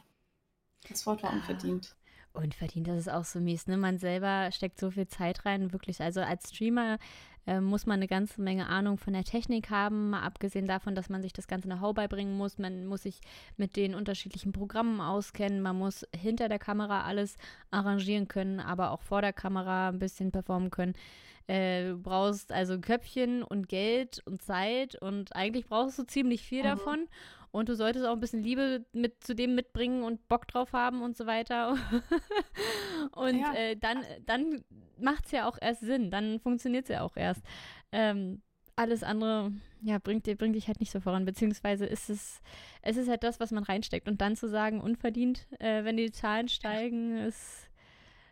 das 0.88 1.08
Wort 1.08 1.24
war 1.24 1.32
ah. 1.32 1.96
Unverdient. 2.36 2.56
Unverdient, 2.56 2.88
das 2.88 2.98
ist 2.98 3.10
auch 3.10 3.26
so 3.26 3.40
mies, 3.40 3.68
ne? 3.68 3.78
Man 3.78 3.98
selber 3.98 4.50
steckt 4.52 4.80
so 4.80 4.92
viel 4.92 5.08
Zeit 5.08 5.46
rein, 5.46 5.72
wirklich. 5.74 6.02
Also 6.02 6.22
als 6.22 6.50
Streamer 6.50 6.98
äh, 7.48 7.62
muss 7.62 7.86
man 7.86 7.96
eine 7.96 8.08
ganze 8.08 8.42
Menge 8.42 8.68
Ahnung 8.68 8.98
von 8.98 9.14
der 9.14 9.24
Technik 9.24 9.70
haben, 9.70 10.10
mal 10.10 10.24
abgesehen 10.24 10.68
davon, 10.68 10.96
dass 10.96 11.10
man 11.10 11.22
sich 11.22 11.34
das 11.34 11.48
ganze 11.48 11.68
Know-how 11.68 11.94
beibringen 11.94 12.38
muss. 12.38 12.58
Man 12.58 12.88
muss 12.88 13.04
sich 13.04 13.20
mit 13.58 13.76
den 13.76 13.94
unterschiedlichen 13.94 14.52
Programmen 14.52 15.00
auskennen, 15.00 15.62
man 15.62 15.78
muss 15.78 16.06
hinter 16.16 16.50
der 16.50 16.60
Kamera 16.60 17.04
alles 17.04 17.38
arrangieren 17.72 18.28
können, 18.28 18.60
aber 18.60 18.92
auch 18.92 19.02
vor 19.02 19.22
der 19.22 19.34
Kamera 19.34 19.90
ein 19.90 20.00
bisschen 20.00 20.32
performen 20.32 20.72
können. 20.72 20.94
Äh, 21.48 21.90
du 21.90 21.98
brauchst 21.98 22.52
also 22.52 22.80
Köpfchen 22.80 23.44
und 23.44 23.70
Geld 23.70 24.24
und 24.26 24.42
Zeit 24.42 24.96
und 24.96 25.36
eigentlich 25.36 25.68
brauchst 25.68 26.00
du 26.00 26.04
ziemlich 26.04 26.42
viel 26.42 26.64
mhm. 26.64 26.68
davon. 26.68 27.08
Und 27.56 27.70
du 27.70 27.76
solltest 27.76 28.06
auch 28.06 28.12
ein 28.12 28.20
bisschen 28.20 28.44
Liebe 28.44 28.86
mit 28.92 29.24
zu 29.24 29.34
dem 29.34 29.56
mitbringen 29.56 30.04
und 30.04 30.28
Bock 30.28 30.46
drauf 30.46 30.74
haben 30.74 31.02
und 31.02 31.16
so 31.16 31.26
weiter. 31.26 31.78
und 33.16 33.40
ja. 33.40 33.54
äh, 33.54 33.78
dann, 33.78 34.04
dann 34.26 34.66
macht 35.00 35.26
es 35.28 35.32
ja 35.32 35.48
auch 35.48 35.58
erst 35.62 35.80
Sinn. 35.80 36.12
Dann 36.12 36.42
funktioniert 36.42 36.84
es 36.84 36.90
ja 36.90 37.02
auch 37.02 37.16
erst. 37.16 37.42
Ähm, 37.94 38.42
alles 38.76 39.04
andere, 39.04 39.54
ja, 39.82 40.00
bringt, 40.00 40.26
bringt 40.38 40.56
dich 40.56 40.68
halt 40.68 40.82
nicht 40.82 40.92
so 40.92 41.00
voran. 41.00 41.24
Beziehungsweise 41.24 41.86
ist 41.86 42.10
es, 42.10 42.42
es 42.82 42.98
ist 42.98 43.08
halt 43.08 43.24
das, 43.24 43.40
was 43.40 43.52
man 43.52 43.64
reinsteckt. 43.64 44.10
Und 44.10 44.20
dann 44.20 44.36
zu 44.36 44.50
sagen, 44.50 44.82
unverdient, 44.82 45.48
äh, 45.60 45.86
wenn 45.86 45.96
die 45.96 46.12
Zahlen 46.12 46.50
steigen, 46.50 47.16
ist, 47.20 47.70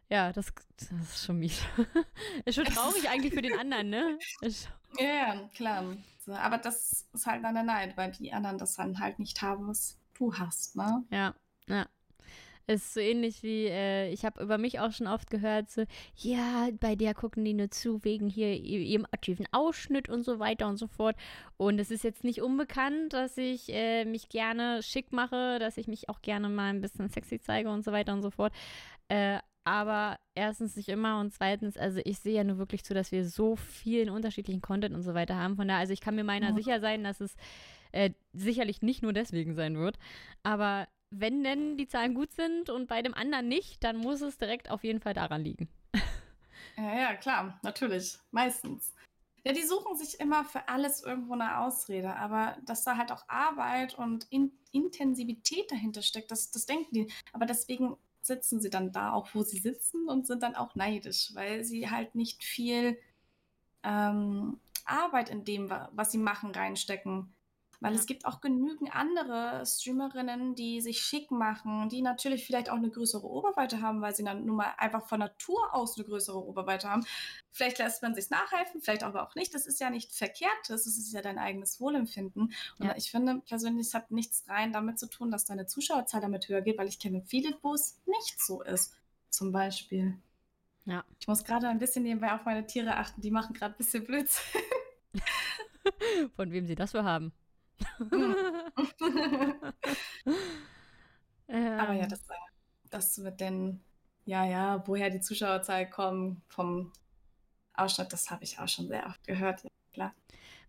ja, 0.09 0.33
das, 0.33 0.53
das 0.75 0.91
ist 0.91 1.25
schon 1.25 1.39
mies. 1.39 1.61
ist 2.43 2.55
schon 2.55 2.65
traurig 2.65 3.09
eigentlich 3.09 3.33
für 3.33 3.41
den 3.41 3.57
anderen, 3.57 3.89
ne? 3.89 4.19
Ist, 4.41 4.69
ja, 4.99 5.49
klar. 5.55 5.95
So, 6.25 6.33
aber 6.33 6.57
das 6.57 7.05
ist 7.13 7.25
halt 7.25 7.43
dann 7.43 7.55
der 7.55 7.63
Neid, 7.63 7.97
weil 7.97 8.11
die 8.11 8.31
anderen 8.31 8.57
das 8.57 8.75
dann 8.75 8.99
halt 8.99 9.19
nicht 9.19 9.41
haben, 9.41 9.67
was 9.67 9.97
du 10.13 10.33
hast, 10.33 10.75
ne? 10.75 11.03
Ja, 11.11 11.35
ja. 11.67 11.85
ist 12.65 12.93
so 12.93 13.01
ähnlich 13.01 13.43
wie, 13.43 13.65
äh, 13.65 14.09
ich 14.09 14.23
habe 14.23 14.41
über 14.41 14.57
mich 14.57 14.79
auch 14.79 14.91
schon 14.93 15.07
oft 15.07 15.29
gehört, 15.29 15.69
so, 15.69 15.83
ja, 16.15 16.69
bei 16.79 16.95
der 16.95 17.13
gucken 17.13 17.43
die 17.43 17.53
nur 17.53 17.71
zu 17.71 18.03
wegen 18.05 18.29
hier 18.29 18.53
ihrem 18.53 19.05
aktiven 19.11 19.45
Ausschnitt 19.51 20.07
und 20.07 20.23
so 20.23 20.39
weiter 20.39 20.69
und 20.69 20.77
so 20.77 20.87
fort. 20.87 21.17
Und 21.57 21.77
es 21.79 21.91
ist 21.91 22.05
jetzt 22.05 22.23
nicht 22.23 22.41
unbekannt, 22.41 23.11
dass 23.11 23.37
ich 23.37 23.67
äh, 23.73 24.05
mich 24.05 24.29
gerne 24.29 24.81
schick 24.81 25.11
mache, 25.11 25.59
dass 25.59 25.77
ich 25.77 25.87
mich 25.87 26.07
auch 26.07 26.21
gerne 26.21 26.47
mal 26.47 26.69
ein 26.69 26.81
bisschen 26.81 27.09
sexy 27.09 27.39
zeige 27.39 27.69
und 27.69 27.83
so 27.83 27.91
weiter 27.91 28.13
und 28.13 28.21
so 28.21 28.31
fort. 28.31 28.53
Äh, 29.09 29.39
aber 29.63 30.19
erstens 30.35 30.75
nicht 30.75 30.89
immer 30.89 31.19
und 31.19 31.33
zweitens, 31.33 31.77
also 31.77 32.01
ich 32.03 32.19
sehe 32.19 32.35
ja 32.35 32.43
nur 32.43 32.57
wirklich 32.57 32.83
zu, 32.83 32.93
dass 32.93 33.11
wir 33.11 33.27
so 33.27 33.55
vielen 33.55 34.09
unterschiedlichen 34.09 34.61
Content 34.61 34.95
und 34.95 35.03
so 35.03 35.13
weiter 35.13 35.35
haben. 35.35 35.55
Von 35.55 35.67
daher, 35.67 35.79
also 35.79 35.93
ich 35.93 36.01
kann 36.01 36.15
mir 36.15 36.23
meiner 36.23 36.51
oh. 36.51 36.55
sicher 36.55 36.79
sein, 36.79 37.03
dass 37.03 37.21
es 37.21 37.35
äh, 37.91 38.11
sicherlich 38.33 38.81
nicht 38.81 39.03
nur 39.03 39.13
deswegen 39.13 39.55
sein 39.55 39.77
wird. 39.77 39.97
Aber 40.43 40.87
wenn 41.09 41.43
denn 41.43 41.77
die 41.77 41.87
Zahlen 41.87 42.13
gut 42.13 42.33
sind 42.33 42.69
und 42.69 42.87
bei 42.87 43.01
dem 43.01 43.13
anderen 43.13 43.47
nicht, 43.47 43.83
dann 43.83 43.97
muss 43.97 44.21
es 44.21 44.37
direkt 44.37 44.69
auf 44.69 44.83
jeden 44.83 44.99
Fall 44.99 45.13
daran 45.13 45.43
liegen. 45.43 45.69
Ja, 46.75 46.99
ja, 46.99 47.13
klar, 47.13 47.59
natürlich. 47.61 48.17
Meistens. 48.31 48.95
Ja, 49.45 49.53
die 49.53 49.61
suchen 49.61 49.95
sich 49.95 50.19
immer 50.19 50.43
für 50.43 50.67
alles 50.67 51.03
irgendwo 51.03 51.33
eine 51.33 51.59
Ausrede, 51.59 52.15
aber 52.15 52.57
dass 52.65 52.83
da 52.83 52.97
halt 52.97 53.11
auch 53.11 53.29
Arbeit 53.29 53.93
und 53.93 54.25
In 54.31 54.51
Intensivität 54.71 55.69
dahinter 55.71 56.01
steckt, 56.01 56.31
das, 56.31 56.49
das 56.49 56.65
denken 56.65 56.91
die. 56.91 57.13
Aber 57.31 57.45
deswegen 57.45 57.95
sitzen 58.25 58.61
sie 58.61 58.69
dann 58.69 58.91
da 58.91 59.13
auch, 59.13 59.29
wo 59.33 59.43
sie 59.43 59.57
sitzen 59.57 60.07
und 60.07 60.27
sind 60.27 60.43
dann 60.43 60.55
auch 60.55 60.75
neidisch, 60.75 61.31
weil 61.33 61.63
sie 61.63 61.89
halt 61.89 62.15
nicht 62.15 62.43
viel 62.43 62.97
ähm, 63.83 64.59
Arbeit 64.85 65.29
in 65.29 65.45
dem, 65.45 65.69
was 65.91 66.11
sie 66.11 66.17
machen, 66.17 66.51
reinstecken. 66.51 67.33
Weil 67.83 67.95
ja. 67.95 67.99
es 67.99 68.05
gibt 68.05 68.25
auch 68.25 68.39
genügend 68.39 68.95
andere 68.95 69.65
Streamerinnen, 69.65 70.55
die 70.55 70.79
sich 70.79 71.01
schick 71.01 71.31
machen, 71.31 71.89
die 71.89 72.01
natürlich 72.01 72.45
vielleicht 72.45 72.69
auch 72.69 72.77
eine 72.77 72.89
größere 72.89 73.27
Oberweite 73.27 73.81
haben, 73.81 74.01
weil 74.01 74.15
sie 74.15 74.23
dann 74.23 74.45
nun 74.45 74.55
mal 74.55 74.73
einfach 74.77 75.05
von 75.05 75.19
Natur 75.19 75.75
aus 75.75 75.97
eine 75.97 76.07
größere 76.07 76.41
Oberweite 76.41 76.89
haben. 76.89 77.05
Vielleicht 77.51 77.79
lässt 77.79 78.01
man 78.01 78.15
sich 78.15 78.29
nachhelfen, 78.29 78.79
vielleicht 78.79 79.03
aber 79.03 79.27
auch 79.27 79.35
nicht. 79.35 79.53
Das 79.53 79.65
ist 79.65 79.81
ja 79.81 79.89
nicht 79.89 80.13
verkehrt, 80.13 80.69
das 80.69 80.87
ist 80.87 81.11
ja 81.11 81.21
dein 81.21 81.37
eigenes 81.37 81.81
Wohlempfinden. 81.81 82.53
Und 82.79 82.85
ja. 82.85 82.95
ich 82.95 83.11
finde 83.11 83.41
persönlich, 83.45 83.87
es 83.87 83.93
hat 83.93 84.11
nichts 84.11 84.45
rein 84.47 84.71
damit 84.71 84.97
zu 84.97 85.09
tun, 85.09 85.29
dass 85.29 85.43
deine 85.43 85.65
Zuschauerzahl 85.65 86.21
damit 86.21 86.47
höher 86.47 86.61
geht, 86.61 86.77
weil 86.77 86.87
ich 86.87 86.99
kenne 86.99 87.21
viele, 87.25 87.57
wo 87.63 87.73
es 87.73 88.01
nicht 88.05 88.41
so 88.41 88.61
ist. 88.61 88.95
Zum 89.29 89.51
Beispiel. 89.51 90.17
Ja. 90.85 91.03
Ich 91.19 91.27
muss 91.27 91.43
gerade 91.43 91.67
ein 91.67 91.79
bisschen 91.79 92.03
nebenbei 92.03 92.33
auf 92.33 92.45
meine 92.45 92.65
Tiere 92.65 92.95
achten, 92.95 93.19
die 93.19 93.31
machen 93.31 93.53
gerade 93.53 93.75
ein 93.75 93.77
bisschen 93.77 94.05
Blödsinn. 94.05 94.61
Von 96.37 96.51
wem 96.53 96.65
sie 96.65 96.75
das 96.75 96.91
für 96.91 97.03
haben. 97.03 97.33
Aber 101.47 101.93
ja, 101.93 102.07
das, 102.07 102.21
das 102.89 103.17
mit 103.17 103.39
den, 103.39 103.83
ja, 104.25 104.45
ja, 104.45 104.83
woher 104.87 105.09
die 105.09 105.19
Zuschauerzahl 105.19 105.89
kommen, 105.89 106.41
vom 106.47 106.91
Ausschnitt, 107.73 108.13
das 108.13 108.29
habe 108.29 108.43
ich 108.43 108.59
auch 108.59 108.67
schon 108.67 108.87
sehr 108.87 109.05
oft 109.07 109.25
gehört, 109.25 109.63
ja, 109.63 109.69
klar. 109.91 110.13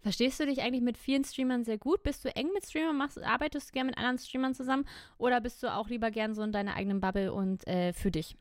Verstehst 0.01 0.39
du 0.39 0.47
dich 0.47 0.61
eigentlich 0.61 0.83
mit 0.83 0.99
vielen 0.99 1.25
Streamern 1.25 1.65
sehr 1.65 1.79
gut? 1.79 2.03
Bist 2.03 2.25
du 2.25 2.37
eng 2.37 2.51
mit 2.53 2.67
Streamern? 2.67 2.97
Machst, 2.97 3.19
arbeitest 3.23 3.71
du 3.71 3.73
gerne 3.73 3.87
mit 3.87 3.97
anderen 3.97 4.19
Streamern 4.19 4.55
zusammen? 4.55 4.87
Oder 5.17 5.41
bist 5.41 5.63
du 5.63 5.73
auch 5.73 5.89
lieber 5.89 6.11
gern 6.11 6.35
so 6.35 6.43
in 6.43 6.53
deiner 6.53 6.75
eigenen 6.75 7.01
Bubble 7.01 7.33
und 7.33 7.67
äh, 7.67 7.95
für 7.95 8.11
dich? 8.11 8.37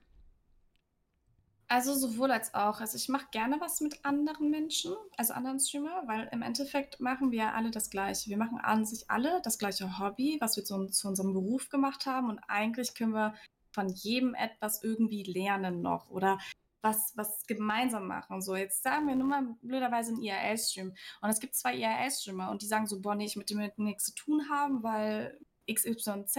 Also 1.74 1.96
sowohl 1.96 2.30
als 2.30 2.54
auch. 2.54 2.82
Also 2.82 2.98
ich 2.98 3.10
mache 3.10 3.26
gerne 3.32 3.60
was 3.60 3.82
mit 3.82 4.06
anderen 4.06 4.52
Menschen, 4.52 4.94
also 5.18 5.34
anderen 5.34 5.60
Streamer, 5.60 6.04
weil 6.06 6.30
im 6.32 6.44
Endeffekt 6.44 7.00
machen 7.00 7.32
wir 7.32 7.56
alle 7.56 7.72
das 7.72 7.90
Gleiche. 7.90 8.30
Wir 8.30 8.38
machen 8.38 8.60
an 8.60 8.86
sich 8.86 9.10
alle 9.10 9.42
das 9.42 9.58
gleiche 9.58 9.98
Hobby, 9.98 10.38
was 10.40 10.56
wir 10.56 10.64
zu, 10.64 10.86
zu 10.86 11.08
unserem 11.08 11.34
Beruf 11.34 11.70
gemacht 11.70 12.06
haben. 12.06 12.30
Und 12.30 12.38
eigentlich 12.48 12.94
können 12.94 13.16
wir 13.16 13.34
von 13.72 13.90
jedem 13.90 14.36
etwas 14.36 14.84
irgendwie 14.84 15.24
lernen 15.24 15.82
noch 15.82 16.12
oder 16.12 16.38
was, 16.84 17.14
was 17.16 17.42
gemeinsam 17.48 18.06
machen. 18.06 18.44
So, 18.44 18.56
jetzt 18.56 18.84
sagen 18.84 19.08
wir 19.08 19.16
nur 19.16 19.30
mal 19.30 19.56
blöderweise 19.64 20.14
ein 20.14 20.22
IRL-Stream. 20.22 20.94
Und 21.22 21.30
es 21.32 21.40
gibt 21.40 21.56
zwei 21.56 21.76
IRL-Streamer 21.76 22.52
und 22.52 22.62
die 22.62 22.68
sagen 22.68 22.86
so, 22.86 23.02
boah, 23.02 23.16
nee, 23.16 23.26
ich 23.26 23.36
mit 23.36 23.50
dem 23.50 23.68
nichts 23.78 24.04
zu 24.04 24.14
tun 24.14 24.48
haben, 24.48 24.84
weil 24.84 25.40
XYZ 25.68 26.38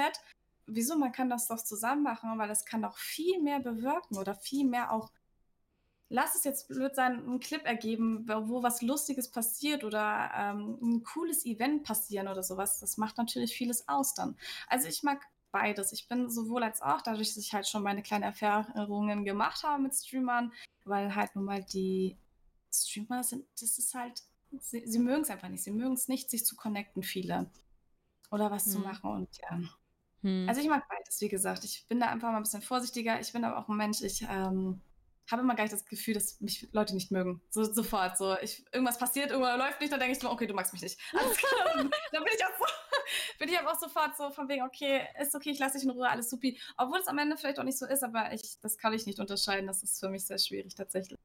wieso, 0.66 0.96
man 0.96 1.12
kann 1.12 1.28
das 1.28 1.48
doch 1.48 1.62
zusammen 1.62 2.02
machen, 2.02 2.38
weil 2.38 2.50
es 2.50 2.64
kann 2.64 2.82
doch 2.82 2.96
viel 2.96 3.40
mehr 3.42 3.60
bewirken 3.60 4.16
oder 4.16 4.34
viel 4.34 4.66
mehr 4.66 4.92
auch 4.92 5.10
lass 6.08 6.34
es 6.34 6.44
jetzt 6.44 6.68
blöd 6.68 6.94
sein, 6.94 7.18
einen 7.18 7.40
Clip 7.40 7.64
ergeben, 7.64 8.26
wo 8.28 8.62
was 8.62 8.82
Lustiges 8.82 9.30
passiert 9.30 9.84
oder 9.84 10.30
ähm, 10.36 10.78
ein 10.80 11.02
cooles 11.02 11.44
Event 11.44 11.84
passieren 11.84 12.28
oder 12.28 12.42
sowas. 12.42 12.80
Das 12.80 12.96
macht 12.96 13.18
natürlich 13.18 13.56
vieles 13.56 13.88
aus 13.88 14.14
dann. 14.14 14.36
Also 14.68 14.88
ich 14.88 15.02
mag 15.02 15.20
beides. 15.50 15.92
Ich 15.92 16.08
bin 16.08 16.28
sowohl 16.28 16.64
als 16.64 16.82
auch, 16.82 17.00
dadurch, 17.00 17.28
dass 17.28 17.36
ich 17.36 17.52
halt 17.52 17.68
schon 17.68 17.82
meine 17.82 18.02
kleinen 18.02 18.24
Erfahrungen 18.24 19.24
gemacht 19.24 19.62
habe 19.62 19.82
mit 19.82 19.94
Streamern, 19.94 20.52
weil 20.84 21.14
halt 21.14 21.34
nun 21.36 21.44
mal 21.44 21.62
die 21.62 22.16
Streamer 22.72 23.22
sind, 23.22 23.46
das 23.60 23.78
ist 23.78 23.94
halt, 23.94 24.22
sie, 24.58 24.82
sie 24.84 24.98
mögen 24.98 25.22
es 25.22 25.30
einfach 25.30 25.48
nicht. 25.48 25.62
Sie 25.62 25.70
mögen 25.70 25.94
es 25.94 26.08
nicht, 26.08 26.28
sich 26.28 26.44
zu 26.44 26.56
connecten, 26.56 27.02
viele. 27.02 27.50
Oder 28.30 28.50
was 28.50 28.66
hm. 28.66 28.72
zu 28.72 28.78
machen 28.80 29.10
und 29.10 29.28
ja. 29.42 29.60
Hm. 30.22 30.46
Also 30.48 30.60
ich 30.60 30.68
mag 30.68 30.88
beides, 30.88 31.20
wie 31.20 31.28
gesagt. 31.28 31.64
Ich 31.64 31.86
bin 31.86 32.00
da 32.00 32.06
einfach 32.06 32.30
mal 32.30 32.38
ein 32.38 32.42
bisschen 32.42 32.62
vorsichtiger. 32.62 33.20
Ich 33.20 33.32
bin 33.32 33.44
aber 33.44 33.58
auch 33.58 33.68
ein 33.68 33.76
Mensch, 33.76 34.02
ich 34.02 34.26
ähm, 34.28 34.80
habe 35.30 35.42
immer 35.42 35.54
gar 35.54 35.64
nicht 35.64 35.72
das 35.72 35.84
Gefühl, 35.84 36.14
dass 36.14 36.40
mich 36.40 36.68
Leute 36.72 36.94
nicht 36.94 37.10
mögen. 37.10 37.40
So, 37.50 37.64
sofort. 37.64 38.18
So, 38.18 38.36
ich, 38.40 38.64
irgendwas 38.72 38.98
passiert, 38.98 39.30
irgendwas 39.30 39.58
läuft 39.58 39.80
nicht, 39.80 39.92
dann 39.92 40.00
denke 40.00 40.14
ich 40.14 40.20
so, 40.20 40.30
okay, 40.30 40.46
du 40.46 40.54
magst 40.54 40.72
mich 40.72 40.82
nicht. 40.82 40.98
Alles 41.12 41.36
klar. 41.36 41.74
dann 41.74 42.24
bin 42.24 42.32
ich 42.36 42.44
auch 42.44 42.58
so, 42.58 42.64
bin 43.38 43.48
ich 43.48 43.58
aber 43.58 43.72
auch 43.72 43.78
sofort 43.78 44.16
so 44.16 44.30
von 44.30 44.48
wegen, 44.48 44.62
okay, 44.62 45.06
ist 45.20 45.34
okay, 45.34 45.50
ich 45.50 45.58
lasse 45.58 45.78
dich 45.78 45.84
in 45.84 45.90
Ruhe, 45.90 46.08
alles 46.08 46.30
supi. 46.30 46.58
Obwohl 46.76 46.98
es 46.98 47.06
am 47.06 47.18
Ende 47.18 47.36
vielleicht 47.36 47.58
auch 47.58 47.64
nicht 47.64 47.78
so 47.78 47.86
ist, 47.86 48.02
aber 48.02 48.32
ich, 48.32 48.60
das 48.60 48.78
kann 48.78 48.92
ich 48.92 49.06
nicht 49.06 49.18
unterscheiden. 49.18 49.66
Das 49.66 49.82
ist 49.82 50.00
für 50.00 50.08
mich 50.08 50.26
sehr 50.26 50.38
schwierig 50.38 50.74
tatsächlich. 50.74 51.18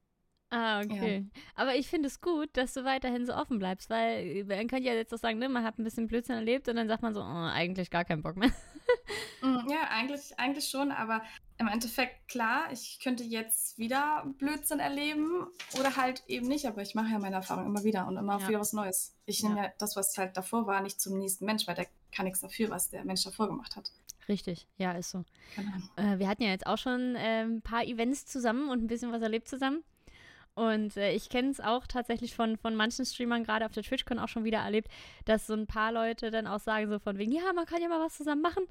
Ah, 0.51 0.81
okay. 0.81 1.29
Ja. 1.31 1.41
Aber 1.55 1.75
ich 1.75 1.87
finde 1.87 2.07
es 2.07 2.21
gut, 2.21 2.49
dass 2.53 2.73
du 2.73 2.83
weiterhin 2.83 3.25
so 3.25 3.35
offen 3.35 3.59
bleibst, 3.59 3.89
weil 3.89 4.45
man 4.45 4.67
kann 4.67 4.81
ja 4.81 4.93
jetzt 4.93 5.13
auch 5.13 5.19
sagen, 5.19 5.37
ne, 5.37 5.47
man 5.47 5.63
hat 5.63 5.77
ein 5.77 5.83
bisschen 5.83 6.07
Blödsinn 6.07 6.35
erlebt 6.35 6.67
und 6.67 6.75
dann 6.75 6.87
sagt 6.87 7.03
man 7.03 7.13
so, 7.13 7.21
oh, 7.21 7.23
eigentlich 7.23 7.91
gar 7.91 8.05
keinen 8.05 8.23
Bock 8.23 8.35
mehr. 8.35 8.51
Mm, 9.41 9.69
ja, 9.69 9.87
eigentlich, 9.89 10.37
eigentlich 10.39 10.67
schon, 10.67 10.91
aber 10.91 11.21
im 11.59 11.67
Endeffekt, 11.67 12.29
klar, 12.29 12.71
ich 12.71 12.99
könnte 13.03 13.23
jetzt 13.23 13.77
wieder 13.77 14.25
Blödsinn 14.37 14.79
erleben 14.79 15.45
oder 15.77 15.97
halt 15.97 16.23
eben 16.27 16.47
nicht, 16.47 16.65
aber 16.65 16.81
ich 16.81 16.95
mache 16.95 17.11
ja 17.11 17.19
meine 17.19 17.35
Erfahrung 17.35 17.65
immer 17.65 17.83
wieder 17.83 18.07
und 18.07 18.15
immer 18.15 18.39
ja. 18.39 18.47
wieder 18.47 18.59
was 18.61 18.71
Neues. 18.71 19.13
Ich 19.25 19.43
nehme 19.43 19.57
ja 19.57 19.71
das, 19.77 19.97
was 19.97 20.17
halt 20.17 20.37
davor 20.37 20.67
war, 20.67 20.81
nicht 20.81 21.01
zum 21.01 21.17
nächsten 21.17 21.45
Mensch, 21.45 21.67
weil 21.67 21.75
der 21.75 21.87
kann 22.13 22.25
nichts 22.25 22.39
dafür, 22.39 22.69
was 22.69 22.89
der 22.89 23.03
Mensch 23.03 23.23
davor 23.25 23.47
gemacht 23.47 23.75
hat. 23.75 23.91
Richtig, 24.29 24.67
ja, 24.77 24.93
ist 24.93 25.11
so. 25.11 25.25
Genau. 25.57 25.71
Äh, 25.97 26.19
wir 26.19 26.29
hatten 26.29 26.43
ja 26.43 26.49
jetzt 26.49 26.65
auch 26.65 26.77
schon 26.77 27.15
äh, 27.15 27.43
ein 27.43 27.61
paar 27.61 27.83
Events 27.83 28.25
zusammen 28.25 28.69
und 28.69 28.81
ein 28.81 28.87
bisschen 28.87 29.11
was 29.11 29.21
erlebt 29.21 29.49
zusammen. 29.49 29.83
Und 30.55 30.95
äh, 30.95 31.11
ich 31.11 31.29
kenne 31.29 31.49
es 31.49 31.59
auch 31.59 31.87
tatsächlich 31.87 32.35
von, 32.35 32.57
von 32.57 32.75
manchen 32.75 33.05
Streamern, 33.05 33.43
gerade 33.43 33.65
auf 33.65 33.71
der 33.71 33.83
TwitchCon 33.83 34.19
auch 34.19 34.27
schon 34.27 34.45
wieder 34.45 34.59
erlebt, 34.59 34.89
dass 35.25 35.47
so 35.47 35.53
ein 35.53 35.67
paar 35.67 35.91
Leute 35.91 36.31
dann 36.31 36.47
auch 36.47 36.59
sagen, 36.59 36.89
so 36.89 36.99
von 36.99 37.17
wegen, 37.17 37.31
ja, 37.31 37.51
man 37.53 37.65
kann 37.65 37.81
ja 37.81 37.89
mal 37.89 37.99
was 37.99 38.15
zusammen 38.15 38.41
machen. 38.41 38.63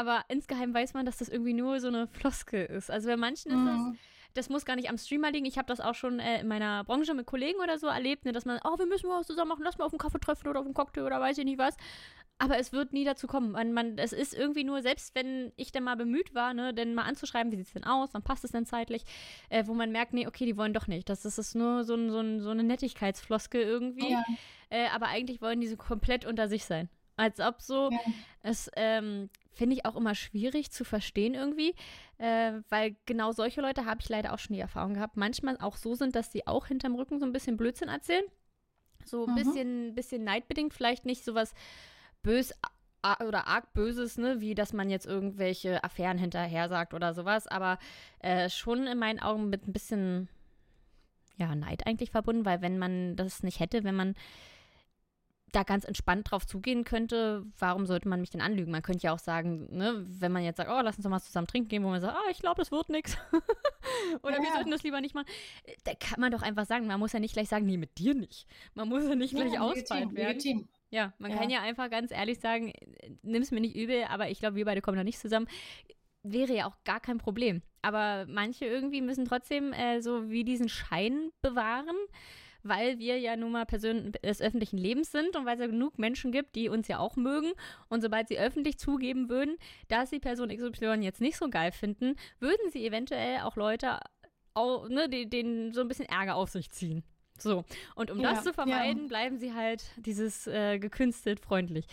Aber 0.00 0.24
insgeheim 0.28 0.72
weiß 0.72 0.94
man, 0.94 1.04
dass 1.04 1.18
das 1.18 1.28
irgendwie 1.28 1.52
nur 1.52 1.78
so 1.78 1.88
eine 1.88 2.06
Floskel 2.06 2.64
ist. 2.64 2.90
Also 2.90 3.06
bei 3.06 3.18
manchen 3.18 3.52
mhm. 3.52 3.68
ist 3.68 3.76
das, 3.76 3.98
das 4.32 4.48
muss 4.48 4.64
gar 4.64 4.74
nicht 4.76 4.88
am 4.88 4.96
Streamer 4.96 5.30
liegen. 5.30 5.44
Ich 5.44 5.58
habe 5.58 5.66
das 5.66 5.78
auch 5.78 5.94
schon 5.94 6.20
äh, 6.20 6.40
in 6.40 6.48
meiner 6.48 6.84
Branche 6.84 7.12
mit 7.12 7.26
Kollegen 7.26 7.60
oder 7.60 7.78
so 7.78 7.86
erlebt, 7.86 8.24
ne, 8.24 8.32
dass 8.32 8.46
man, 8.46 8.58
oh, 8.64 8.78
wir 8.78 8.86
müssen 8.86 9.10
was 9.10 9.26
zusammen 9.26 9.50
machen, 9.50 9.62
lass 9.62 9.76
mal 9.76 9.84
auf 9.84 9.92
einen 9.92 9.98
Kaffee 9.98 10.18
treffen 10.18 10.48
oder 10.48 10.60
auf 10.60 10.64
einen 10.64 10.72
Cocktail 10.72 11.02
oder 11.02 11.20
weiß 11.20 11.36
ich 11.36 11.44
nicht 11.44 11.58
was. 11.58 11.76
Aber 12.38 12.56
es 12.56 12.72
wird 12.72 12.94
nie 12.94 13.04
dazu 13.04 13.26
kommen. 13.26 13.52
Man, 13.52 13.74
man, 13.74 13.98
es 13.98 14.14
ist 14.14 14.32
irgendwie 14.32 14.64
nur, 14.64 14.80
selbst 14.80 15.14
wenn 15.14 15.52
ich 15.56 15.70
dann 15.70 15.84
mal 15.84 15.96
bemüht 15.96 16.34
war, 16.34 16.54
ne, 16.54 16.72
denn 16.72 16.94
mal 16.94 17.02
anzuschreiben, 17.02 17.52
wie 17.52 17.56
sieht 17.56 17.66
es 17.66 17.72
denn 17.74 17.84
aus, 17.84 18.08
wann 18.12 18.22
passt 18.22 18.42
es 18.44 18.52
denn 18.52 18.64
zeitlich, 18.64 19.04
äh, 19.50 19.66
wo 19.66 19.74
man 19.74 19.92
merkt, 19.92 20.14
nee, 20.14 20.26
okay, 20.26 20.46
die 20.46 20.56
wollen 20.56 20.72
doch 20.72 20.86
nicht. 20.86 21.10
Das, 21.10 21.20
das 21.20 21.36
ist 21.36 21.54
nur 21.54 21.84
so, 21.84 21.94
ein, 21.94 22.10
so, 22.10 22.20
ein, 22.20 22.40
so 22.40 22.48
eine 22.48 22.62
Nettigkeitsfloskel 22.62 23.60
irgendwie. 23.60 24.12
Ja. 24.12 24.24
Äh, 24.70 24.88
aber 24.94 25.08
eigentlich 25.08 25.42
wollen 25.42 25.60
die 25.60 25.68
so 25.68 25.76
komplett 25.76 26.24
unter 26.24 26.48
sich 26.48 26.64
sein. 26.64 26.88
Als 27.20 27.38
ob 27.38 27.60
so, 27.60 27.90
ja. 27.90 27.98
es 28.42 28.70
ähm, 28.76 29.28
finde 29.52 29.76
ich 29.76 29.84
auch 29.84 29.94
immer 29.94 30.14
schwierig 30.14 30.70
zu 30.70 30.84
verstehen 30.84 31.34
irgendwie, 31.34 31.74
äh, 32.16 32.52
weil 32.70 32.96
genau 33.04 33.32
solche 33.32 33.60
Leute 33.60 33.84
habe 33.84 34.00
ich 34.00 34.08
leider 34.08 34.32
auch 34.32 34.38
schon 34.38 34.54
die 34.54 34.60
Erfahrung 34.60 34.94
gehabt, 34.94 35.18
manchmal 35.18 35.58
auch 35.58 35.76
so 35.76 35.94
sind, 35.94 36.16
dass 36.16 36.32
sie 36.32 36.46
auch 36.46 36.66
hinterm 36.68 36.94
Rücken 36.94 37.18
so 37.18 37.26
ein 37.26 37.32
bisschen 37.32 37.58
Blödsinn 37.58 37.90
erzählen. 37.90 38.24
So 39.04 39.26
ein 39.26 39.32
mhm. 39.32 39.36
bisschen, 39.36 39.94
bisschen 39.94 40.24
neidbedingt, 40.24 40.72
vielleicht 40.72 41.04
nicht 41.04 41.26
sowas 41.26 41.52
bös 42.22 42.54
oder 43.26 43.46
arg 43.46 43.74
Böses, 43.74 44.16
ne, 44.16 44.40
wie 44.40 44.54
dass 44.54 44.72
man 44.72 44.88
jetzt 44.88 45.06
irgendwelche 45.06 45.84
Affären 45.84 46.16
hinterher 46.16 46.70
sagt 46.70 46.94
oder 46.94 47.12
sowas, 47.12 47.46
aber 47.46 47.78
äh, 48.20 48.48
schon 48.48 48.86
in 48.86 48.98
meinen 48.98 49.20
Augen 49.20 49.50
mit 49.50 49.68
ein 49.68 49.74
bisschen 49.74 50.30
ja, 51.36 51.54
Neid 51.54 51.86
eigentlich 51.86 52.10
verbunden, 52.10 52.46
weil 52.46 52.62
wenn 52.62 52.78
man 52.78 53.16
das 53.16 53.42
nicht 53.42 53.60
hätte, 53.60 53.84
wenn 53.84 53.94
man 53.94 54.14
da 55.52 55.62
ganz 55.62 55.84
entspannt 55.84 56.30
drauf 56.30 56.46
zugehen 56.46 56.84
könnte, 56.84 57.44
warum 57.58 57.86
sollte 57.86 58.08
man 58.08 58.20
mich 58.20 58.30
denn 58.30 58.40
anlügen? 58.40 58.70
Man 58.70 58.82
könnte 58.82 59.04
ja 59.04 59.12
auch 59.12 59.18
sagen, 59.18 59.68
ne, 59.70 60.04
wenn 60.06 60.32
man 60.32 60.42
jetzt 60.42 60.58
sagt, 60.58 60.70
oh, 60.70 60.80
lass 60.82 60.96
uns 60.96 61.04
doch 61.04 61.10
mal 61.10 61.20
zusammen 61.20 61.46
trinken 61.46 61.68
gehen, 61.68 61.84
wo 61.84 61.88
man 61.88 62.00
sagt, 62.00 62.16
ah, 62.16 62.30
ich 62.30 62.38
glaube, 62.38 62.62
es 62.62 62.70
wird 62.70 62.88
nichts. 62.88 63.16
Oder 64.22 64.36
ja. 64.36 64.42
wir 64.42 64.52
sollten 64.52 64.70
das 64.70 64.82
lieber 64.82 65.00
nicht 65.00 65.14
machen. 65.14 65.26
Da 65.84 65.94
kann 65.94 66.20
man 66.20 66.32
doch 66.32 66.42
einfach 66.42 66.66
sagen, 66.66 66.86
man 66.86 66.98
muss 66.98 67.12
ja 67.12 67.20
nicht 67.20 67.34
gleich 67.34 67.48
sagen, 67.48 67.66
nee, 67.66 67.76
mit 67.76 67.98
dir 67.98 68.14
nicht. 68.14 68.46
Man 68.74 68.88
muss 68.88 69.04
ja 69.04 69.14
nicht 69.14 69.34
gleich 69.34 69.52
ja, 69.52 69.60
ausfallen 69.60 70.14
werden. 70.14 70.38
Legitim. 70.38 70.68
Ja, 70.90 71.12
man 71.18 71.30
ja. 71.30 71.36
kann 71.36 71.50
ja 71.50 71.60
einfach 71.62 71.88
ganz 71.90 72.10
ehrlich 72.10 72.40
sagen, 72.40 72.72
nimm 73.22 73.42
es 73.42 73.50
mir 73.50 73.60
nicht 73.60 73.76
übel, 73.76 74.04
aber 74.08 74.28
ich 74.28 74.40
glaube, 74.40 74.56
wir 74.56 74.64
beide 74.64 74.80
kommen 74.80 74.96
da 74.96 75.04
nicht 75.04 75.20
zusammen. 75.20 75.46
Wäre 76.22 76.54
ja 76.54 76.66
auch 76.66 76.76
gar 76.84 77.00
kein 77.00 77.18
Problem. 77.18 77.62
Aber 77.82 78.26
manche 78.28 78.66
irgendwie 78.66 79.00
müssen 79.00 79.24
trotzdem 79.24 79.72
äh, 79.72 80.00
so 80.00 80.30
wie 80.30 80.44
diesen 80.44 80.68
Schein 80.68 81.30
bewahren, 81.40 81.96
weil 82.62 82.98
wir 82.98 83.18
ja 83.18 83.36
nun 83.36 83.52
mal 83.52 83.66
Personen 83.66 84.12
des 84.12 84.40
öffentlichen 84.40 84.78
Lebens 84.78 85.10
sind 85.10 85.36
und 85.36 85.46
weil 85.46 85.54
es 85.54 85.60
ja 85.60 85.66
genug 85.66 85.98
Menschen 85.98 86.32
gibt, 86.32 86.54
die 86.56 86.68
uns 86.68 86.88
ja 86.88 86.98
auch 86.98 87.16
mögen. 87.16 87.52
Und 87.88 88.02
sobald 88.02 88.28
sie 88.28 88.38
öffentlich 88.38 88.78
zugeben 88.78 89.28
würden, 89.28 89.56
dass 89.88 90.10
sie 90.10 90.20
Person 90.20 90.48
XY 90.48 91.00
jetzt 91.00 91.20
nicht 91.20 91.36
so 91.36 91.48
geil 91.48 91.72
finden, 91.72 92.16
würden 92.38 92.70
sie 92.70 92.86
eventuell 92.86 93.40
auch 93.40 93.56
Leute, 93.56 94.00
auch, 94.54 94.88
ne, 94.88 95.08
denen 95.08 95.72
so 95.72 95.80
ein 95.80 95.88
bisschen 95.88 96.06
Ärger 96.06 96.36
auf 96.36 96.50
sich 96.50 96.70
ziehen. 96.70 97.04
So, 97.38 97.64
und 97.94 98.10
um 98.10 98.20
ja, 98.20 98.34
das 98.34 98.44
zu 98.44 98.52
vermeiden, 98.52 99.02
ja. 99.02 99.08
bleiben 99.08 99.38
sie 99.38 99.54
halt 99.54 99.84
dieses 99.96 100.46
äh, 100.46 100.78
gekünstelt 100.78 101.40
freundlich. 101.40 101.86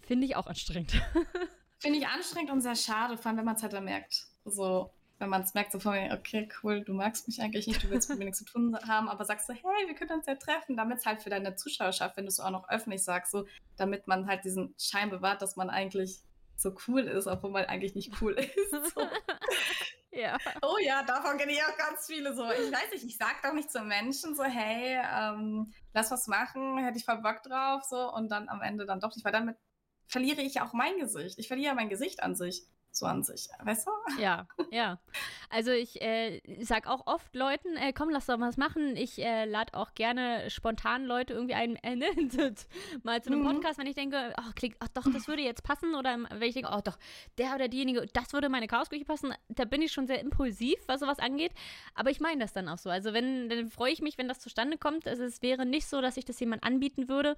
Finde 0.00 0.26
ich 0.26 0.36
auch 0.36 0.46
anstrengend. 0.46 0.92
Finde 1.78 1.98
ich 1.98 2.06
anstrengend 2.06 2.50
und 2.50 2.60
sehr 2.60 2.76
schade, 2.76 3.16
vor 3.16 3.28
allem 3.28 3.38
wenn 3.38 3.44
man 3.46 3.56
es 3.56 3.62
halt 3.62 3.72
dann 3.72 3.84
merkt. 3.84 4.26
So, 4.44 4.90
wenn 5.20 5.28
man 5.28 5.42
es 5.42 5.54
merkt, 5.54 5.70
so 5.70 5.78
von 5.78 5.92
mir, 5.92 6.12
okay, 6.12 6.48
cool, 6.62 6.82
du 6.82 6.94
magst 6.94 7.28
mich 7.28 7.40
eigentlich 7.42 7.66
nicht, 7.66 7.84
du 7.84 7.90
willst 7.90 8.08
mit 8.08 8.18
mir 8.18 8.24
nichts 8.24 8.38
zu 8.38 8.46
tun 8.46 8.76
haben, 8.88 9.08
aber 9.08 9.24
sagst 9.26 9.46
so, 9.46 9.52
hey, 9.52 9.86
wir 9.86 9.94
können 9.94 10.12
uns 10.12 10.26
ja 10.26 10.34
treffen, 10.34 10.76
damit 10.76 10.98
es 10.98 11.06
halt 11.06 11.22
für 11.22 11.30
deine 11.30 11.54
Zuschauerschaft, 11.54 12.16
wenn 12.16 12.24
du 12.24 12.30
es 12.30 12.40
auch 12.40 12.50
noch 12.50 12.68
öffentlich 12.70 13.04
sagst, 13.04 13.30
so, 13.30 13.46
damit 13.76 14.06
man 14.06 14.26
halt 14.26 14.44
diesen 14.44 14.74
Schein 14.78 15.10
bewahrt, 15.10 15.42
dass 15.42 15.56
man 15.56 15.68
eigentlich 15.68 16.20
so 16.56 16.74
cool 16.88 17.02
ist, 17.02 17.26
obwohl 17.26 17.50
man 17.50 17.66
eigentlich 17.66 17.94
nicht 17.94 18.20
cool 18.20 18.32
ist. 18.32 18.94
So. 18.94 19.02
Ja. 20.12 20.36
Oh 20.62 20.76
ja, 20.80 21.04
davon 21.04 21.38
kenne 21.38 21.52
ich 21.52 21.62
auch 21.62 21.76
ganz 21.78 22.06
viele 22.06 22.34
so. 22.34 22.42
Ich 22.42 22.72
weiß 22.72 22.90
nicht, 22.92 23.04
ich 23.04 23.16
sag 23.16 23.42
doch 23.42 23.52
nicht 23.52 23.70
zu 23.70 23.80
Menschen 23.80 24.34
so, 24.34 24.42
hey, 24.42 24.98
ähm, 25.08 25.72
lass 25.94 26.10
was 26.10 26.26
machen, 26.26 26.78
hätte 26.78 26.98
ich 26.98 27.04
voll 27.04 27.22
Bock 27.22 27.44
drauf, 27.44 27.84
so 27.84 28.12
und 28.12 28.28
dann 28.28 28.48
am 28.48 28.60
Ende 28.60 28.86
dann 28.86 28.98
doch 28.98 29.14
nicht, 29.14 29.24
weil 29.24 29.30
damit 29.32 29.56
verliere 30.08 30.42
ich 30.42 30.60
auch 30.60 30.72
mein 30.72 30.98
Gesicht. 30.98 31.38
Ich 31.38 31.46
verliere 31.46 31.76
mein 31.76 31.88
Gesicht 31.88 32.24
an 32.24 32.34
sich 32.34 32.66
so 32.92 33.06
an 33.06 33.22
sich, 33.22 33.48
weißt 33.62 33.86
du? 33.86 34.20
Ja, 34.20 34.46
ja. 34.70 34.98
Also 35.48 35.70
ich 35.70 36.00
äh, 36.02 36.40
sag 36.60 36.86
auch 36.86 37.06
oft 37.06 37.34
Leuten, 37.34 37.76
äh, 37.76 37.92
komm, 37.92 38.10
lass 38.10 38.26
doch 38.26 38.36
mal 38.36 38.48
was 38.48 38.56
machen. 38.56 38.96
Ich 38.96 39.18
äh, 39.18 39.44
lade 39.44 39.74
auch 39.74 39.94
gerne 39.94 40.50
spontan 40.50 41.04
Leute 41.04 41.34
irgendwie 41.34 41.54
ein, 41.54 41.76
äh, 41.76 41.96
ne, 41.96 42.06
mal 43.02 43.22
zu 43.22 43.30
einem 43.30 43.42
mhm. 43.42 43.46
Podcast, 43.46 43.78
wenn 43.78 43.86
ich 43.86 43.94
denke, 43.94 44.32
ach, 44.36 44.54
klick, 44.54 44.76
ach 44.80 44.88
doch, 44.88 45.04
das 45.12 45.28
würde 45.28 45.42
jetzt 45.42 45.62
passen. 45.62 45.94
Oder 45.94 46.18
wenn 46.30 46.48
ich 46.48 46.54
denke, 46.54 46.70
oh 46.72 46.80
doch, 46.82 46.98
der 47.38 47.54
oder 47.54 47.68
diejenige, 47.68 48.06
das 48.12 48.32
würde 48.32 48.48
meine 48.48 48.66
Chaosküche 48.66 49.04
passen. 49.04 49.32
Da 49.48 49.64
bin 49.64 49.82
ich 49.82 49.92
schon 49.92 50.06
sehr 50.06 50.20
impulsiv, 50.20 50.78
was 50.86 51.00
sowas 51.00 51.18
angeht. 51.18 51.52
Aber 51.94 52.10
ich 52.10 52.20
meine 52.20 52.40
das 52.40 52.52
dann 52.52 52.68
auch 52.68 52.78
so. 52.78 52.90
Also 52.90 53.12
wenn, 53.12 53.48
dann 53.48 53.68
freue 53.68 53.92
ich 53.92 54.02
mich, 54.02 54.18
wenn 54.18 54.28
das 54.28 54.40
zustande 54.40 54.78
kommt. 54.78 55.06
Also 55.06 55.24
es 55.24 55.42
wäre 55.42 55.64
nicht 55.64 55.86
so, 55.86 56.00
dass 56.00 56.16
ich 56.16 56.24
das 56.24 56.40
jemand 56.40 56.64
anbieten 56.64 57.08
würde 57.08 57.36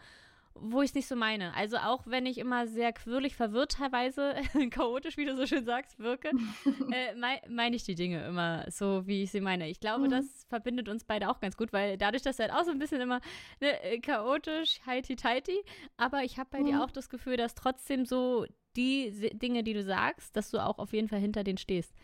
wo 0.55 0.83
ich 0.83 0.91
es 0.91 0.95
nicht 0.95 1.09
so 1.09 1.17
meine. 1.17 1.55
Also 1.55 1.79
auch 1.79 2.07
wenn 2.07 2.27
ich 2.27 2.39
immer 2.39 2.67
sehr 2.67 2.93
quirlig, 2.93 3.35
verwirrt 3.37 3.73
teilweise, 3.73 4.35
chaotisch, 4.71 5.17
wie 5.17 5.25
du 5.25 5.37
so 5.37 5.47
schön 5.47 5.65
sagst, 5.65 5.99
wirke, 5.99 6.31
äh, 6.93 7.15
meine 7.17 7.41
mein 7.49 7.73
ich 7.75 7.85
die 7.85 7.95
Dinge 7.95 8.25
immer 8.27 8.65
so, 8.71 9.07
wie 9.07 9.23
ich 9.23 9.31
sie 9.31 9.41
meine. 9.41 9.69
Ich 9.69 9.81
glaube, 9.81 10.05
mhm. 10.05 10.11
das 10.11 10.47
verbindet 10.49 10.89
uns 10.89 11.05
beide 11.05 11.31
auch 11.31 11.41
ganz 11.41 11.57
gut, 11.57 11.73
weil 11.73 11.97
dadurch, 11.97 12.23
dass 12.23 12.37
du 12.37 12.43
halt 12.43 12.53
auch 12.53 12.65
so 12.65 12.71
ein 12.71 12.79
bisschen 12.79 13.01
immer 13.01 13.21
ne, 13.61 13.83
äh, 13.83 14.01
chaotisch, 14.01 14.81
heiti-teiti, 14.87 15.63
aber 15.97 16.23
ich 16.23 16.39
habe 16.39 16.51
bei 16.51 16.61
mhm. 16.61 16.67
dir 16.67 16.85
auch 16.85 16.91
das 16.91 17.09
Gefühl, 17.09 17.37
dass 17.37 17.55
trotzdem 17.55 18.05
so 18.05 18.47
die 18.77 19.31
Dinge, 19.35 19.63
die 19.63 19.75
du 19.75 19.83
sagst, 19.83 20.37
dass 20.37 20.51
du 20.51 20.59
auch 20.59 20.79
auf 20.79 20.93
jeden 20.93 21.09
Fall 21.09 21.21
hinter 21.21 21.45
denen 21.45 21.59
stehst. 21.59 21.95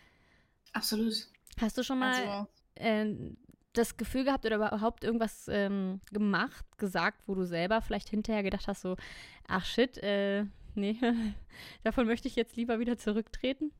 Absolut. 0.72 1.14
Hast 1.60 1.78
du 1.78 1.82
schon 1.82 1.98
mal 1.98 2.14
also, 2.14 2.46
äh, 2.74 3.34
das 3.78 3.96
Gefühl 3.96 4.24
gehabt 4.24 4.44
oder 4.44 4.56
überhaupt 4.56 5.04
irgendwas 5.04 5.48
ähm, 5.48 6.00
gemacht, 6.12 6.64
gesagt, 6.78 7.22
wo 7.26 7.34
du 7.34 7.44
selber 7.44 7.80
vielleicht 7.80 8.08
hinterher 8.08 8.42
gedacht 8.42 8.68
hast, 8.68 8.82
so, 8.82 8.96
ach 9.46 9.64
shit, 9.64 9.98
äh, 9.98 10.44
nee, 10.74 10.96
davon 11.84 12.06
möchte 12.06 12.28
ich 12.28 12.36
jetzt 12.36 12.56
lieber 12.56 12.78
wieder 12.80 12.98
zurücktreten? 12.98 13.72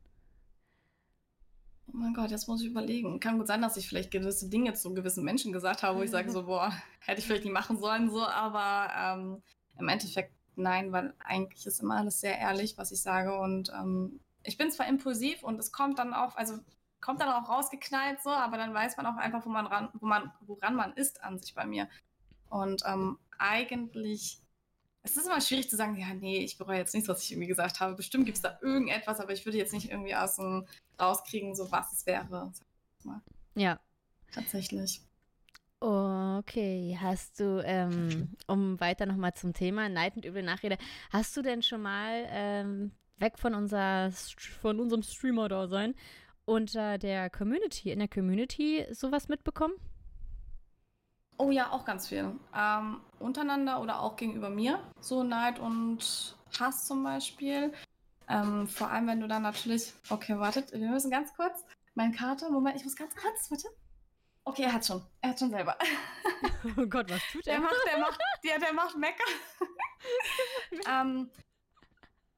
Oh 1.89 1.97
mein 1.97 2.13
Gott, 2.13 2.31
jetzt 2.31 2.49
muss 2.49 2.63
ich 2.63 2.69
überlegen. 2.69 3.19
Kann 3.19 3.39
gut 3.39 3.47
sein, 3.47 3.63
dass 3.63 3.79
ich 3.79 3.89
vielleicht 3.89 4.11
gewisse 4.11 4.51
Dinge 4.51 4.75
zu 4.75 4.93
gewissen 4.93 5.25
Menschen 5.25 5.53
gesagt 5.53 5.83
habe, 5.83 5.99
wo 5.99 6.03
ich 6.03 6.11
sage 6.11 6.31
so, 6.31 6.43
boah, 6.47 6.73
hätte 7.01 7.21
ich 7.21 7.27
vielleicht 7.27 7.45
nicht 7.45 7.55
machen 7.55 7.79
sollen, 7.79 8.11
so, 8.11 8.23
aber 8.23 8.93
ähm, 8.95 9.43
im 9.79 9.89
Endeffekt 9.89 10.33
nein, 10.57 10.93
weil 10.93 11.15
eigentlich 11.19 11.67
ist 11.67 11.81
immer 11.81 11.97
alles 11.97 12.21
sehr 12.21 12.37
ehrlich, 12.37 12.77
was 12.77 12.93
ich 12.93 13.01
sage 13.01 13.39
und 13.39 13.71
ähm, 13.71 14.21
ich 14.43 14.57
bin 14.59 14.71
zwar 14.71 14.89
impulsiv 14.89 15.43
und 15.43 15.59
es 15.59 15.73
kommt 15.73 15.99
dann 15.99 16.15
auch, 16.15 16.37
also 16.37 16.59
kommt 17.01 17.21
dann 17.21 17.31
auch 17.31 17.49
rausgeknallt 17.49 18.23
so, 18.23 18.31
aber 18.31 18.57
dann 18.57 18.75
weiß 18.75 18.97
man 18.97 19.07
auch 19.07 19.17
einfach, 19.17 19.45
wo 19.45 19.51
man 19.51 19.67
ran, 19.67 19.89
wo 19.95 20.07
man, 20.07 20.33
woran 20.41 20.75
man 20.75 20.93
ist 20.95 21.23
an 21.23 21.39
sich 21.39 21.55
bei 21.55 21.67
mir. 21.67 21.89
Und 22.51 22.83
ähm, 22.87 23.19
eigentlich, 23.39 24.41
es 25.03 25.17
ist 25.17 25.27
immer 25.27 25.41
schwierig 25.41 25.71
zu 25.71 25.77
sagen, 25.77 25.97
ja, 25.97 26.13
nee, 26.15 26.39
ich 26.39 26.59
bereue 26.59 26.79
jetzt 26.79 26.95
nichts, 26.95 27.09
was 27.09 27.23
ich 27.23 27.33
irgendwie 27.33 27.49
gesagt 27.49 27.81
habe. 27.81 27.95
Bestimmt 27.95 28.25
gibt 28.25 28.37
es 28.37 28.43
da 28.43 28.59
irgendetwas, 28.63 29.21
aber 29.21 29.33
ich 29.33 29.45
würde 29.45 29.59
jetzt 29.59 29.73
nicht 29.73 29.91
irgendwie 29.91 30.15
aus 30.15 30.37
dem 30.37 30.67
rauskriegen, 31.01 31.55
so 31.55 31.71
was 31.71 31.93
es 31.93 32.07
wäre. 32.07 32.53
Ja. 33.55 33.81
Tatsächlich. 34.33 35.03
Okay, 35.81 36.99
hast 37.01 37.39
du, 37.39 37.63
ähm, 37.65 38.35
um 38.49 38.81
weiter 38.81 39.07
nochmal 39.07 39.35
zum 39.35 39.53
Thema 39.53 39.89
Neid 39.89 40.17
und 40.17 40.25
üble 40.25 40.43
Nachrede, 40.43 40.77
hast 41.11 41.37
du 41.37 41.43
denn 41.43 41.63
schon 41.63 41.83
mal 41.83 42.27
ähm, 42.31 42.91
weg 43.19 43.39
von, 43.39 43.55
unser, 43.55 44.11
von 44.61 44.81
unserem 44.81 45.03
Streamer-Dasein 45.03 45.95
unter 46.49 46.99
der 46.99 47.31
Community, 47.31 47.93
in 47.93 47.99
der 47.99 48.09
Community 48.09 48.87
sowas 48.91 49.29
mitbekommen? 49.29 49.75
Oh 51.37 51.51
ja, 51.51 51.71
auch 51.71 51.85
ganz 51.85 52.09
viel. 52.09 52.35
Ähm, 52.57 53.01
untereinander 53.21 53.81
oder 53.81 54.01
auch 54.01 54.17
gegenüber 54.17 54.51
mir. 54.51 54.81
So 55.01 55.23
Neid 55.23 55.61
und 55.61 56.35
Hass 56.59 56.87
zum 56.87 57.05
Beispiel. 57.05 57.73
Ähm, 58.29 58.67
vor 58.67 58.91
allem, 58.91 59.07
wenn 59.07 59.21
du 59.21 59.29
dann 59.29 59.43
natürlich. 59.43 59.93
Okay, 60.11 60.39
wartet, 60.39 60.73
wir 60.73 60.91
müssen 60.91 61.11
ganz 61.11 61.33
kurz. 61.35 61.65
Meine 61.95 62.15
Karte, 62.15 62.51
Moment, 62.51 62.77
ich 62.77 62.85
muss 62.85 62.97
ganz 62.97 63.15
kurz, 63.15 63.51
warte. 63.51 63.69
Okay, 64.45 64.63
er 64.63 64.73
hat 64.73 64.87
schon. 64.87 65.03
Er 65.21 65.31
hat 65.31 65.39
schon 65.39 65.51
selber. 65.51 65.77
Oh 66.77 66.87
Gott, 66.87 67.09
was 67.11 67.21
tut 67.33 67.47
er? 67.47 67.55
Der 67.55 67.61
macht, 67.61 67.77
der 67.87 67.99
macht, 67.99 68.21
der, 68.45 68.59
der 68.59 68.73
macht 68.73 68.97
Mecker. 68.97 69.25
ähm, 70.89 71.31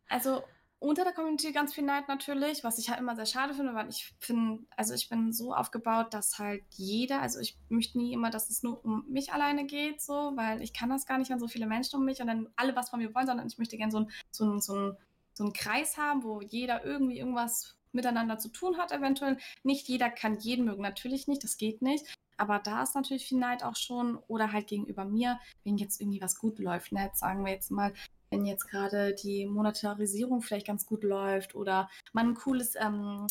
also, 0.08 0.44
unter 0.80 1.04
der 1.04 1.12
Community 1.12 1.52
ganz 1.52 1.74
viel 1.74 1.84
Neid 1.84 2.08
natürlich, 2.08 2.64
was 2.64 2.78
ich 2.78 2.88
halt 2.88 2.98
immer 2.98 3.14
sehr 3.14 3.26
schade 3.26 3.52
finde, 3.52 3.74
weil 3.74 3.88
ich 3.90 4.14
finde, 4.18 4.64
also 4.76 4.94
ich 4.94 5.10
bin 5.10 5.32
so 5.32 5.54
aufgebaut, 5.54 6.14
dass 6.14 6.38
halt 6.38 6.62
jeder, 6.70 7.20
also 7.20 7.38
ich 7.38 7.56
möchte 7.68 7.98
nie 7.98 8.14
immer, 8.14 8.30
dass 8.30 8.48
es 8.48 8.62
nur 8.62 8.82
um 8.84 9.04
mich 9.06 9.32
alleine 9.32 9.66
geht, 9.66 10.00
so, 10.00 10.32
weil 10.36 10.62
ich 10.62 10.72
kann 10.72 10.88
das 10.88 11.04
gar 11.04 11.18
nicht, 11.18 11.30
wenn 11.30 11.38
so 11.38 11.48
viele 11.48 11.66
Menschen 11.66 11.96
um 11.98 12.06
mich 12.06 12.20
und 12.20 12.28
dann 12.28 12.48
alle 12.56 12.74
was 12.74 12.88
von 12.88 12.98
mir 12.98 13.14
wollen, 13.14 13.26
sondern 13.26 13.46
ich 13.46 13.58
möchte 13.58 13.76
gerne 13.76 13.92
so, 13.92 13.98
ein, 13.98 14.10
so, 14.30 14.44
ein, 14.44 14.60
so, 14.60 14.74
ein, 14.74 14.96
so 15.34 15.44
einen 15.44 15.52
Kreis 15.52 15.98
haben, 15.98 16.24
wo 16.24 16.40
jeder 16.40 16.82
irgendwie 16.84 17.18
irgendwas 17.18 17.76
miteinander 17.92 18.38
zu 18.38 18.48
tun 18.48 18.78
hat, 18.78 18.90
eventuell. 18.90 19.36
Nicht 19.62 19.86
jeder 19.88 20.08
kann 20.08 20.38
jeden 20.38 20.64
mögen, 20.64 20.82
natürlich 20.82 21.28
nicht, 21.28 21.44
das 21.44 21.58
geht 21.58 21.82
nicht. 21.82 22.06
Aber 22.36 22.58
da 22.58 22.82
ist 22.82 22.94
natürlich 22.94 23.26
viel 23.26 23.38
Neid 23.38 23.62
auch 23.62 23.76
schon 23.76 24.16
oder 24.28 24.52
halt 24.52 24.66
gegenüber 24.66 25.04
mir, 25.04 25.38
wenn 25.64 25.76
jetzt 25.76 26.00
irgendwie 26.00 26.22
was 26.22 26.38
gut 26.38 26.58
läuft. 26.58 26.90
Ne? 26.92 27.02
Jetzt 27.04 27.20
sagen 27.20 27.44
wir 27.44 27.52
jetzt 27.52 27.70
mal, 27.70 27.92
wenn 28.30 28.46
jetzt 28.46 28.68
gerade 28.68 29.14
die 29.14 29.46
Monetarisierung 29.46 30.40
vielleicht 30.40 30.66
ganz 30.66 30.86
gut 30.86 31.04
läuft 31.04 31.54
oder 31.54 31.90
man 32.12 32.28
ein 32.28 32.34
cooles, 32.34 32.74
ähm, 32.76 33.26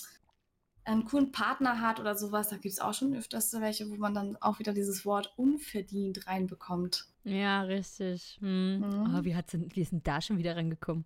einen 0.84 1.06
coolen 1.06 1.32
Partner 1.32 1.82
hat 1.82 2.00
oder 2.00 2.16
sowas, 2.16 2.50
da 2.50 2.58
gibt 2.58 2.74
es 2.74 2.80
auch 2.80 2.94
schon 2.94 3.16
öfters 3.16 3.54
welche, 3.60 3.90
wo 3.90 3.96
man 3.96 4.14
dann 4.14 4.38
auch 4.38 4.60
wieder 4.60 4.74
dieses 4.74 5.06
Wort 5.06 5.34
unverdient 5.38 6.28
reinbekommt. 6.28 7.06
Ja, 7.24 7.62
richtig. 7.62 8.38
Hm. 8.42 8.80
Mhm. 8.80 9.16
Oh, 9.16 9.24
wie, 9.24 9.36
hat 9.36 9.50
sie, 9.50 9.68
wie 9.74 9.82
ist 9.82 9.92
denn 9.92 10.04
da 10.04 10.22
schon 10.22 10.38
wieder 10.38 10.56
rangekommen? 10.56 11.06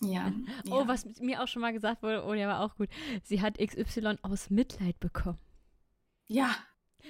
Ja. 0.00 0.32
Oh, 0.70 0.80
ja. 0.80 0.88
was 0.88 1.04
mir 1.20 1.42
auch 1.42 1.48
schon 1.48 1.62
mal 1.62 1.72
gesagt 1.72 2.02
wurde, 2.02 2.24
oh, 2.24 2.32
der 2.32 2.48
war 2.48 2.60
auch 2.60 2.76
gut. 2.76 2.88
Sie 3.24 3.40
hat 3.40 3.58
XY 3.58 4.18
aus 4.22 4.50
Mitleid 4.50 5.00
bekommen. 5.00 5.38
Ja. 6.26 6.54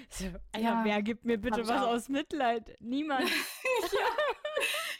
So, 0.08 0.26
Alter, 0.52 0.60
ja. 0.60 0.84
wer 0.84 1.02
gibt 1.02 1.24
mir 1.24 1.38
bitte 1.38 1.68
was 1.68 1.82
auch. 1.82 1.88
aus 1.88 2.08
Mitleid? 2.08 2.76
Niemand. 2.80 3.28
ja. 3.92 4.13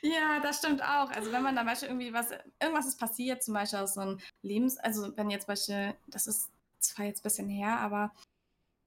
Ja, 0.05 0.39
das 0.41 0.59
stimmt 0.59 0.83
auch. 0.83 1.11
Also 1.13 1.33
wenn 1.33 1.43
man 1.43 1.57
da 1.57 1.63
Beispiel 1.63 1.89
irgendwie 1.89 2.13
was, 2.13 2.29
irgendwas 2.61 2.87
ist 2.87 2.99
passiert, 3.01 3.43
zum 3.43 3.55
Beispiel 3.55 3.79
aus 3.79 3.95
so 3.95 4.01
einem 4.03 4.19
Lebens, 4.43 4.77
also 4.77 5.17
wenn 5.17 5.31
jetzt 5.31 5.47
Beispiel, 5.47 5.95
das 6.09 6.27
ist 6.27 6.51
zwar 6.79 7.07
jetzt 7.07 7.21
ein 7.21 7.23
bisschen 7.23 7.49
her, 7.49 7.79
aber 7.81 8.13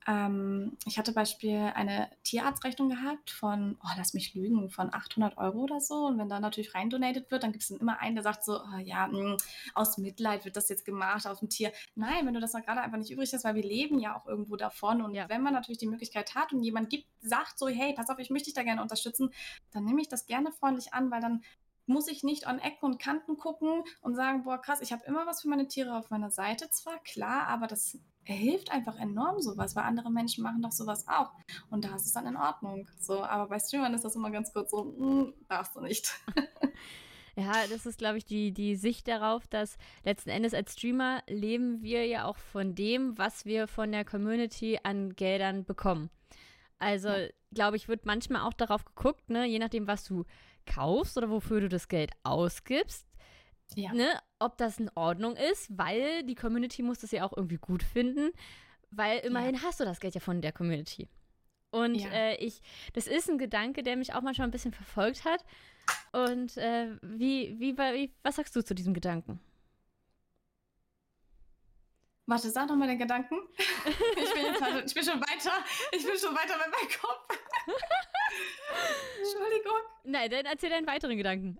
ähm, 0.07 0.77
ich 0.85 0.97
hatte 0.97 1.11
Beispiel 1.11 1.71
eine 1.75 2.09
Tierarztrechnung 2.23 2.87
gehabt 2.87 3.29
von, 3.29 3.77
oh, 3.83 3.89
lass 3.97 4.13
mich 4.13 4.33
lügen, 4.33 4.69
von 4.69 4.93
800 4.93 5.37
Euro 5.37 5.59
oder 5.59 5.81
so. 5.81 6.05
Und 6.05 6.17
wenn 6.17 6.29
da 6.29 6.39
natürlich 6.39 6.73
rein 6.73 6.89
donated 6.89 7.29
wird, 7.29 7.43
dann 7.43 7.51
gibt 7.51 7.63
es 7.63 7.69
dann 7.69 7.79
immer 7.79 7.99
einen, 7.99 8.15
der 8.15 8.23
sagt 8.23 8.45
so, 8.45 8.57
oh, 8.57 8.77
ja, 8.79 9.07
mh, 9.07 9.19
hm, 9.19 9.37
aus 9.75 9.97
Mitleid 9.97 10.45
wird 10.45 10.55
das 10.55 10.69
jetzt 10.69 10.85
gemacht 10.85 11.27
auf 11.27 11.39
dem 11.39 11.49
Tier. 11.49 11.73
Nein, 11.95 12.25
wenn 12.25 12.33
du 12.33 12.39
das 12.39 12.53
gerade 12.53 12.81
einfach 12.81 12.97
nicht 12.97 13.11
übrig 13.11 13.31
hast, 13.33 13.43
weil 13.43 13.55
wir 13.55 13.63
leben 13.63 13.99
ja 13.99 14.15
auch 14.15 14.25
irgendwo 14.25 14.55
davon. 14.55 15.01
Und 15.01 15.13
ja. 15.13 15.27
wenn 15.27 15.43
man 15.43 15.53
natürlich 15.53 15.79
die 15.79 15.87
Möglichkeit 15.87 16.35
hat 16.35 16.53
und 16.53 16.63
jemand 16.63 16.89
gibt, 16.89 17.05
sagt 17.19 17.59
so, 17.59 17.67
hey, 17.67 17.93
pass 17.93 18.09
auf, 18.09 18.19
ich 18.19 18.29
möchte 18.29 18.45
dich 18.45 18.53
da 18.53 18.63
gerne 18.63 18.81
unterstützen, 18.81 19.31
dann 19.71 19.83
nehme 19.83 20.01
ich 20.01 20.07
das 20.07 20.25
gerne 20.25 20.53
freundlich 20.53 20.93
an, 20.93 21.11
weil 21.11 21.19
dann 21.19 21.43
muss 21.87 22.07
ich 22.07 22.23
nicht 22.23 22.47
an 22.47 22.59
Ecken 22.59 22.85
und 22.85 22.99
Kanten 22.99 23.37
gucken 23.37 23.83
und 24.01 24.15
sagen, 24.15 24.43
boah, 24.43 24.61
krass, 24.61 24.81
ich 24.81 24.91
habe 24.91 25.05
immer 25.05 25.25
was 25.25 25.41
für 25.41 25.49
meine 25.49 25.67
Tiere 25.67 25.97
auf 25.97 26.09
meiner 26.09 26.29
Seite 26.29 26.69
zwar, 26.69 26.99
klar, 26.99 27.47
aber 27.47 27.67
das 27.67 27.97
hilft 28.23 28.71
einfach 28.71 28.99
enorm 28.99 29.41
sowas, 29.41 29.75
weil 29.75 29.85
andere 29.85 30.11
Menschen 30.11 30.43
machen 30.43 30.61
doch 30.61 30.71
sowas 30.71 31.07
auch. 31.07 31.31
Und 31.69 31.85
da 31.85 31.95
ist 31.95 32.05
es 32.05 32.13
dann 32.13 32.27
in 32.27 32.35
Ordnung. 32.35 32.87
So, 32.99 33.23
aber 33.23 33.47
bei 33.47 33.59
Streamern 33.59 33.93
ist 33.93 34.03
das 34.03 34.15
immer 34.15 34.31
ganz 34.31 34.51
kurz 34.51 34.71
so, 34.71 34.83
hm, 34.83 35.33
darfst 35.47 35.75
du 35.75 35.81
nicht. 35.81 36.13
Ja, 37.39 37.53
das 37.69 37.85
ist, 37.85 37.99
glaube 37.99 38.17
ich, 38.17 38.25
die, 38.25 38.51
die 38.51 38.75
Sicht 38.75 39.07
darauf, 39.07 39.45
dass 39.45 39.77
letzten 40.03 40.31
Endes 40.31 40.55
als 40.55 40.73
Streamer 40.73 41.21
leben 41.27 41.83
wir 41.83 42.03
ja 42.07 42.25
auch 42.25 42.37
von 42.37 42.73
dem, 42.73 43.15
was 43.15 43.45
wir 43.45 43.67
von 43.67 43.91
der 43.91 44.03
Community 44.03 44.79
an 44.81 45.15
Geldern 45.15 45.63
bekommen. 45.63 46.09
Also, 46.79 47.09
ja. 47.09 47.27
glaube 47.53 47.77
ich, 47.77 47.87
wird 47.87 48.07
manchmal 48.07 48.41
auch 48.41 48.53
darauf 48.53 48.85
geguckt, 48.85 49.29
ne, 49.29 49.45
je 49.45 49.59
nachdem, 49.59 49.85
was 49.85 50.03
du 50.03 50.25
kaufst 50.67 51.17
oder 51.17 51.29
wofür 51.29 51.61
du 51.61 51.69
das 51.69 51.87
Geld 51.87 52.11
ausgibst, 52.23 53.07
ja. 53.75 53.91
ne, 53.93 54.07
ob 54.39 54.57
das 54.57 54.79
in 54.79 54.91
Ordnung 54.95 55.35
ist, 55.35 55.75
weil 55.75 56.23
die 56.23 56.35
Community 56.35 56.83
muss 56.83 56.99
das 56.99 57.11
ja 57.11 57.23
auch 57.23 57.35
irgendwie 57.35 57.57
gut 57.57 57.83
finden, 57.83 58.31
weil 58.91 59.19
immerhin 59.19 59.55
ja. 59.55 59.61
hast 59.63 59.79
du 59.79 59.85
das 59.85 59.99
Geld 59.99 60.15
ja 60.15 60.21
von 60.21 60.41
der 60.41 60.51
Community. 60.51 61.07
Und 61.71 61.95
ja. 61.95 62.09
äh, 62.09 62.35
ich, 62.35 62.61
das 62.93 63.07
ist 63.07 63.29
ein 63.29 63.37
Gedanke, 63.37 63.83
der 63.83 63.97
mich 63.97 64.13
auch 64.13 64.21
manchmal 64.21 64.47
ein 64.47 64.51
bisschen 64.51 64.73
verfolgt 64.73 65.25
hat. 65.25 65.43
Und 66.11 66.57
äh, 66.57 66.97
wie, 67.01 67.59
wie, 67.59 67.77
wie, 67.77 68.13
was 68.23 68.35
sagst 68.35 68.55
du 68.55 68.63
zu 68.63 68.73
diesem 68.73 68.93
Gedanken? 68.93 69.39
Warte, 72.27 72.49
sag 72.49 72.67
doch 72.67 72.75
mal 72.75 72.87
den 72.87 72.99
Gedanken. 72.99 73.35
Ich 73.87 74.33
bin, 74.33 74.45
jetzt, 74.45 74.61
halt, 74.61 74.85
ich 74.85 74.93
bin 74.93 75.03
schon 75.03 75.21
weiter. 75.21 75.51
Ich 75.91 76.05
bin 76.05 76.17
schon 76.17 76.35
weiter 76.35 76.57
mit 76.57 76.67
meinem 76.67 76.99
Kopf. 76.99 77.39
Entschuldigung. 79.17 79.79
Nein, 80.03 80.29
dann 80.29 80.45
erzähl 80.45 80.69
deinen 80.69 80.87
weiteren 80.87 81.17
Gedanken. 81.17 81.57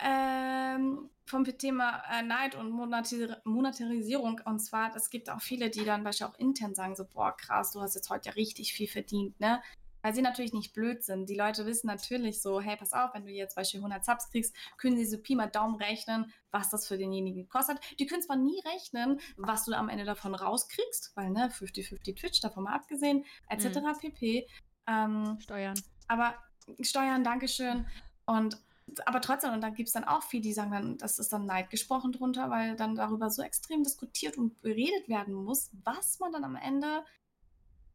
Ähm, 0.00 1.08
vom 1.24 1.44
Thema 1.44 2.02
äh, 2.10 2.22
Neid 2.22 2.56
und 2.56 2.70
Monetar 2.70 3.40
Monetarisierung. 3.44 4.40
Und 4.44 4.58
zwar, 4.60 4.94
es 4.94 5.08
gibt 5.08 5.30
auch 5.30 5.40
viele, 5.40 5.70
die 5.70 5.84
dann 5.84 6.04
beispielsweise 6.04 6.34
auch 6.34 6.38
intern 6.38 6.74
sagen, 6.74 6.94
so, 6.94 7.04
boah, 7.06 7.34
krass, 7.34 7.72
du 7.72 7.80
hast 7.80 7.94
jetzt 7.94 8.10
heute 8.10 8.28
ja 8.28 8.34
richtig 8.34 8.74
viel 8.74 8.88
verdient, 8.88 9.40
ne? 9.40 9.62
Weil 10.02 10.14
sie 10.14 10.22
natürlich 10.22 10.52
nicht 10.52 10.72
blöd 10.72 11.02
sind. 11.02 11.28
Die 11.28 11.36
Leute 11.36 11.66
wissen 11.66 11.86
natürlich 11.86 12.40
so, 12.40 12.60
hey, 12.60 12.76
pass 12.76 12.92
auf, 12.92 13.14
wenn 13.14 13.24
du 13.24 13.32
jetzt 13.32 13.56
beispielsweise 13.56 13.92
100 13.92 14.04
Subs 14.04 14.30
kriegst, 14.30 14.56
können 14.76 14.96
sie 14.96 15.06
so 15.06 15.18
Pi 15.18 15.34
mal 15.34 15.48
Daumen 15.48 15.76
rechnen, 15.76 16.32
was 16.50 16.70
das 16.70 16.86
für 16.86 16.98
denjenigen 16.98 17.42
gekostet 17.42 17.76
hat. 17.76 17.98
Die 17.98 18.06
können 18.06 18.22
zwar 18.22 18.36
nie 18.36 18.60
rechnen, 18.74 19.20
was 19.36 19.64
du 19.64 19.72
am 19.72 19.88
Ende 19.88 20.04
davon 20.04 20.34
rauskriegst, 20.34 21.12
weil, 21.14 21.30
ne, 21.30 21.50
50-50 21.50 22.16
Twitch, 22.16 22.40
davon 22.40 22.64
mal 22.64 22.74
abgesehen, 22.74 23.24
etc. 23.48 23.80
Mhm. 23.80 23.98
pp. 24.00 24.48
Ähm, 24.86 25.38
Steuern. 25.40 25.80
Aber 26.06 26.34
Steuern, 26.80 27.24
Dankeschön. 27.24 27.86
Und 28.26 28.58
aber 29.04 29.20
trotzdem, 29.20 29.52
und 29.52 29.60
da 29.60 29.70
gibt 29.70 29.88
es 29.88 29.92
dann 29.92 30.04
auch 30.04 30.22
viele, 30.22 30.42
die 30.42 30.52
sagen 30.52 30.70
dann, 30.70 30.98
das 30.98 31.18
ist 31.18 31.32
dann 31.32 31.46
Neid 31.46 31.70
gesprochen 31.70 32.12
drunter, 32.12 32.50
weil 32.50 32.76
dann 32.76 32.94
darüber 32.94 33.30
so 33.30 33.42
extrem 33.42 33.82
diskutiert 33.82 34.38
und 34.38 34.60
beredet 34.62 35.08
werden 35.08 35.34
muss, 35.34 35.70
was 35.84 36.18
man 36.20 36.32
dann 36.32 36.44
am 36.44 36.56
Ende 36.56 37.04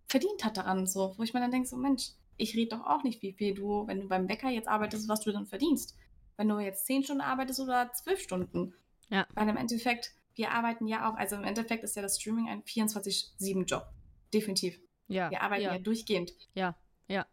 verdient 0.07 0.43
hat 0.43 0.57
daran. 0.57 0.85
So, 0.87 1.13
wo 1.17 1.23
ich 1.23 1.33
mir 1.33 1.39
dann 1.39 1.51
denke, 1.51 1.67
so 1.67 1.77
Mensch, 1.77 2.09
ich 2.37 2.55
rede 2.55 2.75
doch 2.75 2.85
auch 2.85 3.03
nicht, 3.03 3.21
wie 3.21 3.33
viel 3.33 3.53
du, 3.53 3.87
wenn 3.87 4.01
du 4.01 4.07
beim 4.07 4.27
Bäcker 4.27 4.49
jetzt 4.49 4.67
arbeitest, 4.67 5.07
was 5.07 5.21
du 5.21 5.31
dann 5.31 5.45
verdienst. 5.45 5.95
Wenn 6.37 6.49
du 6.49 6.59
jetzt 6.59 6.85
zehn 6.85 7.03
Stunden 7.03 7.21
arbeitest 7.21 7.59
oder 7.59 7.91
zwölf 7.93 8.19
Stunden. 8.19 8.73
Ja. 9.09 9.27
Weil 9.35 9.49
im 9.49 9.57
Endeffekt, 9.57 10.13
wir 10.35 10.51
arbeiten 10.51 10.87
ja 10.87 11.09
auch, 11.09 11.15
also 11.15 11.35
im 11.35 11.43
Endeffekt 11.43 11.83
ist 11.83 11.95
ja 11.95 12.01
das 12.01 12.19
Streaming 12.19 12.49
ein 12.49 12.63
24-7-Job. 12.63 13.85
Definitiv. 14.33 14.79
Ja. 15.07 15.29
Wir 15.29 15.41
arbeiten 15.41 15.63
ja. 15.63 15.73
ja 15.73 15.79
durchgehend. 15.79 16.33
Ja, 16.55 16.75
ja. 17.07 17.25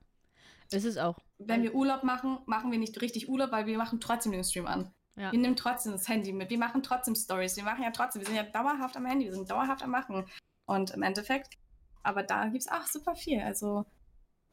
Ist 0.70 0.84
es 0.84 0.98
auch. 0.98 1.18
Wenn 1.38 1.62
wir 1.62 1.74
Urlaub 1.74 2.04
machen, 2.04 2.38
machen 2.46 2.70
wir 2.70 2.78
nicht 2.78 3.00
richtig 3.00 3.28
Urlaub, 3.28 3.50
weil 3.52 3.66
wir 3.66 3.78
machen 3.78 4.00
trotzdem 4.00 4.32
den 4.32 4.44
Stream 4.44 4.66
an. 4.66 4.92
Ja. 5.16 5.32
Wir 5.32 5.38
nehmen 5.38 5.56
trotzdem 5.56 5.92
das 5.92 6.08
Handy 6.08 6.32
mit. 6.32 6.50
Wir 6.50 6.58
machen 6.58 6.82
trotzdem 6.82 7.14
Stories. 7.14 7.56
Wir 7.56 7.64
machen 7.64 7.82
ja 7.82 7.90
trotzdem, 7.90 8.20
wir 8.20 8.26
sind 8.26 8.36
ja 8.36 8.44
dauerhaft 8.44 8.96
am 8.96 9.06
Handy, 9.06 9.24
wir 9.26 9.34
sind 9.34 9.50
dauerhaft 9.50 9.82
am 9.82 9.90
Machen. 9.90 10.26
Und 10.66 10.90
im 10.92 11.02
Endeffekt, 11.02 11.56
aber 12.02 12.22
da 12.22 12.46
gibt 12.46 12.62
es 12.62 12.68
auch 12.68 12.86
super 12.86 13.14
viel. 13.14 13.40
Also 13.40 13.84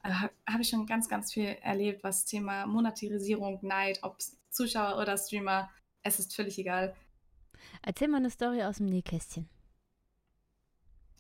äh, 0.04 0.12
habe 0.12 0.62
ich 0.62 0.70
schon 0.70 0.86
ganz, 0.86 1.10
ganz 1.10 1.34
viel 1.34 1.58
erlebt, 1.62 2.04
was 2.04 2.26
Thema 2.26 2.66
Monetarisierung, 2.66 3.60
Neid, 3.62 4.00
ob 4.04 4.18
Zuschauer 4.50 5.02
oder 5.02 5.18
Streamer, 5.18 5.70
es 6.04 6.20
ist 6.20 6.36
völlig 6.36 6.58
egal. 6.58 6.96
Erzähl 7.82 8.08
mal 8.08 8.18
eine 8.18 8.30
Story 8.30 8.64
aus 8.64 8.78
dem 8.78 8.88
Nähkästchen. 8.88 9.50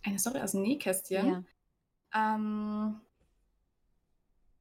Eine 0.04 0.20
Story 0.20 0.40
aus 0.40 0.52
dem 0.54 0.62
Nähkästchen? 0.62 1.46
Ja. 2.14 2.36
Ähm, 2.36 3.02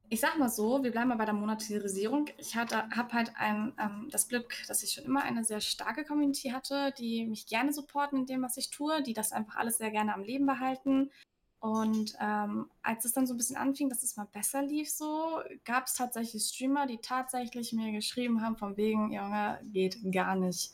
ich 0.09 0.19
sag 0.19 0.37
mal 0.37 0.49
so, 0.49 0.83
wir 0.83 0.91
bleiben 0.91 1.09
mal 1.09 1.17
bei 1.17 1.25
der 1.25 1.33
Monetarisierung. 1.33 2.29
Ich 2.37 2.55
habe 2.55 3.13
halt 3.13 3.31
ein, 3.35 3.73
ähm, 3.79 4.07
das 4.11 4.27
Glück, 4.27 4.53
dass 4.67 4.83
ich 4.83 4.93
schon 4.93 5.05
immer 5.05 5.23
eine 5.23 5.43
sehr 5.43 5.59
starke 5.59 6.05
Community 6.05 6.49
hatte, 6.49 6.93
die 6.97 7.25
mich 7.25 7.47
gerne 7.47 7.73
supporten 7.73 8.19
in 8.19 8.25
dem, 8.25 8.41
was 8.41 8.57
ich 8.57 8.69
tue, 8.69 9.01
die 9.03 9.13
das 9.13 9.31
einfach 9.31 9.55
alles 9.55 9.77
sehr 9.77 9.91
gerne 9.91 10.13
am 10.13 10.23
Leben 10.23 10.45
behalten. 10.45 11.11
Und 11.59 12.15
ähm, 12.21 12.69
als 12.83 13.03
es 13.05 13.13
dann 13.13 13.25
so 13.25 13.33
ein 13.33 13.37
bisschen 13.37 13.57
anfing, 13.57 13.89
dass 13.89 14.03
es 14.03 14.15
mal 14.15 14.27
besser 14.31 14.61
lief, 14.61 14.89
so 14.91 15.41
gab 15.65 15.87
es 15.87 15.95
tatsächlich 15.95 16.43
Streamer, 16.43 16.85
die 16.85 16.99
tatsächlich 16.99 17.73
mir 17.73 17.91
geschrieben 17.91 18.41
haben, 18.41 18.57
von 18.57 18.77
wegen, 18.77 19.11
Junge, 19.11 19.59
geht 19.63 19.97
gar 20.11 20.35
nicht. 20.35 20.71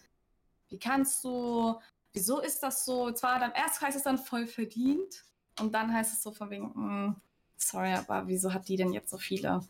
Wie 0.69 0.77
kannst 0.77 1.23
du, 1.23 1.79
wieso 2.11 2.41
ist 2.41 2.61
das 2.63 2.83
so? 2.83 3.11
Zwar 3.11 3.39
dann 3.39 3.53
erst 3.53 3.81
heißt 3.81 3.95
es 3.95 4.03
dann 4.03 4.17
voll 4.17 4.45
verdient 4.45 5.23
und 5.59 5.73
dann 5.73 5.93
heißt 5.93 6.13
es 6.13 6.21
so 6.21 6.31
von 6.31 6.49
wegen, 6.49 6.71
mh, 6.73 7.05
hm, 7.05 7.15
sorry, 7.55 7.93
aber 7.93 8.27
wieso 8.27 8.53
hat 8.53 8.67
die 8.67 8.75
denn 8.75 8.91
jetzt 8.91 9.09
so 9.09 9.17
viele? 9.17 9.61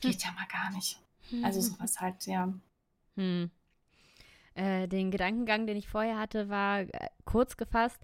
Geht 0.00 0.24
ja 0.24 0.32
mal 0.32 0.46
gar 0.50 0.70
nicht. 0.70 1.00
Also 1.42 1.60
sowas 1.60 2.00
halt, 2.00 2.26
ja. 2.26 2.52
Hm. 3.16 3.50
Äh, 4.54 4.86
den 4.86 5.10
Gedankengang, 5.10 5.66
den 5.66 5.76
ich 5.76 5.88
vorher 5.88 6.18
hatte, 6.18 6.48
war 6.48 6.80
äh, 6.80 7.08
kurz 7.24 7.56
gefasst, 7.56 7.98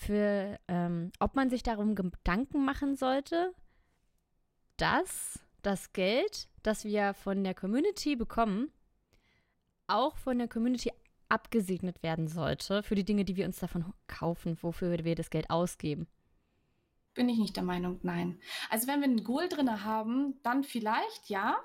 für 0.00 0.58
ähm, 0.66 1.12
ob 1.18 1.36
man 1.36 1.50
sich 1.50 1.62
darum 1.62 1.94
Gedanken 1.94 2.64
machen 2.64 2.96
sollte, 2.96 3.52
dass 4.78 5.38
das 5.60 5.92
Geld, 5.92 6.48
das 6.62 6.84
wir 6.84 7.12
von 7.12 7.44
der 7.44 7.54
Community 7.54 8.16
bekommen, 8.16 8.70
auch 9.88 10.16
von 10.16 10.38
der 10.38 10.48
Community 10.48 10.90
abgesegnet 11.28 12.02
werden 12.02 12.28
sollte 12.28 12.82
für 12.82 12.94
die 12.94 13.04
Dinge, 13.04 13.24
die 13.24 13.36
wir 13.36 13.44
uns 13.44 13.58
davon 13.58 13.92
kaufen, 14.06 14.56
wofür 14.62 15.04
wir 15.04 15.14
das 15.14 15.28
Geld 15.28 15.50
ausgeben. 15.50 16.08
Bin 17.12 17.28
ich 17.28 17.38
nicht 17.38 17.56
der 17.56 17.64
Meinung, 17.64 18.00
nein. 18.02 18.40
Also 18.70 18.86
wenn 18.86 19.00
wir 19.00 19.08
ein 19.08 19.22
Goal 19.22 19.48
drin 19.48 19.84
haben, 19.84 20.40
dann 20.42 20.64
vielleicht 20.64 21.28
ja. 21.28 21.58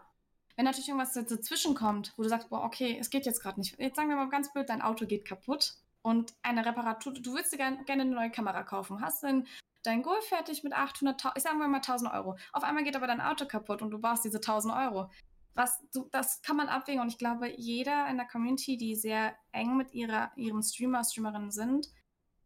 Wenn 0.58 0.66
natürlich 0.66 0.90
irgendwas 0.90 1.14
dazwischen 1.14 1.74
kommt, 1.74 2.14
wo 2.18 2.24
du 2.24 2.30
sagst, 2.30 2.50
boah, 2.50 2.64
okay, 2.64 2.98
es 3.00 3.10
geht 3.10 3.26
jetzt 3.26 3.42
gerade 3.42 3.60
nicht. 3.60 3.80
Jetzt 3.80 3.96
sagen 3.96 4.10
wir 4.10 4.16
mal 4.18 4.30
ganz 4.30 4.52
blöd, 4.52 4.68
dein 4.70 4.82
Auto 4.82 5.06
geht 5.06 5.26
kaputt 5.26 5.78
und 6.06 6.36
eine 6.44 6.64
Reparatur, 6.64 7.14
du 7.14 7.34
würdest 7.34 7.52
dir 7.52 7.58
gerne 7.58 7.84
eine 7.88 8.06
neue 8.06 8.30
Kamera 8.30 8.62
kaufen, 8.62 9.02
hast 9.02 9.24
dann 9.24 9.48
dein 9.82 10.04
Goal 10.04 10.22
fertig 10.22 10.64
mit 10.64 10.72
800, 10.72 11.34
ich 11.36 11.42
sage 11.42 11.58
mal 11.58 11.74
1000 11.74 12.14
Euro. 12.14 12.38
Auf 12.54 12.64
einmal 12.64 12.84
geht 12.84 12.96
aber 12.96 13.08
dein 13.08 13.22
Auto 13.22 13.48
kaputt 13.48 13.82
und 13.82 13.90
du 13.90 14.00
brauchst 14.00 14.24
diese 14.24 14.38
1000 14.38 14.76
Euro. 14.76 15.10
Was, 15.56 15.82
du, 15.92 16.08
das 16.12 16.44
kann 16.44 16.58
man 16.58 16.68
abwägen 16.68 17.02
und 17.02 17.08
ich 17.08 17.18
glaube, 17.18 17.52
jeder 17.58 18.08
in 18.08 18.18
der 18.18 18.28
Community, 18.28 18.78
die 18.78 18.94
sehr 18.94 19.36
eng 19.52 19.78
mit 19.78 19.94
ihrer, 19.96 20.32
ihrem 20.36 20.62
Streamer, 20.62 21.04
Streamerin 21.04 21.50
sind, 21.50 21.88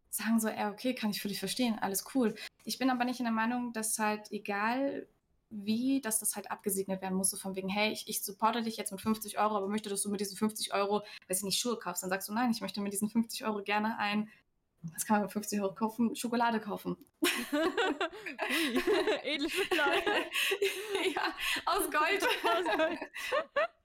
sagen 0.09 0.39
so, 0.39 0.47
ey, 0.47 0.67
okay, 0.67 0.95
kann 0.95 1.09
ich 1.09 1.21
völlig 1.21 1.39
verstehen, 1.39 1.77
alles 1.79 2.05
cool. 2.15 2.35
Ich 2.63 2.79
bin 2.79 2.89
aber 2.89 3.03
nicht 3.03 3.19
in 3.19 3.25
der 3.25 3.33
Meinung, 3.33 3.73
dass 3.73 3.99
halt 3.99 4.31
egal 4.31 5.05
wie, 5.49 6.01
dass 6.01 6.19
das 6.19 6.35
halt 6.35 6.51
abgesegnet 6.51 7.01
werden 7.01 7.17
muss, 7.17 7.31
so 7.31 7.37
von 7.37 7.55
wegen, 7.55 7.69
hey, 7.69 7.91
ich, 7.91 8.07
ich 8.07 8.23
supporte 8.23 8.61
dich 8.61 8.77
jetzt 8.77 8.91
mit 8.91 9.01
50 9.01 9.39
Euro, 9.39 9.57
aber 9.57 9.67
möchte, 9.67 9.89
dass 9.89 10.03
du 10.03 10.09
mit 10.09 10.19
diesen 10.19 10.37
50 10.37 10.73
Euro, 10.73 11.01
weiß 11.27 11.39
ich 11.39 11.43
nicht, 11.43 11.59
Schuhe 11.59 11.77
kaufst. 11.77 12.03
Dann 12.03 12.09
sagst 12.09 12.29
du, 12.29 12.33
nein, 12.33 12.51
ich 12.51 12.61
möchte 12.61 12.81
mit 12.81 12.93
diesen 12.93 13.09
50 13.09 13.45
Euro 13.45 13.63
gerne 13.63 13.97
ein, 13.97 14.29
was 14.81 15.05
kann 15.05 15.15
man 15.15 15.23
mit 15.23 15.33
50 15.33 15.61
Euro 15.61 15.73
kaufen? 15.73 16.15
Schokolade 16.15 16.59
kaufen. 16.59 16.95
Edle 19.23 19.49
Schokolade. 19.49 20.01
ja, 21.15 21.35
aus 21.65 21.83
Gold. 21.91 22.23
aus 22.43 22.77
Gold. 22.77 22.99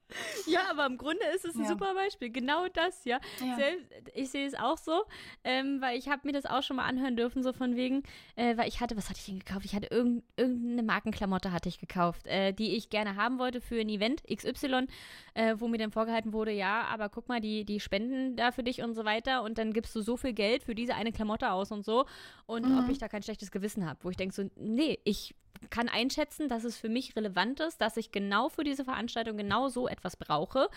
Ja, 0.47 0.61
aber 0.69 0.85
im 0.85 0.97
Grunde 0.97 1.25
ist 1.35 1.45
es 1.45 1.55
ein 1.55 1.63
ja. 1.63 1.67
super 1.67 1.93
Beispiel. 1.95 2.29
Genau 2.29 2.67
das, 2.67 3.03
ja. 3.05 3.19
ja. 3.43 3.55
Selbst, 3.55 3.85
ich 4.13 4.29
sehe 4.29 4.45
es 4.45 4.53
auch 4.53 4.77
so, 4.77 5.03
ähm, 5.43 5.81
weil 5.81 5.97
ich 5.97 6.07
habe 6.07 6.21
mir 6.25 6.33
das 6.33 6.45
auch 6.45 6.61
schon 6.61 6.77
mal 6.77 6.85
anhören 6.85 7.15
dürfen, 7.15 7.43
so 7.43 7.53
von 7.53 7.75
wegen, 7.75 8.03
äh, 8.35 8.55
weil 8.57 8.67
ich 8.67 8.79
hatte, 8.79 8.95
was 8.95 9.09
hatte 9.09 9.19
ich 9.19 9.25
denn 9.25 9.39
gekauft? 9.39 9.65
Ich 9.65 9.75
hatte 9.75 9.87
irgend, 9.87 10.23
irgendeine 10.37 10.83
Markenklamotte 10.83 11.51
hatte 11.51 11.69
ich 11.69 11.79
gekauft, 11.79 12.27
äh, 12.27 12.53
die 12.53 12.75
ich 12.75 12.89
gerne 12.89 13.15
haben 13.15 13.39
wollte 13.39 13.61
für 13.61 13.79
ein 13.79 13.89
Event 13.89 14.23
XY, 14.23 14.87
äh, 15.33 15.55
wo 15.57 15.67
mir 15.67 15.77
dann 15.77 15.91
vorgehalten 15.91 16.33
wurde, 16.33 16.51
ja, 16.51 16.83
aber 16.83 17.09
guck 17.09 17.27
mal, 17.27 17.41
die, 17.41 17.65
die 17.65 17.79
spenden 17.79 18.35
da 18.35 18.51
für 18.51 18.63
dich 18.63 18.81
und 18.81 18.93
so 18.93 19.05
weiter 19.05 19.43
und 19.43 19.57
dann 19.57 19.73
gibst 19.73 19.95
du 19.95 20.01
so 20.01 20.17
viel 20.17 20.33
Geld 20.33 20.63
für 20.63 20.75
diese 20.75 20.95
eine 20.95 21.11
Klamotte 21.11 21.51
aus 21.51 21.71
und 21.71 21.83
so 21.83 22.05
und 22.45 22.67
mhm. 22.67 22.79
ob 22.79 22.89
ich 22.89 22.99
da 22.99 23.07
kein 23.07 23.23
schlechtes 23.23 23.51
Gewissen 23.51 23.87
habe, 23.87 23.99
wo 24.03 24.09
ich 24.09 24.17
denke 24.17 24.35
so, 24.35 24.49
nee, 24.55 24.99
ich 25.03 25.35
kann 25.69 25.89
einschätzen, 25.89 26.49
dass 26.49 26.63
es 26.63 26.77
für 26.77 26.89
mich 26.89 27.15
relevant 27.15 27.59
ist, 27.59 27.81
dass 27.81 27.97
ich 27.97 28.11
genau 28.11 28.49
für 28.49 28.63
diese 28.63 28.85
Veranstaltung 28.85 29.37
genau 29.37 29.69
so 29.69 29.87
etwas 29.87 30.15
brauche 30.15 30.69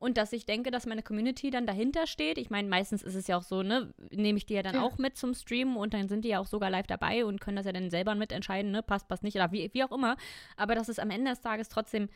und 0.00 0.16
dass 0.16 0.32
ich 0.32 0.46
denke, 0.46 0.70
dass 0.70 0.86
meine 0.86 1.02
Community 1.02 1.50
dann 1.50 1.66
dahinter 1.66 2.06
steht. 2.06 2.38
Ich 2.38 2.48
meine, 2.48 2.68
meistens 2.68 3.02
ist 3.02 3.14
es 3.14 3.26
ja 3.26 3.36
auch 3.36 3.42
so, 3.42 3.62
ne, 3.62 3.92
nehme 4.10 4.38
ich 4.38 4.46
die 4.46 4.54
ja 4.54 4.62
dann 4.62 4.76
ja. 4.76 4.82
auch 4.82 4.96
mit 4.96 5.16
zum 5.16 5.34
Streamen 5.34 5.76
und 5.76 5.92
dann 5.92 6.08
sind 6.08 6.24
die 6.24 6.30
ja 6.30 6.40
auch 6.40 6.46
sogar 6.46 6.70
live 6.70 6.86
dabei 6.86 7.24
und 7.24 7.40
können 7.40 7.56
das 7.56 7.66
ja 7.66 7.72
dann 7.72 7.90
selber 7.90 8.14
mitentscheiden, 8.14 8.70
ne, 8.70 8.82
passt, 8.82 9.08
passt 9.08 9.22
nicht 9.22 9.36
oder 9.36 9.52
wie, 9.52 9.70
wie 9.74 9.84
auch 9.84 9.92
immer. 9.92 10.16
Aber 10.56 10.74
dass 10.74 10.88
es 10.88 10.98
am 10.98 11.10
Ende 11.10 11.30
des 11.30 11.42
Tages 11.42 11.68
trotzdem 11.68 12.08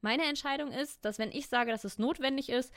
meine 0.00 0.24
Entscheidung 0.24 0.70
ist, 0.70 1.04
dass 1.04 1.18
wenn 1.18 1.32
ich 1.32 1.48
sage, 1.48 1.72
dass 1.72 1.84
es 1.84 1.98
notwendig 1.98 2.48
ist, 2.48 2.72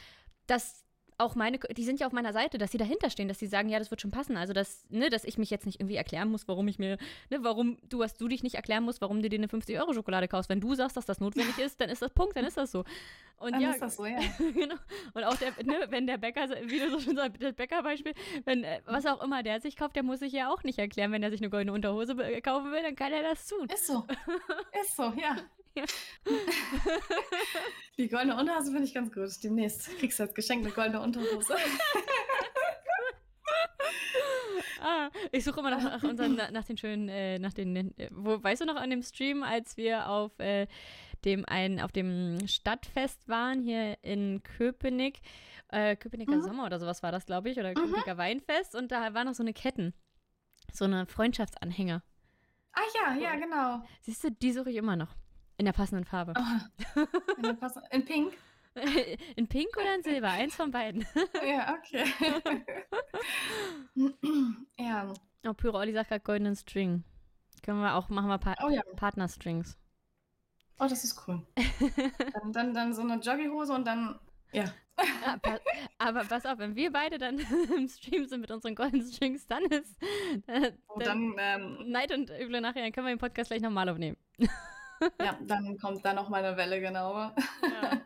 dass 0.48 0.85
auch 1.18 1.36
meine, 1.36 1.60
die 1.60 1.84
sind 1.84 2.00
ja 2.00 2.08
auf 2.08 2.14
meiner 2.14 2.34
Seite, 2.34 2.58
dass 2.58 2.72
sie 2.72 2.78
dahinter 2.78 3.10
stehen, 3.10 3.28
dass 3.28 3.40
sie 3.40 3.48
sagen, 3.48 3.70
ja, 3.70 3.80
das 3.80 3.90
wird 3.90 4.02
schon 4.02 4.12
passen. 4.12 4.36
Also, 4.36 4.54
dass, 4.54 4.86
ne, 4.90 5.10
dass 5.10 5.24
ich 5.24 5.38
mich 5.38 5.50
jetzt 5.50 5.66
nicht 5.66 5.80
irgendwie 5.80 5.96
erklären 5.96 6.30
muss, 6.30 6.48
warum 6.48 6.68
ich 6.68 6.78
mir, 6.78 6.98
ne, 7.30 7.38
warum 7.42 7.78
du, 7.90 8.00
was 8.00 8.18
du 8.18 8.28
dich 8.28 8.44
nicht 8.44 8.56
erklären 8.56 8.84
musst, 8.84 9.02
warum 9.02 9.22
du 9.22 9.30
dir 9.30 9.40
eine 9.40 9.48
50-Euro-Schokolade 9.48 10.28
kaufst. 10.28 10.50
Wenn 10.50 10.60
du 10.60 10.76
sagst, 10.76 10.98
dass 10.98 11.06
das 11.06 11.20
notwendig 11.20 11.58
ist, 11.58 11.80
dann 11.80 11.90
ist 11.90 12.02
das 12.02 12.12
Punkt, 12.12 12.36
dann 12.36 12.46
ist 12.46 12.58
das 12.58 12.72
so. 12.72 12.84
Und 13.38 13.54
dann 13.54 13.62
ja, 13.62 13.72
ist 13.72 13.82
das 13.82 13.96
so, 13.96 14.06
ja. 14.06 14.20
genau. 14.54 14.76
Und 15.14 15.24
auch 15.24 15.36
der, 15.36 15.52
ne, 15.64 15.86
wenn 15.90 16.08
der 16.08 16.18
Bäcker, 16.18 16.50
wie 16.66 16.80
du 16.80 16.90
so 16.90 17.00
schon 17.00 17.16
sagst, 17.16 17.42
das 17.42 17.54
Bäckerbeispiel, 17.54 18.14
wenn, 18.44 18.64
äh, 18.64 18.82
was 18.86 19.06
auch 19.06 19.24
immer 19.24 19.44
der 19.44 19.62
sich 19.62 19.78
kauft, 19.78 19.96
der 19.96 20.04
muss 20.04 20.20
sich 20.20 20.34
ja 20.34 20.52
auch 20.52 20.64
nicht 20.64 20.80
erklären, 20.80 21.12
wenn 21.12 21.24
er 21.24 21.32
sich 21.32 21.42
eine 21.42 21.50
goldene 21.50 21.74
Unterhose 21.74 22.16
kaufen 22.42 22.72
will, 22.72 22.82
dann 22.82 22.96
kann 22.96 23.14
er 23.14 23.24
das 23.24 23.48
tun. 23.48 23.68
Ist 23.74 23.88
so. 23.88 24.06
Ist 24.82 24.96
so, 24.96 25.14
ja. 25.18 25.38
Die 27.98 28.08
goldene 28.08 28.38
Unterhose 28.38 28.72
finde 28.72 28.84
ich 28.84 28.94
ganz 28.94 29.14
gut. 29.14 29.32
Demnächst 29.44 29.90
kriegst 29.98 30.20
du 30.20 30.24
als 30.24 30.34
Geschenk 30.34 30.66
eine 30.66 30.74
goldene 30.74 31.02
Unterhose. 31.02 31.56
ah, 34.82 35.10
ich 35.32 35.44
suche 35.44 35.60
immer 35.60 35.72
nach, 35.72 35.84
nach, 35.84 36.04
unseren, 36.04 36.36
nach 36.36 36.64
den 36.64 36.78
schönen, 36.78 37.10
äh, 37.10 37.40
nach 37.40 37.54
den, 37.54 37.98
äh, 37.98 38.10
wo, 38.12 38.42
weißt 38.42 38.62
du 38.62 38.66
noch 38.66 38.76
an 38.76 38.90
dem 38.90 39.04
Stream, 39.04 39.44
als 39.44 39.78
wir 39.78 40.10
auf 40.10 40.40
äh, 40.40 40.68
dem 41.26 41.44
ein, 41.46 41.82
auf 41.82 41.92
dem 41.92 42.48
Stadtfest 42.48 43.28
waren 43.28 43.62
hier 43.62 43.98
in 44.04 44.44
Köpenick, 44.44 45.22
äh, 45.70 45.96
Köpenicker 45.96 46.36
mhm. 46.36 46.44
Sommer 46.44 46.66
oder 46.66 46.80
sowas 46.80 47.04
war 47.04 47.12
das, 47.12 47.26
glaube 47.26 47.50
ich, 47.50 47.60
oder 47.60 47.72
mhm. 47.72 47.76
Köpenicker 47.76 48.18
Weinfest 48.18 48.76
und 48.76 48.92
da 48.92 49.14
war 49.14 49.24
noch 49.24 49.34
so 49.34 49.44
eine 49.44 49.54
Ketten, 49.54 49.94
so 50.72 50.86
eine 50.86 51.06
Freundschaftsanhänger. 51.08 52.04
Ah 52.74 52.82
ja, 52.94 53.16
ja, 53.16 53.36
genau. 53.36 53.82
Siehst 54.02 54.24
du, 54.24 54.32
die 54.32 54.52
suche 54.52 54.70
ich 54.70 54.76
immer 54.76 54.96
noch. 54.96 55.16
In 55.58 55.66
der 55.66 55.74
passenden 55.74 56.06
Farbe. 56.06 56.34
Oh, 56.38 57.02
in, 57.38 57.44
der 57.44 57.54
pass 57.54 57.80
in 57.92 58.04
Pink? 58.04 58.34
in 59.36 59.48
Pink 59.48 59.76
oder 59.78 59.96
in 59.96 60.04
Silber? 60.04 60.30
Eins 60.30 60.56
von 60.56 60.72
beiden. 60.72 61.06
ja, 61.48 61.76
okay. 61.78 62.04
ja. 64.78 65.14
Oh, 65.48 65.54
Pyro 65.54 65.78
Olli 65.78 65.94
sagt 65.94 66.10
gerade 66.10 66.22
goldenen 66.22 66.56
String. 66.56 67.04
Können 67.64 67.80
wir 67.80 67.96
auch, 67.96 68.10
machen 68.10 68.28
wir 68.28 68.38
pa 68.38 68.56
Oh 68.64 68.70
ja. 68.70 68.82
Partnerstrings. 68.98 69.78
Oh, 70.78 70.88
das 70.90 71.06
ist 71.06 71.26
cool. 71.28 71.42
Dann, 72.34 72.52
dann, 72.52 72.74
dann 72.74 72.94
so 72.94 73.02
eine 73.02 73.16
Jogginghose 73.16 73.74
und 73.74 73.88
dann, 73.88 74.20
ja. 74.52 74.66
Ah, 75.26 75.38
pa 75.42 75.60
aber 75.98 76.26
pass 76.26 76.46
auf, 76.46 76.58
wenn 76.58 76.76
wir 76.76 76.92
beide 76.92 77.18
dann 77.18 77.40
im 77.76 77.88
Stream 77.88 78.28
sind 78.28 78.42
mit 78.42 78.52
unseren 78.52 78.76
goldenen 78.76 79.06
Strings, 79.08 79.48
dann 79.48 79.64
ist 79.66 79.98
äh, 80.48 80.74
Und 80.88 81.06
dann, 81.06 81.36
ähm, 81.38 81.92
Neid 81.92 82.14
und 82.14 82.30
Üble 82.30 82.60
nachher, 82.60 82.82
dann 82.84 82.92
können 82.92 83.08
wir 83.08 83.16
den 83.16 83.20
Podcast 83.20 83.50
gleich 83.50 83.62
nochmal 83.62 83.88
aufnehmen. 83.88 84.18
Ja, 85.22 85.38
dann 85.48 85.78
kommt 85.78 86.04
da 86.06 86.14
noch 86.14 86.30
mal 86.30 86.44
eine 86.44 86.58
Welle, 86.58 86.80
genau. 86.80 87.14
Ja. 87.14 87.34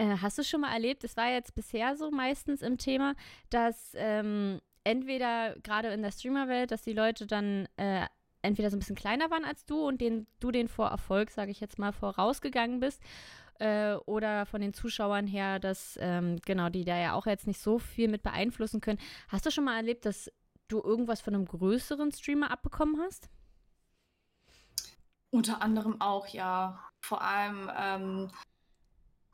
Äh, 0.00 0.18
hast 0.22 0.38
du 0.38 0.44
schon 0.44 0.60
mal 0.60 0.72
erlebt, 0.72 1.02
es 1.02 1.16
war 1.16 1.28
jetzt 1.28 1.56
bisher 1.56 1.96
so 1.96 2.12
meistens 2.12 2.62
im 2.62 2.78
Thema, 2.78 3.16
dass 3.50 3.94
ähm, 3.96 4.60
entweder 4.84 5.56
gerade 5.64 5.88
in 5.88 6.02
der 6.02 6.12
Streamerwelt, 6.12 6.70
dass 6.70 6.82
die 6.82 6.92
Leute 6.92 7.26
dann 7.26 7.66
äh, 7.76 8.06
entweder 8.42 8.70
so 8.70 8.76
ein 8.76 8.78
bisschen 8.78 8.94
kleiner 8.94 9.28
waren 9.32 9.44
als 9.44 9.64
du 9.64 9.86
und 9.86 10.00
den, 10.00 10.28
du 10.38 10.52
den 10.52 10.68
vor 10.68 10.88
Erfolg, 10.88 11.30
sage 11.30 11.50
ich 11.50 11.58
jetzt 11.58 11.80
mal, 11.80 11.92
vorausgegangen 11.92 12.78
bist, 12.78 13.02
äh, 13.58 13.94
oder 14.06 14.46
von 14.46 14.60
den 14.60 14.72
Zuschauern 14.72 15.26
her, 15.26 15.58
dass, 15.58 15.98
ähm, 16.00 16.36
genau, 16.44 16.68
die 16.68 16.84
da 16.84 16.96
ja 16.96 17.14
auch 17.14 17.26
jetzt 17.26 17.46
nicht 17.46 17.60
so 17.60 17.78
viel 17.78 18.08
mit 18.08 18.22
beeinflussen 18.22 18.80
können. 18.80 19.00
Hast 19.28 19.46
du 19.46 19.50
schon 19.50 19.64
mal 19.64 19.76
erlebt, 19.76 20.06
dass 20.06 20.30
du 20.68 20.80
irgendwas 20.80 21.20
von 21.20 21.34
einem 21.34 21.46
größeren 21.46 22.12
Streamer 22.12 22.50
abbekommen 22.50 23.00
hast? 23.00 23.28
Unter 25.30 25.62
anderem 25.62 26.00
auch, 26.00 26.26
ja. 26.28 26.80
Vor 27.00 27.22
allem, 27.22 27.70
ähm, 27.76 28.30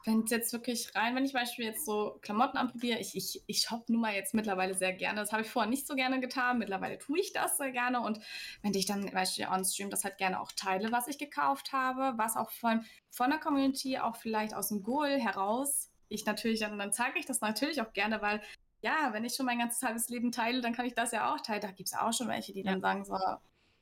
wenn 0.06 0.24
es 0.24 0.30
jetzt 0.30 0.52
wirklich 0.52 0.94
rein, 0.94 1.16
wenn 1.16 1.24
ich 1.24 1.30
zum 1.30 1.40
Beispiel 1.40 1.64
jetzt 1.64 1.86
so 1.86 2.18
Klamotten 2.20 2.58
anprobiere, 2.58 2.98
ich, 2.98 3.16
ich, 3.16 3.42
ich 3.46 3.62
shoppe 3.62 3.90
nun 3.92 4.02
mal 4.02 4.14
jetzt 4.14 4.34
mittlerweile 4.34 4.74
sehr 4.74 4.92
gerne. 4.92 5.18
Das 5.20 5.32
habe 5.32 5.42
ich 5.42 5.48
vorher 5.50 5.70
nicht 5.70 5.86
so 5.86 5.94
gerne 5.94 6.20
getan. 6.20 6.58
Mittlerweile 6.58 6.98
tue 6.98 7.18
ich 7.20 7.32
das 7.32 7.56
sehr 7.56 7.70
gerne. 7.70 8.00
Und 8.00 8.20
wenn 8.62 8.74
ich 8.74 8.84
dann 8.86 9.02
zum 9.02 9.12
Beispiel 9.12 9.46
on-stream 9.46 9.88
das 9.90 10.04
halt 10.04 10.18
gerne 10.18 10.40
auch 10.40 10.52
teile, 10.52 10.92
was 10.92 11.08
ich 11.08 11.16
gekauft 11.18 11.72
habe, 11.72 12.18
was 12.18 12.36
auch 12.36 12.50
von, 12.50 12.84
von 13.10 13.30
der 13.30 13.38
Community, 13.38 13.98
auch 13.98 14.16
vielleicht 14.16 14.52
aus 14.54 14.68
dem 14.68 14.82
Goal 14.82 15.18
heraus, 15.18 15.90
ich 16.08 16.26
natürlich, 16.26 16.60
dann, 16.60 16.78
dann 16.78 16.92
zeige 16.92 17.18
ich 17.18 17.24
das 17.26 17.40
natürlich 17.40 17.80
auch 17.80 17.92
gerne, 17.94 18.20
weil 18.20 18.42
ja, 18.82 19.12
wenn 19.14 19.24
ich 19.24 19.34
schon 19.34 19.46
mein 19.46 19.58
ganzes 19.58 19.82
halbes 19.82 20.10
Leben 20.10 20.32
teile, 20.32 20.60
dann 20.60 20.74
kann 20.74 20.84
ich 20.84 20.94
das 20.94 21.12
ja 21.12 21.32
auch 21.34 21.40
teilen. 21.40 21.62
Da 21.62 21.70
gibt 21.70 21.88
es 21.88 21.94
auch 21.94 22.12
schon 22.12 22.28
welche, 22.28 22.52
die 22.52 22.62
Ja. 22.62 22.72
dann 22.72 22.82
sagen 22.82 23.04
so, 23.06 23.14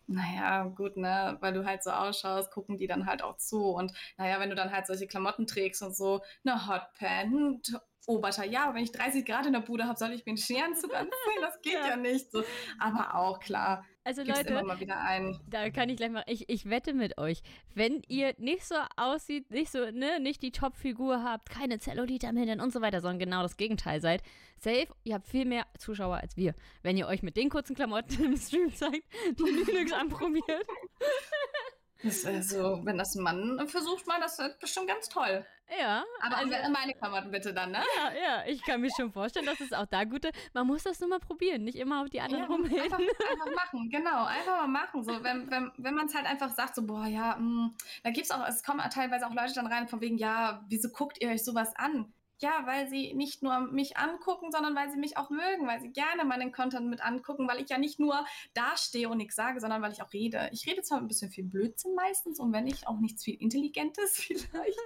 naja, 0.07 0.64
gut, 0.64 0.96
ne, 0.96 1.36
weil 1.40 1.53
du 1.55 1.64
halt 1.64 1.82
so 1.82 1.90
ausschaust, 1.90 2.50
gucken 2.53 2.78
die 2.78 2.86
dann 2.86 3.07
halt 3.07 3.22
auch 3.22 3.36
zu. 3.38 3.66
Und 3.70 3.92
naja, 4.18 4.40
wenn 4.40 4.50
du 4.50 4.57
dann 4.57 4.72
halt 4.72 4.86
solche 4.86 5.07
Klamotten 5.07 5.46
trägst 5.46 5.82
und 5.82 5.96
so, 5.96 6.22
eine 6.44 6.66
Hotpan, 6.68 7.34
ein 7.34 7.62
T- 7.62 7.76
Oberteil, 8.07 8.53
ja, 8.53 8.64
aber 8.64 8.74
wenn 8.74 8.82
ich 8.82 8.92
30 8.92 9.24
Grad 9.24 9.46
in 9.46 9.53
der 9.53 9.61
Bude 9.61 9.84
habe, 9.84 9.98
soll 9.98 10.12
ich 10.12 10.24
mir 10.26 10.30
einen 10.30 10.38
Scherenanzug 10.38 10.92
anziehen? 10.94 11.40
Das 11.40 11.61
geht 11.62 11.74
Ja. 11.74 11.90
ja. 11.90 11.96
nicht 11.96 12.30
so. 12.30 12.42
Aber 12.78 13.14
auch 13.14 13.38
klar, 13.38 13.84
Also 14.05 14.22
Leute, 14.22 14.48
immer 14.48 14.64
mal 14.64 14.80
wieder 14.80 15.00
einen. 15.00 15.38
Da 15.48 15.70
kann 15.70 15.88
ich 15.88 15.96
gleich 15.96 16.11
mal, 16.11 16.24
ich, 16.26 16.48
ich 16.48 16.68
wette 16.68 16.94
mit 16.94 17.18
euch, 17.18 17.42
wenn 17.74 18.03
ihr 18.09 18.34
nicht 18.38 18.66
so 18.66 18.74
aussieht, 18.96 19.50
nicht 19.50 19.70
so, 19.70 19.90
ne, 19.90 20.18
nicht 20.18 20.42
die 20.42 20.50
Top-Figur 20.50 21.22
habt, 21.22 21.48
keine 21.48 21.78
Zellulite 21.78 22.26
am 22.26 22.36
Hintern 22.36 22.61
und 22.61 22.72
so 22.72 22.80
weiter, 22.80 23.00
sondern 23.00 23.20
genau 23.20 23.42
das 23.42 23.57
Gegenteil 23.57 24.00
seid, 24.00 24.22
safe, 24.59 24.88
ihr 25.05 25.14
habt 25.14 25.28
viel 25.28 25.44
mehr 25.44 25.66
Zuschauer 25.78 26.16
als 26.16 26.36
wir. 26.36 26.55
Wenn 26.82 26.96
ihr 26.96 27.07
euch 27.07 27.22
mit 27.22 27.36
den 27.36 27.50
kurzen 27.50 27.76
Klamotten 27.76 28.24
im 28.24 28.36
Stream 28.36 28.74
zeigt, 28.74 29.05
die 29.38 29.42
Linux 29.44 29.92
anprobiert. 29.92 30.66
Also, 32.05 32.80
wenn 32.84 32.98
das 32.98 33.14
ein 33.14 33.22
Mann 33.22 33.68
versucht 33.68 34.07
mal, 34.07 34.20
das 34.20 34.38
wird 34.38 34.59
bestimmt 34.59 34.88
ganz 34.88 35.09
toll. 35.09 35.44
Ja, 35.78 36.05
Aber 36.20 36.36
also, 36.36 36.50
meine 36.70 36.92
Klamotten 36.92 37.30
bitte 37.30 37.55
dann, 37.55 37.70
ne? 37.70 37.78
ja, 37.96 38.12
ja, 38.12 38.44
ich 38.46 38.62
kann 38.62 38.80
mir 38.80 38.90
schon 38.94 39.11
vorstellen, 39.11 39.46
dass 39.46 39.61
es 39.61 39.72
auch 39.72 39.86
da 39.86 40.05
gute, 40.05 40.30
man 40.53 40.66
muss 40.66 40.82
das 40.82 41.00
nur 41.00 41.09
mal 41.09 41.20
probieren, 41.20 41.64
nicht 41.64 41.76
immer 41.78 42.03
auf 42.03 42.11
die 42.11 42.20
anderen 42.20 42.42
Ja, 42.44 42.50
rumreden. 42.50 42.82
einfach, 42.82 42.98
einfach 42.98 43.55
machen, 43.55 43.88
genau, 43.90 44.24
einfach 44.24 44.57
mal 44.62 44.68
machen. 44.68 45.03
So, 45.03 45.24
wenn 45.24 45.50
wenn, 45.50 45.72
wenn 45.78 45.94
man 45.94 46.07
es 46.07 46.14
halt 46.14 46.26
einfach 46.26 46.50
sagt, 46.50 46.74
so, 46.74 46.86
boah, 46.86 47.07
ja, 47.07 47.36
mh, 47.38 47.70
da 48.03 48.11
gibt 48.11 48.26
es 48.26 48.30
auch, 48.30 48.46
es 48.46 48.62
kommen 48.62 48.82
teilweise 48.90 49.26
auch 49.26 49.34
Leute 49.34 49.55
dann 49.55 49.66
rein 49.66 49.88
von 49.88 50.00
wegen, 50.00 50.18
ja, 50.18 50.62
wieso 50.68 50.90
guckt 50.90 51.18
ihr 51.22 51.30
euch 51.30 51.44
sowas 51.44 51.74
an? 51.76 52.12
Ja, 52.43 52.66
weil 52.66 52.88
sie 52.88 53.14
nicht 53.14 53.45
nur 53.45 53.61
mich 53.61 53.97
angucken, 53.97 54.51
sondern 54.51 54.74
weil 54.74 54.90
sie 54.90 54.99
mich 54.99 55.16
auch 55.16 55.30
mögen, 55.30 55.68
weil 55.68 55.80
sie 55.80 55.93
gerne 55.93 56.24
meinen 56.24 56.51
Content 56.51 56.88
mit 56.88 57.01
angucken, 57.01 57.47
weil 57.47 57.61
ich 57.61 57.70
ja 57.70 57.78
nicht 57.78 58.01
nur 58.01 58.26
dastehe 58.53 59.09
und 59.09 59.18
nichts 59.18 59.36
sage, 59.36 59.61
sondern 59.61 59.80
weil 59.80 59.93
ich 59.93 60.03
auch 60.03 60.12
rede. 60.12 60.51
Ich 60.53 60.66
rede 60.66 60.82
zwar 60.82 60.99
ein 60.99 61.07
bisschen 61.07 61.30
viel 61.30 61.45
Blödsinn 61.45 61.95
meistens 61.95 62.40
und 62.40 62.53
wenn 62.53 62.64
nicht, 62.64 62.88
auch 62.88 62.99
nichts 62.99 63.22
viel 63.22 63.40
Intelligentes 63.40 64.16
vielleicht, 64.16 64.76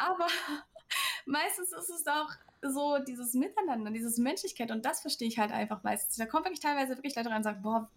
aber 0.00 0.26
meistens 1.26 1.70
ist 1.70 1.90
es 1.90 2.06
auch 2.08 2.30
so 2.62 2.98
dieses 2.98 3.34
Miteinander, 3.34 3.92
dieses 3.92 4.18
Menschlichkeit 4.18 4.72
und 4.72 4.84
das 4.84 5.00
verstehe 5.00 5.28
ich 5.28 5.38
halt 5.38 5.52
einfach 5.52 5.84
meistens. 5.84 6.16
Da 6.16 6.26
kommen 6.26 6.44
wirklich 6.44 6.60
teilweise 6.60 6.96
wirklich 6.96 7.14
Leute 7.14 7.28
rein 7.28 7.36
und 7.36 7.44
sagen, 7.44 7.62
boah, 7.62 7.88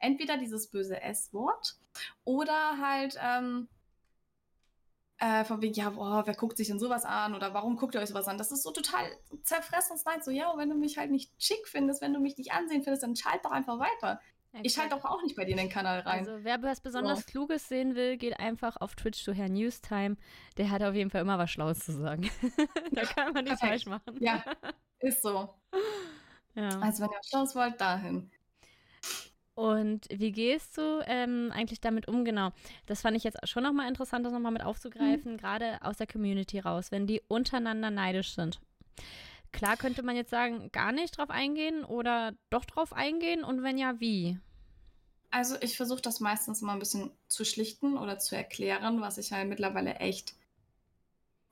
entweder 0.00 0.36
dieses 0.36 0.66
böse 0.68 1.00
S-Wort 1.00 1.76
oder 2.24 2.78
halt 2.78 3.16
ähm, 3.22 3.68
äh, 5.18 5.44
von 5.44 5.60
wegen, 5.60 5.74
ja, 5.74 5.90
boah, 5.90 6.22
wer 6.26 6.34
guckt 6.34 6.56
sich 6.56 6.68
denn 6.68 6.78
sowas 6.78 7.04
an 7.04 7.34
oder 7.34 7.52
warum 7.52 7.76
guckt 7.76 7.94
ihr 7.94 8.00
euch 8.00 8.08
sowas 8.08 8.28
an? 8.28 8.38
Das 8.38 8.52
ist 8.52 8.62
so 8.62 8.70
total 8.70 9.04
zerfressenes 9.42 10.04
Nein. 10.04 10.22
So, 10.22 10.30
ja, 10.30 10.52
wenn 10.56 10.70
du 10.70 10.76
mich 10.76 10.96
halt 10.98 11.10
nicht 11.10 11.32
schick 11.38 11.66
findest, 11.66 12.00
wenn 12.00 12.14
du 12.14 12.20
mich 12.20 12.38
nicht 12.38 12.52
ansehen 12.52 12.82
findest, 12.82 13.02
dann 13.02 13.16
schalt 13.16 13.44
doch 13.44 13.50
einfach 13.50 13.78
weiter. 13.78 14.20
Ich 14.62 14.72
schalte 14.72 14.96
doch 14.96 15.04
auch 15.04 15.22
nicht 15.22 15.36
bei 15.36 15.44
dir 15.44 15.52
in 15.52 15.58
den 15.58 15.68
Kanal 15.68 16.00
rein. 16.00 16.20
Also 16.20 16.42
wer 16.42 16.62
was 16.62 16.80
besonders 16.80 17.20
So. 17.20 17.26
Kluges 17.26 17.68
sehen 17.68 17.94
will, 17.94 18.16
geht 18.16 18.40
einfach 18.40 18.76
auf 18.80 18.94
Twitch 18.94 19.22
zu 19.22 19.32
Herrn 19.32 19.52
Newstime. 19.52 20.16
Der 20.56 20.70
hat 20.70 20.82
auf 20.82 20.94
jeden 20.94 21.10
Fall 21.10 21.20
immer 21.20 21.38
was 21.38 21.50
Schlaues 21.50 21.80
zu 21.80 21.92
sagen. 21.92 22.30
da 22.92 23.02
kann 23.02 23.32
man 23.34 23.44
nichts 23.44 23.60
falsch 23.60 23.86
machen. 23.86 24.16
ja, 24.20 24.42
ist 25.00 25.22
so. 25.22 25.54
ja. 26.54 26.68
Also 26.80 27.02
wenn 27.02 27.10
ihr 27.10 27.18
was 27.18 27.28
Schlaues 27.28 27.54
wollt, 27.54 27.80
dahin. 27.80 28.30
Und 29.58 30.06
wie 30.08 30.30
gehst 30.30 30.78
du 30.78 31.02
ähm, 31.08 31.50
eigentlich 31.52 31.80
damit 31.80 32.06
um? 32.06 32.24
Genau, 32.24 32.50
das 32.86 33.00
fand 33.00 33.16
ich 33.16 33.24
jetzt 33.24 33.38
schon 33.48 33.64
nochmal 33.64 33.88
interessant, 33.88 34.24
das 34.24 34.32
nochmal 34.32 34.52
mit 34.52 34.62
aufzugreifen, 34.62 35.36
gerade 35.36 35.82
aus 35.82 35.96
der 35.96 36.06
Community 36.06 36.60
raus, 36.60 36.92
wenn 36.92 37.08
die 37.08 37.22
untereinander 37.26 37.90
neidisch 37.90 38.36
sind. 38.36 38.60
Klar 39.50 39.76
könnte 39.76 40.04
man 40.04 40.14
jetzt 40.14 40.30
sagen, 40.30 40.70
gar 40.70 40.92
nicht 40.92 41.18
drauf 41.18 41.30
eingehen 41.30 41.84
oder 41.84 42.34
doch 42.50 42.66
drauf 42.66 42.92
eingehen 42.92 43.42
und 43.42 43.64
wenn 43.64 43.78
ja, 43.78 43.98
wie? 43.98 44.38
Also 45.32 45.56
ich 45.60 45.76
versuche 45.76 46.02
das 46.02 46.20
meistens 46.20 46.62
immer 46.62 46.74
ein 46.74 46.78
bisschen 46.78 47.10
zu 47.26 47.44
schlichten 47.44 47.98
oder 47.98 48.20
zu 48.20 48.36
erklären, 48.36 49.00
was 49.00 49.18
ich 49.18 49.32
halt 49.32 49.48
mittlerweile 49.48 49.96
echt 49.96 50.36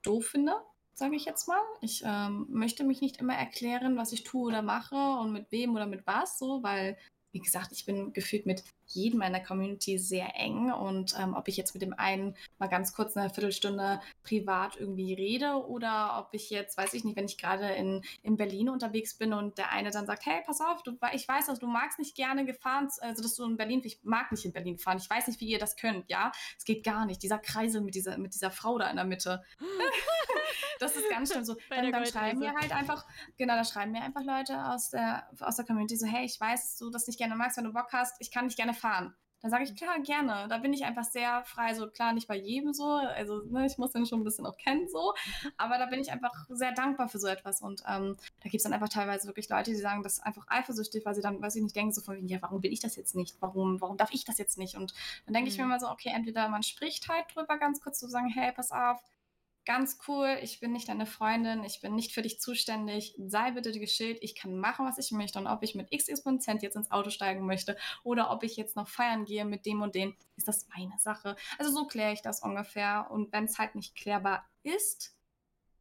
doof 0.03 0.27
finde, 0.27 0.53
sage 0.93 1.17
ich 1.17 1.25
jetzt 1.25 1.49
mal. 1.49 1.59
Ich 1.81 2.03
ähm, 2.05 2.45
möchte 2.51 2.85
mich 2.85 3.01
nicht 3.01 3.17
immer 3.17 3.35
erklären, 3.35 3.97
was 3.97 4.13
ich 4.13 4.23
tue 4.23 4.47
oder 4.47 4.61
mache 4.61 4.95
und 4.95 5.33
mit 5.33 5.51
wem 5.51 5.75
oder 5.75 5.87
mit 5.87 6.07
was, 6.07 6.39
so, 6.39 6.63
weil, 6.63 6.97
wie 7.31 7.39
gesagt, 7.39 7.71
ich 7.71 7.85
bin 7.85 8.13
gefühlt 8.13 8.45
mit 8.45 8.63
jedem 8.87 9.19
meiner 9.19 9.39
Community 9.39 9.97
sehr 9.97 10.35
eng. 10.35 10.71
Und 10.71 11.15
ähm, 11.19 11.33
ob 11.35 11.47
ich 11.47 11.57
jetzt 11.57 11.73
mit 11.73 11.81
dem 11.81 11.93
einen 11.93 12.35
mal 12.59 12.67
ganz 12.67 12.93
kurz 12.93 13.15
eine 13.15 13.29
Viertelstunde 13.29 14.01
privat 14.23 14.77
irgendwie 14.77 15.13
rede 15.13 15.65
oder 15.67 16.17
ob 16.19 16.33
ich 16.33 16.49
jetzt, 16.49 16.77
weiß 16.77 16.93
ich 16.93 17.03
nicht, 17.03 17.15
wenn 17.15 17.25
ich 17.25 17.37
gerade 17.37 17.69
in, 17.73 18.03
in 18.23 18.37
Berlin 18.37 18.69
unterwegs 18.69 19.17
bin 19.17 19.33
und 19.33 19.57
der 19.57 19.71
eine 19.71 19.91
dann 19.91 20.05
sagt, 20.05 20.25
hey, 20.25 20.41
pass 20.45 20.61
auf, 20.61 20.83
du, 20.83 20.97
ich 21.13 21.27
weiß, 21.27 21.47
dass 21.47 21.59
du 21.59 21.67
magst 21.67 21.99
nicht 21.99 22.15
gerne 22.15 22.45
gefahren, 22.45 22.89
also 23.01 23.21
dass 23.21 23.35
du 23.35 23.43
in 23.45 23.57
Berlin, 23.57 23.81
ich 23.83 23.99
mag 24.03 24.31
nicht 24.31 24.45
in 24.45 24.53
Berlin 24.53 24.77
fahren, 24.77 24.97
ich 24.97 25.09
weiß 25.09 25.27
nicht, 25.27 25.39
wie 25.39 25.47
ihr 25.47 25.59
das 25.59 25.75
könnt, 25.75 26.09
ja, 26.09 26.31
es 26.57 26.65
geht 26.65 26.83
gar 26.83 27.05
nicht, 27.05 27.21
dieser 27.23 27.39
Kreisel 27.39 27.81
mit 27.81 27.95
dieser, 27.95 28.17
mit 28.17 28.33
dieser 28.33 28.51
Frau 28.51 28.77
da 28.77 28.89
in 28.89 28.95
der 28.95 29.05
Mitte. 29.05 29.43
das 30.79 30.95
ist 30.95 31.09
ganz 31.09 31.31
schlimm. 31.31 31.43
So. 31.43 31.55
Dann, 31.69 31.91
dann 31.91 32.05
schreiben 32.05 32.39
mir 32.39 32.53
halt 32.53 32.71
einfach, 32.71 33.05
genau, 33.37 33.55
da 33.55 33.63
schreiben 33.63 33.91
mir 33.91 34.01
einfach 34.01 34.23
Leute 34.23 34.65
aus 34.65 34.89
der, 34.89 35.27
aus 35.39 35.55
der 35.55 35.65
Community 35.65 35.97
so, 35.97 36.07
hey, 36.07 36.25
ich 36.25 36.39
weiß, 36.39 36.61
dass 36.61 36.77
du 36.77 36.89
das 36.89 37.07
nicht 37.07 37.17
gerne 37.17 37.35
magst, 37.35 37.57
wenn 37.57 37.63
du 37.63 37.73
Bock 37.73 37.89
hast, 37.91 38.15
ich 38.19 38.31
kann 38.31 38.45
nicht 38.45 38.57
gerne 38.57 38.73
fahren. 38.77 39.13
Dann 39.43 39.51
sage 39.51 39.65
ich, 39.65 39.75
klar, 39.75 39.99
gerne. 39.99 40.47
Da 40.49 40.57
bin 40.57 40.73
ich 40.73 40.83
einfach 40.83 41.03
sehr 41.03 41.43
frei, 41.45 41.75
so 41.75 41.87
klar, 41.87 42.11
nicht 42.11 42.27
bei 42.27 42.35
jedem 42.35 42.73
so. 42.73 42.85
Also, 42.85 43.43
ne, 43.43 43.67
ich 43.67 43.77
muss 43.77 43.91
den 43.91 44.07
schon 44.07 44.21
ein 44.21 44.23
bisschen 44.23 44.47
auch 44.47 44.57
kennen, 44.57 44.87
so. 44.89 45.13
Aber 45.57 45.77
da 45.77 45.85
bin 45.85 45.99
ich 45.99 46.11
einfach 46.11 46.33
sehr 46.49 46.71
dankbar 46.71 47.07
für 47.07 47.19
so 47.19 47.27
etwas. 47.27 47.61
Und 47.61 47.83
ähm, 47.87 48.17
da 48.39 48.49
gibt 48.49 48.55
es 48.55 48.63
dann 48.63 48.73
einfach 48.73 48.89
teilweise 48.89 49.27
wirklich 49.27 49.47
Leute, 49.47 49.69
die 49.69 49.77
sagen, 49.77 50.01
das 50.01 50.13
ist 50.13 50.25
einfach 50.25 50.45
eifersüchtig, 50.47 51.05
weil 51.05 51.13
sie 51.13 51.21
dann, 51.21 51.39
weiß 51.39 51.55
ich 51.55 51.61
nicht, 51.61 51.75
denken 51.75 51.91
so 51.93 52.01
von 52.01 52.15
wegen, 52.15 52.27
ja, 52.27 52.41
warum 52.41 52.63
will 52.63 52.73
ich 52.73 52.79
das 52.79 52.95
jetzt 52.95 53.15
nicht? 53.15 53.35
Warum, 53.39 53.79
warum 53.79 53.95
darf 53.95 54.11
ich 54.11 54.25
das 54.25 54.39
jetzt 54.39 54.57
nicht? 54.57 54.75
Und 54.75 54.95
dann 55.25 55.35
denke 55.35 55.49
ich 55.51 55.57
mir 55.59 55.65
Mhm. 55.65 55.69
mal 55.69 55.79
so, 55.79 55.87
okay, 55.89 56.09
entweder 56.15 56.49
man 56.49 56.63
spricht 56.63 57.07
halt 57.07 57.25
drüber 57.35 57.59
ganz 57.59 57.79
kurz 57.79 57.99
zu 57.99 58.07
sagen, 58.09 58.29
hey, 58.29 58.51
pass 58.53 58.71
auf, 58.71 58.99
ganz 59.67 59.99
cool, 60.07 60.39
ich 60.41 60.61
bin 60.61 60.71
nicht 60.71 60.87
deine 60.87 61.05
Freundin, 61.05 61.65
ich 61.65 61.81
bin 61.81 61.93
nicht 61.93 62.13
für 62.13 62.21
dich 62.21 62.39
zuständig, 62.39 63.13
sei 63.19 63.51
bitte 63.51 63.77
geschillt, 63.77 64.17
ich 64.21 64.33
kann 64.33 64.57
machen, 64.57 64.85
was 64.85 64.97
ich 64.97 65.11
möchte 65.11 65.37
und 65.37 65.45
ob 65.45 65.61
ich 65.61 65.75
mit 65.75 65.91
XX 65.91 66.23
Prozent 66.23 66.63
jetzt 66.63 66.77
ins 66.77 66.89
Auto 66.89 67.09
steigen 67.09 67.45
möchte 67.45 67.75
oder 68.03 68.31
ob 68.31 68.43
ich 68.43 68.55
jetzt 68.55 68.77
noch 68.77 68.87
feiern 68.87 69.25
gehe 69.25 69.43
mit 69.43 69.65
dem 69.65 69.81
und 69.81 69.93
dem, 69.93 70.15
ist 70.37 70.47
das 70.47 70.67
meine 70.75 70.97
Sache. 70.97 71.35
Also 71.59 71.69
so 71.71 71.85
kläre 71.85 72.13
ich 72.13 72.21
das 72.21 72.41
ungefähr 72.41 73.07
und 73.11 73.33
wenn 73.33 73.43
es 73.43 73.59
halt 73.59 73.75
nicht 73.75 73.93
klärbar 73.93 74.47
ist, 74.63 75.13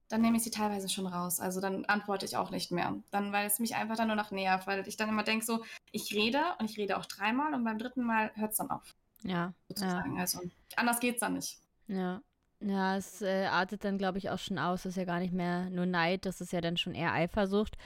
dann 0.09 0.21
nehme 0.21 0.37
ich 0.37 0.43
sie 0.43 0.51
teilweise 0.51 0.89
schon 0.89 1.07
raus. 1.07 1.39
Also 1.41 1.61
dann 1.61 1.85
antworte 1.85 2.27
ich 2.27 2.37
auch 2.37 2.51
nicht 2.51 2.73
mehr. 2.73 3.01
Dann, 3.13 3.33
weil 3.33 3.47
es 3.47 3.61
mich 3.61 3.77
einfach 3.77 3.97
dann 3.97 4.09
nur 4.09 4.17
noch 4.17 4.33
nervt, 4.33 4.67
weil 4.67 4.87
ich 4.89 4.97
dann 4.97 5.09
immer 5.09 5.23
denke 5.23 5.45
so, 5.45 5.65
ich 5.93 6.13
rede 6.13 6.43
und 6.59 6.69
ich 6.71 6.77
rede 6.77 6.97
auch 6.99 7.07
dreimal 7.07 7.55
und 7.55 7.63
beim 7.65 7.79
dritten 7.79 8.03
Mal 8.03 8.33
hört 8.35 8.51
es 8.53 8.59
dann 8.59 8.71
auf, 8.71 8.97
Ja, 9.23 9.55
ja, 9.81 10.05
sozusagen. 10.05 10.19
Also 10.19 10.41
anders 10.77 10.99
geht's 11.01 11.21
dann 11.21 11.35
nicht. 11.35 11.61
ja. 11.89 12.21
Ja, 12.61 12.97
es 12.97 13.21
äh, 13.21 13.47
artet 13.47 13.85
dann, 13.85 13.99
glaube 13.99 14.19
ich, 14.19 14.31
auch 14.31 14.39
schon 14.39 14.59
aus. 14.59 14.83
Das 14.85 14.91
ist 14.91 14.97
ja 14.97 15.05
gar 15.05 15.21
nicht 15.21 15.33
mehr 15.33 15.69
nur 15.71 15.87
Neid, 15.87 16.25
das 16.25 16.41
ist 16.41 16.53
ja 16.53 16.61
dann 16.61 16.77
schon 16.77 16.95
eher 16.95 17.13
Eifersucht. 17.13 17.77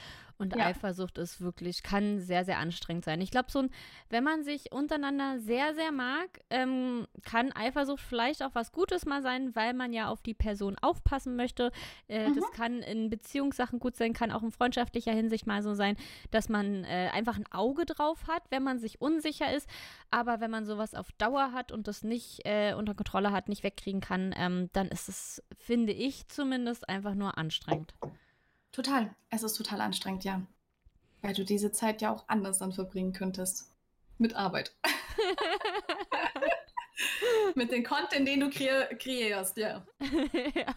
Und 0.41 0.57
ja. 0.57 0.67
Eifersucht 0.67 1.19
ist 1.19 1.43
wirklich, 1.43 1.83
kann 1.83 2.19
sehr, 2.19 2.47
sehr 2.47 2.59
anstrengend 2.59 3.05
sein. 3.05 3.21
Ich 3.21 3.31
glaube, 3.31 3.51
so 3.51 3.59
ein, 3.59 3.71
wenn 4.09 4.25
man 4.25 4.43
sich 4.43 4.73
untereinander 4.73 5.39
sehr, 5.39 5.75
sehr 5.75 5.93
mag, 5.93 6.41
ähm, 6.49 7.07
kann 7.27 7.53
Eifersucht 7.53 8.01
vielleicht 8.01 8.43
auch 8.43 8.55
was 8.55 8.73
Gutes 8.73 9.05
mal 9.05 9.21
sein, 9.21 9.55
weil 9.55 9.75
man 9.75 9.93
ja 9.93 10.09
auf 10.09 10.23
die 10.23 10.33
Person 10.33 10.77
aufpassen 10.81 11.37
möchte. 11.37 11.73
Äh, 12.09 12.31
mhm. 12.31 12.37
Das 12.37 12.51
kann 12.53 12.81
in 12.81 13.11
Beziehungssachen 13.11 13.79
gut 13.81 13.97
sein, 13.97 14.15
kann 14.15 14.33
auch 14.33 14.43
in 14.43 14.51
freundschaftlicher 14.51 15.13
Hinsicht 15.13 15.47
mal 15.47 15.63
so 15.63 15.75
sein, 15.75 15.97
dass 16.31 16.49
man 16.49 16.85
äh, 16.85 17.11
einfach 17.13 17.37
ein 17.37 17.53
Auge 17.53 17.85
drauf 17.85 18.27
hat, 18.27 18.45
wenn 18.49 18.63
man 18.63 18.79
sich 18.79 19.03
unsicher 19.03 19.55
ist. 19.55 19.69
Aber 20.11 20.41
wenn 20.41 20.51
man 20.51 20.65
sowas 20.65 20.95
auf 20.95 21.13
Dauer 21.13 21.53
hat 21.53 21.71
und 21.71 21.87
das 21.87 22.03
nicht 22.03 22.47
äh, 22.47 22.73
unter 22.73 22.95
Kontrolle 22.95 23.31
hat, 23.31 23.51
nicht 23.51 23.63
wegkriegen 23.63 24.01
kann, 24.01 24.35
ähm, 24.39 24.71
dann 24.73 24.89
ist 24.89 25.11
es, 25.11 25.43
finde 25.59 25.93
ich 25.93 26.29
zumindest, 26.29 26.89
einfach 26.89 27.15
nur 27.15 27.37
anstrengend. 27.37 27.95
Total. 28.73 29.15
Es 29.31 29.43
ist 29.43 29.55
total 29.55 29.81
anstrengend, 29.81 30.25
ja. 30.25 30.43
Weil 31.23 31.35
du 31.35 31.45
diese 31.45 31.73
Zeit 31.73 32.03
ja 32.03 32.13
auch 32.13 32.25
anders 32.29 32.59
dann 32.59 32.73
verbringen 32.73 33.13
könntest. 33.13 33.71
Mit 34.19 34.35
Arbeit. 34.35 34.77
Mit 37.55 37.73
dem 37.73 37.85
Content, 37.85 38.29
den 38.29 38.41
du 38.41 38.51
kre 38.51 38.89
kreierst, 38.99 39.57
ja. 39.57 39.87
ja. 40.55 40.75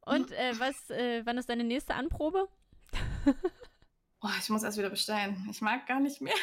Und 0.00 0.32
äh, 0.32 0.58
was, 0.58 0.90
äh, 0.90 1.22
wann 1.24 1.38
ist 1.38 1.48
deine 1.48 1.64
nächste 1.64 1.94
Anprobe? 1.94 2.48
oh, 4.22 4.28
ich 4.38 4.48
muss 4.48 4.62
erst 4.62 4.78
wieder 4.78 4.90
bestellen. 4.90 5.46
Ich 5.50 5.60
mag 5.60 5.86
gar 5.86 6.00
nicht 6.00 6.20
mehr. 6.20 6.34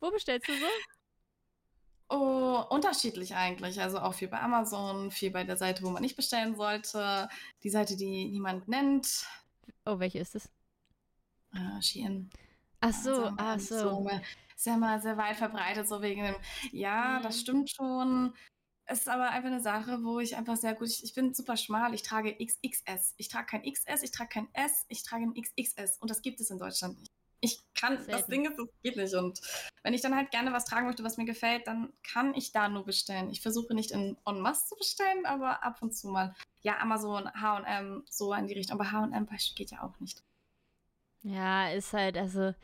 Wo 0.00 0.10
bestellst 0.10 0.48
du 0.48 0.52
so? 0.52 0.66
Oh, 2.08 2.62
unterschiedlich 2.70 3.34
eigentlich. 3.34 3.80
Also 3.80 3.98
auch 3.98 4.14
viel 4.14 4.28
bei 4.28 4.40
Amazon, 4.40 5.10
viel 5.10 5.30
bei 5.30 5.44
der 5.44 5.56
Seite, 5.56 5.82
wo 5.82 5.90
man 5.90 6.02
nicht 6.02 6.16
bestellen 6.16 6.54
sollte. 6.54 7.28
Die 7.62 7.70
Seite, 7.70 7.96
die 7.96 8.26
niemand 8.26 8.68
nennt. 8.68 9.26
Oh, 9.86 9.98
welche 9.98 10.18
ist 10.18 10.34
es? 10.34 10.50
Äh, 11.54 11.82
Shein. 11.82 12.30
Ach 12.80 12.92
so, 12.92 13.32
ach 13.36 13.58
so. 13.58 13.78
so. 13.78 14.10
Ist 14.54 14.66
ja 14.66 14.76
mal 14.76 15.00
sehr 15.00 15.16
weit 15.16 15.36
verbreitet, 15.36 15.88
so 15.88 16.02
wegen 16.02 16.22
dem, 16.22 16.36
ja, 16.70 17.18
mhm. 17.18 17.22
das 17.22 17.40
stimmt 17.40 17.70
schon. 17.70 18.34
Es 18.86 19.00
ist 19.00 19.08
aber 19.08 19.30
einfach 19.30 19.48
eine 19.48 19.62
Sache, 19.62 20.04
wo 20.04 20.20
ich 20.20 20.36
einfach 20.36 20.56
sehr 20.56 20.74
gut, 20.74 20.88
ich, 20.88 21.02
ich 21.02 21.14
bin 21.14 21.32
super 21.32 21.56
schmal, 21.56 21.94
ich 21.94 22.02
trage 22.02 22.36
XXS. 22.36 23.14
Ich 23.16 23.28
trage 23.28 23.46
kein 23.46 23.62
XS, 23.62 24.02
ich 24.02 24.10
trage 24.10 24.28
kein 24.28 24.48
S, 24.52 24.84
ich 24.88 25.02
trage 25.02 25.24
ein 25.24 25.34
XXS. 25.34 25.98
Und 25.98 26.10
das 26.10 26.20
gibt 26.20 26.40
es 26.40 26.50
in 26.50 26.58
Deutschland 26.58 26.98
nicht 27.00 27.13
ich 27.44 27.60
kann, 27.74 27.96
Selten. 27.96 28.10
das 28.10 28.26
Ding 28.26 28.44
ist, 28.46 28.58
das 28.58 28.68
geht 28.82 28.96
nicht. 28.96 29.14
Und 29.14 29.40
wenn 29.82 29.94
ich 29.94 30.00
dann 30.00 30.16
halt 30.16 30.30
gerne 30.30 30.52
was 30.52 30.64
tragen 30.64 30.86
möchte, 30.86 31.04
was 31.04 31.16
mir 31.16 31.24
gefällt, 31.24 31.66
dann 31.66 31.92
kann 32.02 32.34
ich 32.34 32.52
da 32.52 32.68
nur 32.68 32.84
bestellen. 32.84 33.30
Ich 33.30 33.40
versuche 33.40 33.74
nicht 33.74 33.90
in 33.90 34.16
en 34.26 34.40
masse 34.40 34.68
zu 34.68 34.76
bestellen, 34.76 35.26
aber 35.26 35.62
ab 35.62 35.82
und 35.82 35.94
zu 35.94 36.08
mal. 36.08 36.34
Ja, 36.62 36.78
Amazon, 36.78 37.28
HM, 37.34 38.04
so 38.08 38.32
in 38.32 38.46
die 38.46 38.54
Richtung. 38.54 38.80
Aber 38.80 38.90
HM 38.90 39.28
geht 39.54 39.70
ja 39.70 39.82
auch 39.82 39.98
nicht. 40.00 40.22
Ja, 41.22 41.68
ist 41.68 41.92
halt, 41.92 42.16
also, 42.16 42.54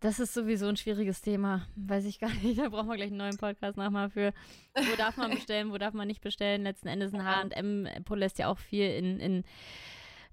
das 0.00 0.20
ist 0.20 0.32
sowieso 0.32 0.66
ein 0.68 0.76
schwieriges 0.76 1.20
Thema. 1.22 1.66
Weiß 1.74 2.04
ich 2.04 2.18
gar 2.18 2.30
nicht. 2.30 2.58
Da 2.58 2.68
brauchen 2.68 2.88
wir 2.88 2.96
gleich 2.96 3.08
einen 3.08 3.16
neuen 3.16 3.36
Podcast 3.36 3.76
nochmal 3.76 4.10
für. 4.10 4.32
Wo 4.74 4.96
darf 4.96 5.16
man 5.16 5.30
bestellen, 5.34 5.72
wo 5.72 5.78
darf 5.78 5.94
man 5.94 6.06
nicht 6.06 6.20
bestellen? 6.20 6.62
Letzten 6.62 6.88
Endes 6.88 7.12
ein 7.14 7.24
HM 7.24 7.88
lässt 8.16 8.38
ja 8.38 8.48
auch 8.48 8.58
viel 8.58 8.86
in, 8.90 9.20
in 9.20 9.44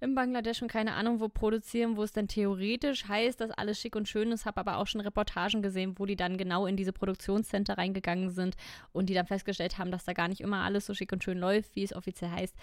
in 0.05 0.15
Bangladesch 0.15 0.61
und 0.61 0.69
keine 0.69 0.93
Ahnung 0.93 1.19
wo 1.19 1.27
produzieren, 1.27 1.97
wo 1.97 2.03
es 2.03 2.13
dann 2.13 2.27
theoretisch 2.27 3.07
heißt, 3.07 3.41
dass 3.41 3.51
alles 3.51 3.79
schick 3.79 3.95
und 3.95 4.07
schön 4.07 4.31
ist, 4.31 4.45
habe 4.45 4.61
aber 4.61 4.77
auch 4.77 4.87
schon 4.87 5.01
Reportagen 5.01 5.61
gesehen, 5.61 5.95
wo 5.97 6.05
die 6.05 6.15
dann 6.15 6.37
genau 6.37 6.65
in 6.65 6.77
diese 6.77 6.93
Produktionscenter 6.93 7.77
reingegangen 7.77 8.29
sind 8.29 8.55
und 8.93 9.09
die 9.09 9.13
dann 9.13 9.25
festgestellt 9.25 9.77
haben, 9.77 9.91
dass 9.91 10.05
da 10.05 10.13
gar 10.13 10.29
nicht 10.29 10.41
immer 10.41 10.63
alles 10.63 10.85
so 10.85 10.93
schick 10.93 11.11
und 11.11 11.23
schön 11.23 11.37
läuft, 11.37 11.75
wie 11.75 11.83
es 11.83 11.93
offiziell 11.93 12.31
heißt. 12.31 12.55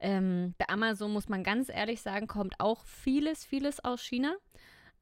Ähm, 0.00 0.54
bei 0.58 0.68
Amazon 0.68 1.12
muss 1.12 1.28
man 1.28 1.42
ganz 1.42 1.68
ehrlich 1.68 2.00
sagen, 2.00 2.26
kommt 2.26 2.58
auch 2.58 2.84
vieles, 2.84 3.44
vieles 3.44 3.82
aus 3.84 4.02
China. 4.02 4.34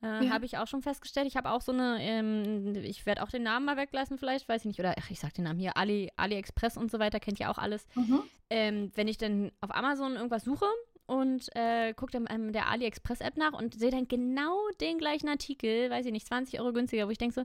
Äh, 0.03 0.27
ja. 0.27 0.31
Habe 0.31 0.45
ich 0.45 0.59
auch 0.59 0.67
schon 0.67 0.83
festgestellt. 0.83 1.27
Ich 1.27 1.37
habe 1.37 1.51
auch 1.51 1.61
so 1.61 1.73
eine, 1.73 1.99
ähm, 2.01 2.75
ich 2.77 3.05
werde 3.05 3.23
auch 3.23 3.31
den 3.31 3.43
Namen 3.43 3.67
mal 3.67 3.77
weglassen, 3.77 4.17
vielleicht, 4.17 4.49
weiß 4.49 4.63
ich 4.63 4.67
nicht. 4.67 4.81
Oder 4.81 4.95
ach, 4.97 5.11
ich 5.11 5.19
sag 5.19 5.35
den 5.35 5.45
Namen 5.45 5.59
hier, 5.59 5.77
Ali, 5.77 6.11
AliExpress 6.17 6.77
und 6.77 6.91
so 6.91 6.99
weiter, 6.99 7.19
kennt 7.19 7.39
ja 7.39 7.51
auch 7.51 7.59
alles. 7.59 7.87
Mhm. 7.95 8.23
Ähm, 8.51 8.93
wenn 8.95 9.09
ich 9.09 9.19
dann 9.19 9.51
auf 9.61 9.75
Amazon 9.75 10.15
irgendwas 10.15 10.45
suche, 10.45 10.67
und 11.09 11.49
äh, 11.57 11.95
gucke 11.95 12.19
in 12.19 12.53
der 12.53 12.69
AliExpress-App 12.69 13.39
nach 13.39 13.55
und 13.55 13.75
sehe 13.75 13.91
dann 13.91 14.09
genau 14.09 14.57
den 14.79 14.99
gleichen 14.99 15.29
Artikel, 15.29 15.89
weiß 15.91 16.05
ich 16.05 16.13
nicht, 16.13 16.27
20 16.27 16.61
Euro 16.61 16.75
günstiger, 16.75 17.07
wo 17.07 17.11
ich 17.11 17.19
denke 17.19 17.35
so, 17.35 17.43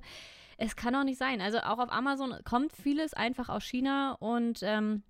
es 0.57 0.76
kann 0.76 0.93
doch 0.93 1.05
nicht 1.05 1.18
sein. 1.18 1.39
Also 1.39 1.59
auch 1.59 1.80
auf 1.80 1.91
Amazon 1.91 2.36
kommt 2.43 2.74
vieles 2.74 3.14
einfach 3.14 3.47
aus 3.47 3.64
China 3.64 4.18
und 4.20 4.59
ähm, 4.64 5.03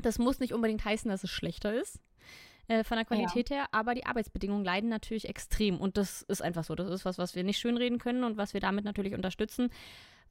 das 0.00 0.20
muss 0.20 0.38
nicht 0.38 0.54
unbedingt 0.54 0.84
heißen, 0.84 1.10
dass 1.10 1.24
es 1.24 1.30
schlechter 1.30 1.74
ist 1.74 2.00
äh, 2.68 2.84
von 2.84 2.98
der 2.98 3.04
Qualität 3.04 3.50
ja. 3.50 3.56
her, 3.56 3.66
aber 3.72 3.96
die 3.96 4.06
Arbeitsbedingungen 4.06 4.64
leiden 4.64 4.88
natürlich 4.88 5.28
extrem 5.28 5.80
und 5.80 5.96
das 5.96 6.22
ist 6.22 6.40
einfach 6.40 6.62
so. 6.62 6.76
Das 6.76 6.90
ist 6.90 7.04
was, 7.04 7.18
was 7.18 7.34
wir 7.34 7.42
nicht 7.42 7.58
schönreden 7.58 7.98
können 7.98 8.22
und 8.22 8.36
was 8.36 8.54
wir 8.54 8.60
damit 8.60 8.84
natürlich 8.84 9.14
unterstützen, 9.14 9.70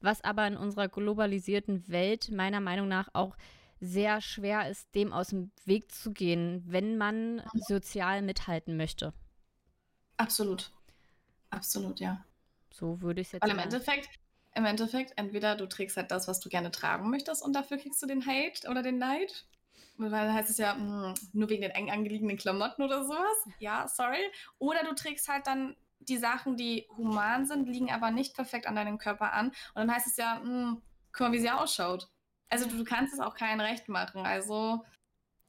was 0.00 0.24
aber 0.24 0.46
in 0.46 0.56
unserer 0.56 0.88
globalisierten 0.88 1.86
Welt 1.86 2.30
meiner 2.30 2.60
Meinung 2.60 2.88
nach 2.88 3.10
auch 3.12 3.36
sehr 3.80 4.20
schwer 4.20 4.68
ist, 4.68 4.94
dem 4.94 5.12
aus 5.12 5.28
dem 5.28 5.50
Weg 5.64 5.92
zu 5.92 6.12
gehen, 6.12 6.62
wenn 6.66 6.96
man 6.98 7.42
sozial 7.54 8.22
mithalten 8.22 8.76
möchte. 8.76 9.12
Absolut. 10.16 10.72
Absolut, 11.50 12.00
ja. 12.00 12.24
So 12.70 13.00
würde 13.00 13.20
ich 13.20 13.28
es 13.28 13.32
jetzt 13.32 13.42
Weil 13.42 13.50
im 13.50 13.58
Endeffekt, 13.58 14.08
im 14.54 14.64
Endeffekt, 14.64 15.12
entweder 15.16 15.56
du 15.56 15.66
trägst 15.66 15.96
halt 15.96 16.10
das, 16.10 16.28
was 16.28 16.40
du 16.40 16.48
gerne 16.48 16.70
tragen 16.70 17.10
möchtest 17.10 17.42
und 17.42 17.54
dafür 17.54 17.78
kriegst 17.78 18.02
du 18.02 18.06
den 18.06 18.26
Hate 18.26 18.68
oder 18.68 18.82
den 18.82 18.98
Neid. 18.98 19.46
Weil 19.96 20.10
dann 20.10 20.32
heißt 20.32 20.50
es 20.50 20.58
ja, 20.58 20.74
mh, 20.74 21.08
hm, 21.08 21.14
nur 21.32 21.48
wegen 21.48 21.62
den 21.62 21.72
eng 21.72 21.90
angelegenen 21.90 22.36
Klamotten 22.36 22.82
oder 22.82 23.04
sowas. 23.04 23.48
Ja, 23.58 23.88
sorry. 23.88 24.22
Oder 24.58 24.84
du 24.84 24.94
trägst 24.94 25.28
halt 25.28 25.46
dann 25.46 25.76
die 25.98 26.18
Sachen, 26.18 26.56
die 26.56 26.86
human 26.96 27.46
sind, 27.46 27.68
liegen 27.68 27.90
aber 27.90 28.10
nicht 28.10 28.34
perfekt 28.34 28.66
an 28.66 28.76
deinem 28.76 28.98
Körper 28.98 29.32
an. 29.32 29.48
Und 29.48 29.74
dann 29.74 29.92
heißt 29.92 30.06
es 30.06 30.16
ja, 30.16 30.36
mh, 30.36 30.44
hm, 30.44 30.82
guck 31.12 31.20
mal, 31.26 31.32
wie 31.32 31.40
sie 31.40 31.50
ausschaut. 31.50 32.08
Also 32.48 32.68
du 32.68 32.84
kannst 32.84 33.14
es 33.14 33.20
auch 33.20 33.34
kein 33.34 33.60
Recht 33.60 33.88
machen. 33.88 34.24
Also 34.24 34.84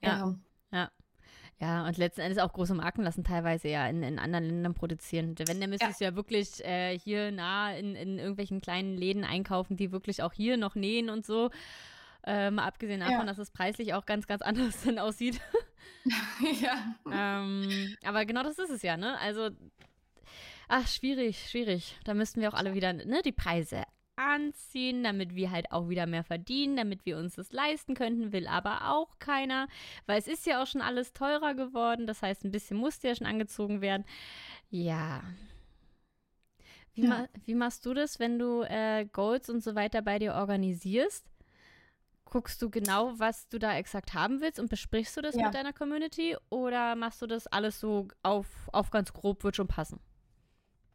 ja. 0.01 0.35
Ja. 0.71 0.91
Ja, 1.61 1.85
und 1.85 1.97
letzten 1.97 2.21
Endes 2.21 2.37
auch 2.37 2.53
große 2.53 2.73
Marken 2.73 3.03
lassen 3.03 3.25
teilweise 3.25 3.67
ja 3.67 3.85
in, 3.87 4.01
in 4.01 4.17
anderen 4.17 4.45
Ländern 4.45 4.73
produzieren. 4.73 5.35
Wenn, 5.37 5.59
dann 5.59 5.69
müsstest 5.69 5.99
ja. 5.99 6.07
du 6.07 6.13
ja 6.13 6.15
wirklich 6.15 6.63
äh, 6.63 6.97
hier 6.97 7.31
nah 7.31 7.73
in, 7.73 7.95
in 7.95 8.17
irgendwelchen 8.17 8.61
kleinen 8.61 8.95
Läden 8.95 9.25
einkaufen, 9.25 9.75
die 9.75 9.91
wirklich 9.91 10.23
auch 10.23 10.31
hier 10.31 10.55
noch 10.55 10.75
nähen 10.75 11.09
und 11.09 11.25
so. 11.25 11.49
Mal 12.25 12.59
abgesehen 12.59 12.99
davon, 12.99 13.15
ja. 13.15 13.25
dass 13.25 13.39
es 13.39 13.49
preislich 13.49 13.93
auch 13.93 14.05
ganz, 14.05 14.27
ganz 14.27 14.41
anders 14.41 14.83
dann 14.85 14.99
aussieht. 14.99 15.41
ja. 16.61 16.95
ähm, 17.11 17.95
aber 18.03 18.25
genau 18.25 18.43
das 18.43 18.59
ist 18.59 18.69
es 18.69 18.81
ja, 18.83 18.97
ne? 18.97 19.17
Also, 19.19 19.49
ach, 20.67 20.87
schwierig, 20.87 21.49
schwierig. 21.49 21.97
Da 22.03 22.13
müssten 22.13 22.41
wir 22.41 22.49
auch 22.49 22.53
alle 22.53 22.73
wieder 22.73 22.93
ne, 22.93 23.21
die 23.23 23.31
Preise 23.31 23.83
anziehen, 24.19 25.03
damit 25.03 25.33
wir 25.33 25.49
halt 25.49 25.71
auch 25.71 25.87
wieder 25.87 26.05
mehr 26.05 26.23
verdienen, 26.23 26.75
damit 26.75 27.05
wir 27.05 27.17
uns 27.17 27.35
das 27.35 27.51
leisten 27.51 27.95
könnten, 27.95 28.33
will 28.33 28.47
aber 28.47 28.91
auch 28.91 29.17
keiner, 29.17 29.67
weil 30.05 30.19
es 30.19 30.27
ist 30.27 30.45
ja 30.45 30.61
auch 30.61 30.67
schon 30.67 30.81
alles 30.81 31.13
teurer 31.13 31.55
geworden, 31.55 32.05
das 32.05 32.21
heißt, 32.21 32.43
ein 32.43 32.51
bisschen 32.51 32.77
musste 32.77 33.07
ja 33.07 33.15
schon 33.15 33.27
angezogen 33.27 33.81
werden. 33.81 34.03
Ja. 34.69 35.23
Wie, 36.93 37.03
ja. 37.03 37.09
ma 37.09 37.27
wie 37.45 37.55
machst 37.55 37.85
du 37.85 37.93
das, 37.93 38.19
wenn 38.19 38.37
du 38.37 38.63
äh, 38.63 39.05
Goals 39.05 39.49
und 39.49 39.63
so 39.63 39.75
weiter 39.75 40.01
bei 40.01 40.19
dir 40.19 40.33
organisierst? 40.33 41.25
Guckst 42.25 42.61
du 42.61 42.69
genau, 42.69 43.13
was 43.17 43.47
du 43.47 43.57
da 43.57 43.75
exakt 43.75 44.13
haben 44.13 44.41
willst 44.41 44.59
und 44.59 44.69
besprichst 44.69 45.15
du 45.17 45.21
das 45.21 45.35
ja. 45.35 45.45
mit 45.45 45.55
deiner 45.55 45.73
Community 45.73 46.35
oder 46.49 46.95
machst 46.95 47.21
du 47.21 47.27
das 47.27 47.47
alles 47.47 47.79
so 47.79 48.07
auf, 48.21 48.47
auf 48.71 48.91
ganz 48.91 49.13
grob, 49.13 49.43
wird 49.43 49.55
schon 49.55 49.67
passen? 49.67 49.99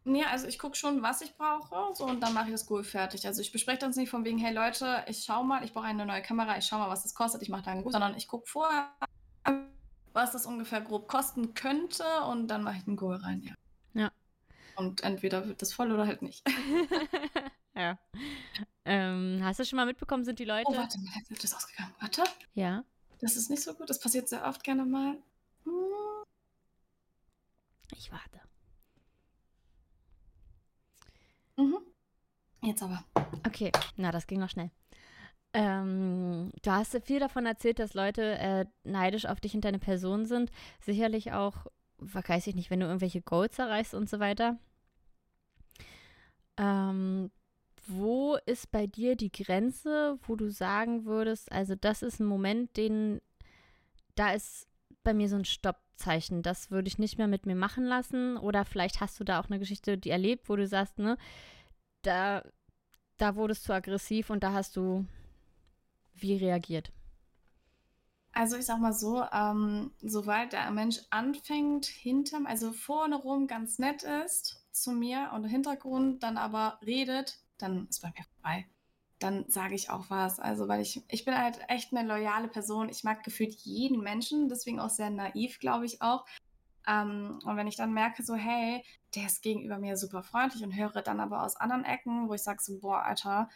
Nee, 0.07 0.25
also 0.25 0.47
ich 0.47 0.59
gucke 0.59 0.77
schon, 0.77 1.03
was 1.03 1.23
ich 1.23 1.35
brauche, 1.35 1.95
so 1.95 2.05
und 2.05 2.21
dann 2.21 2.35
mache 2.35 2.47
ich 2.47 2.53
das 2.53 2.67
Goal 2.67 2.85
fertig. 2.85 3.27
Also 3.27 3.41
ich 3.41 3.53
bespreche 3.53 3.79
das 3.79 3.97
nicht 3.97 4.11
von 4.11 4.25
wegen, 4.25 4.37
hey 4.39 4.53
Leute, 4.53 5.03
ich 5.09 5.25
schau 5.25 5.43
mal, 5.43 5.65
ich 5.65 5.73
brauche 5.73 5.87
eine 5.87 6.05
neue 6.05 6.21
Kamera, 6.21 6.59
ich 6.59 6.67
schau 6.67 6.79
mal, 6.79 6.91
was 6.91 7.05
das 7.05 7.15
kostet, 7.15 7.41
ich 7.41 7.49
mache 7.49 7.63
da 7.63 7.71
einen 7.71 7.83
Goal, 7.83 7.93
sondern 7.93 8.15
ich 8.15 8.29
gucke 8.29 8.47
vorher, 8.47 8.91
was 10.13 10.33
das 10.33 10.45
ungefähr 10.45 10.83
grob 10.83 11.09
kosten 11.09 11.55
könnte 11.55 12.05
und 12.29 12.49
dann 12.49 12.63
mache 12.63 12.77
ich 12.77 12.87
einen 12.87 12.97
Goal 12.97 13.17
rein, 13.17 13.43
ja. 13.43 13.55
Ja. 13.95 14.13
Und 14.77 15.03
entweder 15.03 15.49
wird 15.49 15.63
das 15.63 15.73
voll 15.73 15.91
oder 15.91 16.07
halt 16.07 16.21
nicht. 16.21 16.47
ja. 17.75 17.99
Ähm, 18.85 19.41
hast 19.43 19.59
du 19.59 19.65
schon 19.65 19.79
mal 19.79 19.87
mitbekommen, 19.87 20.25
sind 20.25 20.39
die 20.39 20.45
Leute. 20.45 20.67
Oh, 20.69 20.77
warte 20.77 20.99
mal, 21.01 21.13
jetzt 21.17 21.31
ist 21.31 21.45
das 21.45 21.55
ausgegangen. 21.55 21.95
Warte. 22.01 22.25
Ja. 22.53 22.85
Das 23.21 23.37
ist 23.37 23.49
nicht 23.49 23.63
so 23.63 23.73
gut, 23.73 23.89
das 23.89 24.01
passiert 24.01 24.29
sehr 24.29 24.45
oft 24.45 24.63
gerne 24.63 24.85
mal. 24.85 25.17
Hm. 25.65 25.73
Ich 27.97 28.13
warte. 28.13 28.41
Mhm. 31.57 31.79
Jetzt 32.63 32.83
aber. 32.83 33.05
Okay, 33.47 33.71
na, 33.97 34.11
das 34.11 34.27
ging 34.27 34.41
noch 34.41 34.51
schnell. 34.51 34.71
Ähm, 35.53 36.51
du 36.63 36.71
hast 36.73 36.99
viel 37.05 37.21
davon 37.21 37.47
erzählt, 37.47 37.79
dass 37.79 37.95
Leute 37.95 38.39
äh, 38.39 38.65
neidisch 38.83 39.27
auf 39.27 39.41
dich 39.41 39.55
und 39.55 39.65
deine 39.65 39.79
Person 39.79 40.27
sind. 40.27 40.51
Sicherlich 40.81 41.33
auch, 41.33 41.67
weiß 41.99 42.49
ich 42.49 42.57
nicht, 42.57 42.71
wenn 42.71 42.81
du 42.81 42.87
irgendwelche 42.87 43.23
Goals 43.23 43.59
erreichst 43.59 43.95
und 43.95 44.09
so 44.11 44.19
weiter. 44.19 44.59
Ähm, 46.57 47.31
wo 47.87 48.37
ist 48.47 48.71
bei 48.73 48.87
dir 48.87 49.15
die 49.15 49.31
Grenze, 49.31 50.19
wo 50.23 50.37
du 50.37 50.51
sagen 50.51 51.05
würdest, 51.05 51.53
also 51.53 51.75
das 51.75 52.03
ist 52.03 52.19
ein 52.19 52.27
Moment, 52.27 52.77
den, 52.77 53.21
da 54.15 54.33
ist 54.33 54.67
bei 55.03 55.15
mir 55.15 55.29
so 55.29 55.37
ein 55.37 55.45
Stoppzeichen, 55.95 56.42
das 56.42 56.70
würde 56.70 56.88
ich 56.88 56.99
nicht 56.99 57.18
mehr 57.18 57.28
mit 57.28 57.47
mir 57.47 57.55
machen 57.55 57.84
lassen 57.84 58.36
oder 58.36 58.64
vielleicht 58.64 59.01
hast 59.01 59.18
du 59.20 59.24
da 59.24 59.40
auch 59.40 59.47
eine 59.47 59.59
Geschichte, 59.59 59.97
die 59.97 60.11
erlebt, 60.11 60.49
wo 60.49 60.57
du 60.57 60.66
sagst, 60.66 60.99
ne, 60.99 61.16
da, 62.03 62.42
da 63.16 63.36
wurdest 63.36 63.68
du 63.68 63.72
aggressiv 63.72 64.30
und 64.30 64.42
da 64.42 64.53
hast 64.53 64.76
du 64.76 65.07
wie 66.14 66.36
reagiert? 66.36 66.92
Also 68.32 68.57
ich 68.57 68.66
sag 68.66 68.80
mal 68.80 68.92
so, 68.92 69.22
ähm, 69.32 69.92
sobald 70.03 70.53
der 70.53 70.70
Mensch 70.72 70.99
anfängt, 71.11 71.86
hinterm, 71.86 72.47
also 72.47 72.72
vorne 72.72 73.16
rum 73.16 73.47
ganz 73.47 73.78
nett 73.78 74.03
ist 74.03 74.64
zu 74.72 74.90
mir 74.90 75.30
und 75.34 75.45
im 75.45 75.51
Hintergrund 75.51 76.22
dann 76.24 76.36
aber 76.36 76.78
redet, 76.84 77.38
dann 77.59 77.86
ist 77.86 78.03
bei 78.03 78.09
mir 78.09 78.24
vorbei. 78.34 78.66
Dann 79.19 79.45
sage 79.49 79.75
ich 79.75 79.91
auch 79.91 80.11
was. 80.11 80.41
Also, 80.41 80.69
weil 80.69 80.81
ich, 80.81 81.03
ich 81.09 81.25
bin 81.25 81.37
halt 81.37 81.61
echt 81.69 81.95
eine 81.95 82.07
loyale 82.07 82.49
Person. 82.49 82.89
Ich 82.89 83.05
mag 83.05 83.23
gefühlt 83.23 83.55
jeden 83.62 84.01
Menschen, 84.03 84.49
deswegen 84.49 84.81
auch 84.81 84.91
sehr 84.91 85.11
naiv, 85.11 85.59
glaube 85.61 85.87
ich 85.87 86.03
auch. 86.03 86.25
Ähm, 86.87 87.39
und 87.45 87.57
wenn 87.57 87.67
ich 87.67 87.77
dann 87.77 87.93
merke, 87.93 88.23
so, 88.23 88.35
hey, 88.35 88.85
der 89.15 89.27
ist 89.27 89.43
gegenüber 89.43 89.79
mir 89.79 89.97
super 89.97 90.23
freundlich 90.23 90.62
und 90.62 90.77
höre 90.77 91.03
dann 91.03 91.21
aber 91.21 91.43
aus 91.43 91.57
anderen 91.57 91.85
Ecken, 91.85 92.29
wo 92.29 92.35
ich 92.35 92.43
sage 92.43 92.62
so, 92.62 92.79
boah, 92.81 93.03
Alter, 93.03 93.49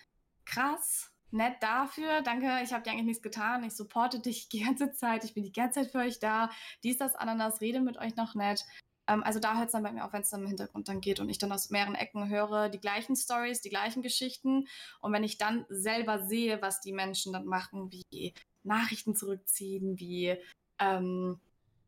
krass, 0.44 1.12
nett 1.30 1.56
dafür, 1.60 2.22
danke, 2.22 2.60
ich 2.62 2.72
habe 2.72 2.82
dir 2.82 2.92
eigentlich 2.92 3.04
nichts 3.04 3.22
getan, 3.22 3.64
ich 3.64 3.76
supporte 3.76 4.20
dich 4.20 4.48
die 4.48 4.60
ganze 4.64 4.92
Zeit, 4.92 5.24
ich 5.24 5.34
bin 5.34 5.44
die 5.44 5.52
ganze 5.52 5.80
Zeit 5.80 5.92
für 5.92 5.98
euch 5.98 6.20
da, 6.20 6.50
dies, 6.84 6.96
das, 6.96 7.14
Ananas, 7.16 7.60
rede 7.60 7.80
mit 7.80 7.98
euch 7.98 8.16
noch 8.16 8.34
nett. 8.34 8.64
Ähm, 9.08 9.24
also 9.24 9.40
da 9.40 9.56
hört 9.56 9.66
es 9.66 9.72
dann 9.72 9.82
bei 9.82 9.90
mir 9.90 10.04
auf, 10.04 10.12
wenn 10.12 10.22
es 10.22 10.30
dann 10.30 10.42
im 10.42 10.46
Hintergrund 10.46 10.88
dann 10.88 11.00
geht 11.00 11.18
und 11.18 11.28
ich 11.28 11.38
dann 11.38 11.50
aus 11.50 11.70
mehreren 11.70 11.94
Ecken 11.94 12.28
höre 12.28 12.68
die 12.68 12.80
gleichen 12.80 13.16
Stories, 13.16 13.60
die 13.60 13.70
gleichen 13.70 14.02
Geschichten 14.02 14.68
und 15.00 15.12
wenn 15.12 15.24
ich 15.24 15.38
dann 15.38 15.66
selber 15.68 16.26
sehe, 16.26 16.62
was 16.62 16.80
die 16.80 16.92
Menschen 16.92 17.32
dann 17.32 17.46
machen, 17.46 17.90
wie 17.90 18.34
Nachrichten 18.62 19.16
zurückziehen, 19.16 19.98
wie 19.98 20.36
ähm, 20.78 21.40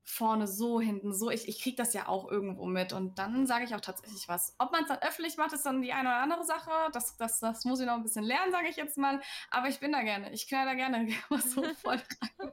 vorne 0.02 0.46
so, 0.46 0.80
hinten 0.80 1.14
so. 1.14 1.30
Ich, 1.30 1.48
ich 1.48 1.62
kriege 1.62 1.76
das 1.76 1.92
ja 1.92 2.08
auch 2.08 2.30
irgendwo 2.30 2.66
mit 2.66 2.92
und 2.92 3.18
dann 3.18 3.46
sage 3.46 3.64
ich 3.64 3.74
auch 3.74 3.80
tatsächlich 3.80 4.28
was. 4.28 4.54
Ob 4.58 4.72
man 4.72 4.82
es 4.82 4.88
dann 4.88 4.98
öffentlich 5.02 5.36
macht, 5.36 5.52
ist 5.52 5.64
dann 5.64 5.82
die 5.82 5.92
eine 5.92 6.08
oder 6.08 6.22
andere 6.22 6.44
Sache. 6.44 6.70
Das, 6.92 7.16
das, 7.16 7.38
das 7.40 7.64
muss 7.64 7.80
ich 7.80 7.86
noch 7.86 7.94
ein 7.94 8.02
bisschen 8.02 8.24
lernen, 8.24 8.50
sage 8.50 8.68
ich 8.68 8.76
jetzt 8.76 8.98
mal. 8.98 9.20
Aber 9.50 9.68
ich 9.68 9.78
bin 9.78 9.92
da 9.92 10.02
gerne. 10.02 10.32
Ich 10.32 10.48
knall 10.48 10.66
da 10.66 10.74
gerne 10.74 11.08
was 11.28 11.52
so 11.52 11.62
voll 11.74 11.96
rein. 11.96 12.52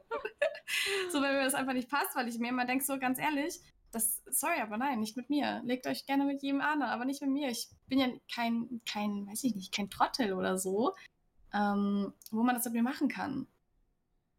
so, 1.10 1.20
wenn 1.20 1.34
mir 1.34 1.44
das 1.44 1.54
einfach 1.54 1.72
nicht 1.72 1.90
passt, 1.90 2.14
weil 2.14 2.28
ich 2.28 2.38
mir 2.38 2.50
immer 2.50 2.64
denke, 2.64 2.84
so 2.84 2.98
ganz 2.98 3.18
ehrlich, 3.18 3.60
das, 3.90 4.22
sorry, 4.30 4.60
aber 4.60 4.76
nein, 4.76 5.00
nicht 5.00 5.16
mit 5.16 5.30
mir. 5.30 5.62
Legt 5.64 5.86
euch 5.86 6.06
gerne 6.06 6.24
mit 6.24 6.42
jedem 6.42 6.60
an, 6.60 6.82
aber 6.82 7.04
nicht 7.04 7.22
mit 7.22 7.30
mir. 7.30 7.48
Ich 7.48 7.68
bin 7.86 7.98
ja 7.98 8.08
kein, 8.32 8.80
kein, 8.86 9.26
weiß 9.26 9.44
ich 9.44 9.54
nicht, 9.54 9.74
kein 9.74 9.90
Trottel 9.90 10.32
oder 10.32 10.58
so, 10.58 10.94
ähm, 11.54 12.12
wo 12.30 12.42
man 12.42 12.54
das 12.54 12.64
mit 12.66 12.74
mir 12.74 12.82
machen 12.82 13.08
kann. 13.08 13.46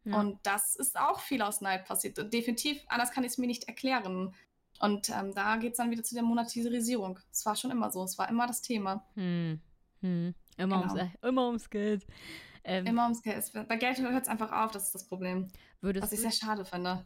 Ja. 0.04 0.18
Und 0.18 0.38
das 0.44 0.76
ist 0.76 0.98
auch 0.98 1.20
viel 1.20 1.42
aus 1.42 1.60
Neid 1.60 1.84
passiert. 1.84 2.16
Definitiv, 2.32 2.80
anders 2.88 3.10
kann 3.10 3.24
ich 3.24 3.32
es 3.32 3.38
mir 3.38 3.46
nicht 3.46 3.64
erklären. 3.64 4.34
Und 4.78 5.10
ähm, 5.10 5.34
da 5.34 5.56
geht 5.56 5.72
es 5.72 5.76
dann 5.76 5.90
wieder 5.90 6.02
zu 6.02 6.14
der 6.14 6.22
Monetarisierung. 6.22 7.18
Es 7.30 7.44
war 7.44 7.54
schon 7.54 7.70
immer 7.70 7.90
so, 7.90 8.02
es 8.02 8.16
war 8.18 8.28
immer 8.28 8.46
das 8.46 8.62
Thema. 8.62 9.04
Hm. 9.14 9.60
Hm. 10.00 10.34
Immer, 10.56 10.82
genau. 10.82 10.94
ums, 10.94 11.14
immer 11.22 11.46
ums 11.46 11.70
Geld. 11.70 12.06
Ähm, 12.64 12.86
immer 12.86 13.04
ums 13.04 13.22
Geld. 13.22 13.52
Bei 13.68 13.76
Geld 13.76 13.98
hört 13.98 14.22
es 14.22 14.28
einfach 14.28 14.52
auf, 14.52 14.70
das 14.72 14.86
ist 14.86 14.94
das 14.94 15.06
Problem. 15.06 15.48
was 15.82 16.12
ich 16.12 16.20
sehr 16.20 16.30
schade 16.30 16.64
finde. 16.64 17.04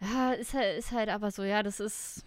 Ja, 0.00 0.32
ist 0.32 0.54
halt, 0.54 0.78
ist 0.78 0.92
halt 0.92 1.08
aber 1.08 1.30
so, 1.30 1.42
ja, 1.42 1.62
das 1.62 1.80
ist. 1.80 2.24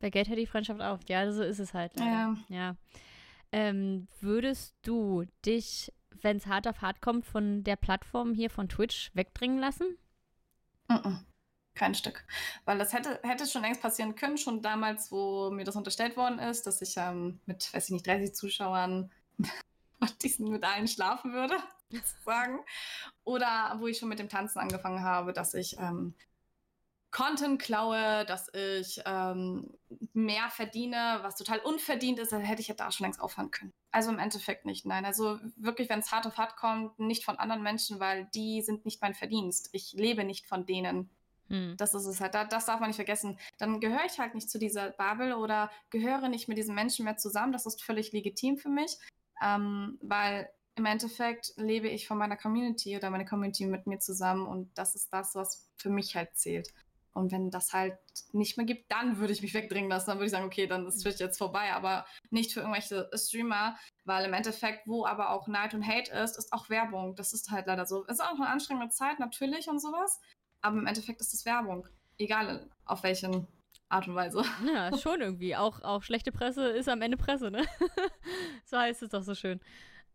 Bei 0.00 0.10
Geld 0.10 0.28
hört 0.28 0.38
die 0.38 0.46
Freundschaft 0.46 0.82
auf. 0.82 1.00
Ja, 1.08 1.30
so 1.32 1.42
ist 1.42 1.58
es 1.58 1.72
halt. 1.72 1.98
Ja. 1.98 2.36
ja. 2.48 2.76
Ähm, 3.52 4.08
würdest 4.20 4.74
du 4.82 5.24
dich 5.46 5.90
wenn 6.24 6.38
es 6.38 6.46
hart 6.46 6.66
auf 6.66 6.80
hart 6.80 7.00
kommt, 7.00 7.24
von 7.26 7.62
der 7.62 7.76
Plattform 7.76 8.34
hier 8.34 8.50
von 8.50 8.68
Twitch 8.68 9.10
wegdringen 9.14 9.58
lassen? 9.58 9.98
Mm 10.88 10.94
-mm. 10.94 11.18
Kein 11.74 11.94
Stück. 11.94 12.24
Weil 12.64 12.78
das 12.78 12.92
hätte, 12.92 13.20
hätte 13.22 13.46
schon 13.46 13.62
längst 13.62 13.82
passieren 13.82 14.14
können, 14.14 14.38
schon 14.38 14.62
damals, 14.62 15.10
wo 15.10 15.50
mir 15.50 15.64
das 15.64 15.76
unterstellt 15.76 16.16
worden 16.16 16.38
ist, 16.38 16.66
dass 16.66 16.80
ich 16.80 16.96
ähm, 16.96 17.40
mit, 17.46 17.72
weiß 17.74 17.86
ich 17.86 17.90
nicht, 17.90 18.06
30 18.06 18.34
Zuschauern 18.34 19.10
diesen 20.22 20.50
mit 20.50 20.64
allen 20.64 20.86
schlafen 20.86 21.32
würde, 21.32 21.56
sozusagen. 21.90 22.60
Oder 23.24 23.76
wo 23.78 23.88
ich 23.88 23.98
schon 23.98 24.08
mit 24.08 24.20
dem 24.20 24.28
Tanzen 24.28 24.60
angefangen 24.60 25.02
habe, 25.02 25.32
dass 25.32 25.54
ich 25.54 25.76
ähm, 25.78 26.14
Content 27.14 27.62
klaue, 27.62 28.24
dass 28.26 28.52
ich 28.52 29.00
ähm, 29.06 29.70
mehr 30.14 30.50
verdiene, 30.50 31.20
was 31.22 31.36
total 31.36 31.60
unverdient 31.60 32.18
ist, 32.18 32.32
dann 32.32 32.40
hätte 32.40 32.60
ich 32.60 32.66
ja 32.66 32.74
da 32.74 32.90
schon 32.90 33.04
längst 33.04 33.20
aufhören 33.20 33.52
können. 33.52 33.72
Also 33.92 34.10
im 34.10 34.18
Endeffekt 34.18 34.66
nicht, 34.66 34.84
nein. 34.84 35.04
Also 35.04 35.38
wirklich, 35.54 35.88
wenn 35.88 36.00
es 36.00 36.10
hart 36.10 36.26
auf 36.26 36.38
hart 36.38 36.56
kommt, 36.56 36.98
nicht 36.98 37.24
von 37.24 37.38
anderen 37.38 37.62
Menschen, 37.62 38.00
weil 38.00 38.28
die 38.34 38.62
sind 38.62 38.84
nicht 38.84 39.00
mein 39.00 39.14
Verdienst. 39.14 39.68
Ich 39.70 39.92
lebe 39.92 40.24
nicht 40.24 40.48
von 40.48 40.66
denen. 40.66 41.08
Hm. 41.50 41.76
Das 41.76 41.94
ist 41.94 42.06
es 42.06 42.20
halt. 42.20 42.34
Das 42.34 42.66
darf 42.66 42.80
man 42.80 42.88
nicht 42.88 42.96
vergessen. 42.96 43.38
Dann 43.58 43.78
gehöre 43.78 44.06
ich 44.06 44.18
halt 44.18 44.34
nicht 44.34 44.50
zu 44.50 44.58
dieser 44.58 44.90
Bubble 44.90 45.36
oder 45.36 45.70
gehöre 45.90 46.28
nicht 46.28 46.48
mit 46.48 46.58
diesen 46.58 46.74
Menschen 46.74 47.04
mehr 47.04 47.16
zusammen. 47.16 47.52
Das 47.52 47.64
ist 47.64 47.80
völlig 47.80 48.10
legitim 48.10 48.56
für 48.56 48.70
mich, 48.70 48.98
ähm, 49.40 50.00
weil 50.02 50.50
im 50.74 50.86
Endeffekt 50.86 51.52
lebe 51.56 51.88
ich 51.88 52.08
von 52.08 52.18
meiner 52.18 52.36
Community 52.36 52.96
oder 52.96 53.10
meine 53.10 53.24
Community 53.24 53.66
mit 53.66 53.86
mir 53.86 54.00
zusammen 54.00 54.48
und 54.48 54.76
das 54.76 54.96
ist 54.96 55.12
das, 55.12 55.36
was 55.36 55.68
für 55.76 55.90
mich 55.90 56.16
halt 56.16 56.36
zählt. 56.36 56.74
Und 57.14 57.30
wenn 57.30 57.50
das 57.50 57.72
halt 57.72 57.96
nicht 58.32 58.56
mehr 58.56 58.66
gibt, 58.66 58.90
dann 58.90 59.18
würde 59.18 59.32
ich 59.32 59.40
mich 59.40 59.54
wegdringen 59.54 59.88
lassen. 59.88 60.10
Dann 60.10 60.18
würde 60.18 60.26
ich 60.26 60.32
sagen, 60.32 60.46
okay, 60.46 60.66
dann 60.66 60.86
ist 60.86 61.02
Twitch 61.02 61.20
jetzt 61.20 61.38
vorbei, 61.38 61.72
aber 61.72 62.04
nicht 62.30 62.52
für 62.52 62.60
irgendwelche 62.60 63.08
Streamer, 63.14 63.76
weil 64.04 64.24
im 64.24 64.34
Endeffekt, 64.34 64.86
wo 64.86 65.06
aber 65.06 65.30
auch 65.30 65.46
Neid 65.46 65.74
und 65.74 65.86
Hate 65.86 66.12
ist, 66.12 66.36
ist 66.36 66.52
auch 66.52 66.68
Werbung. 66.68 67.14
Das 67.14 67.32
ist 67.32 67.50
halt 67.50 67.66
leider 67.66 67.86
so. 67.86 68.04
Es 68.06 68.14
ist 68.18 68.20
auch 68.20 68.34
eine 68.34 68.48
anstrengende 68.48 68.90
Zeit, 68.90 69.20
natürlich 69.20 69.68
und 69.68 69.80
sowas, 69.80 70.20
aber 70.60 70.78
im 70.78 70.86
Endeffekt 70.86 71.20
ist 71.20 71.32
es 71.32 71.44
Werbung. 71.44 71.86
Egal 72.18 72.68
auf 72.84 73.04
welchen 73.04 73.46
Art 73.88 74.08
und 74.08 74.16
Weise. 74.16 74.42
Ja, 74.66 74.96
schon 74.98 75.20
irgendwie. 75.20 75.54
Auch, 75.54 75.82
auch 75.82 76.02
schlechte 76.02 76.32
Presse 76.32 76.68
ist 76.68 76.88
am 76.88 77.00
Ende 77.00 77.16
Presse, 77.16 77.50
ne? 77.50 77.64
so 78.64 78.76
heißt 78.76 79.02
es 79.02 79.10
doch 79.10 79.22
so 79.22 79.34
schön. 79.34 79.60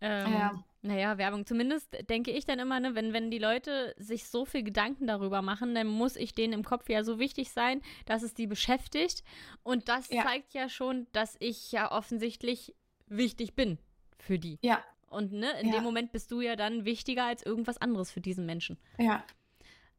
Ähm, 0.02 0.34
ja. 0.34 0.64
Naja, 0.82 1.18
Werbung. 1.18 1.46
Zumindest 1.46 1.90
denke 2.10 2.32
ich 2.32 2.46
dann 2.46 2.60
immer, 2.60 2.80
ne, 2.80 2.96
wenn, 2.96 3.12
wenn 3.12 3.30
die 3.30 3.40
Leute 3.40 3.94
sich 3.98 4.28
so 4.28 4.46
viel 4.46 4.64
Gedanken 4.64 5.08
darüber 5.08 5.42
machen, 5.42 5.76
dann 5.76 5.88
muss 5.88 6.16
ich 6.16 6.34
denen 6.34 6.54
im 6.54 6.64
Kopf 6.64 6.88
ja 6.90 7.04
so 7.04 7.20
wichtig 7.20 7.52
sein, 7.52 7.82
dass 8.06 8.24
es 8.24 8.34
die 8.34 8.48
beschäftigt. 8.48 9.24
Und 9.64 9.90
das 9.90 10.10
ja. 10.10 10.24
zeigt 10.24 10.54
ja 10.54 10.70
schon, 10.70 11.08
dass 11.12 11.36
ich 11.40 11.72
ja 11.74 11.92
offensichtlich 11.92 12.76
wichtig 13.08 13.56
bin 13.56 13.78
für 14.20 14.40
die. 14.40 14.58
Ja. 14.62 14.82
Und 15.10 15.34
ne, 15.34 15.52
in 15.60 15.68
ja. 15.68 15.76
dem 15.76 15.84
Moment 15.84 16.12
bist 16.12 16.32
du 16.32 16.40
ja 16.40 16.56
dann 16.56 16.86
wichtiger 16.86 17.26
als 17.26 17.44
irgendwas 17.44 17.78
anderes 17.78 18.12
für 18.12 18.22
diesen 18.22 18.46
Menschen. 18.46 18.78
Ja. 18.98 19.24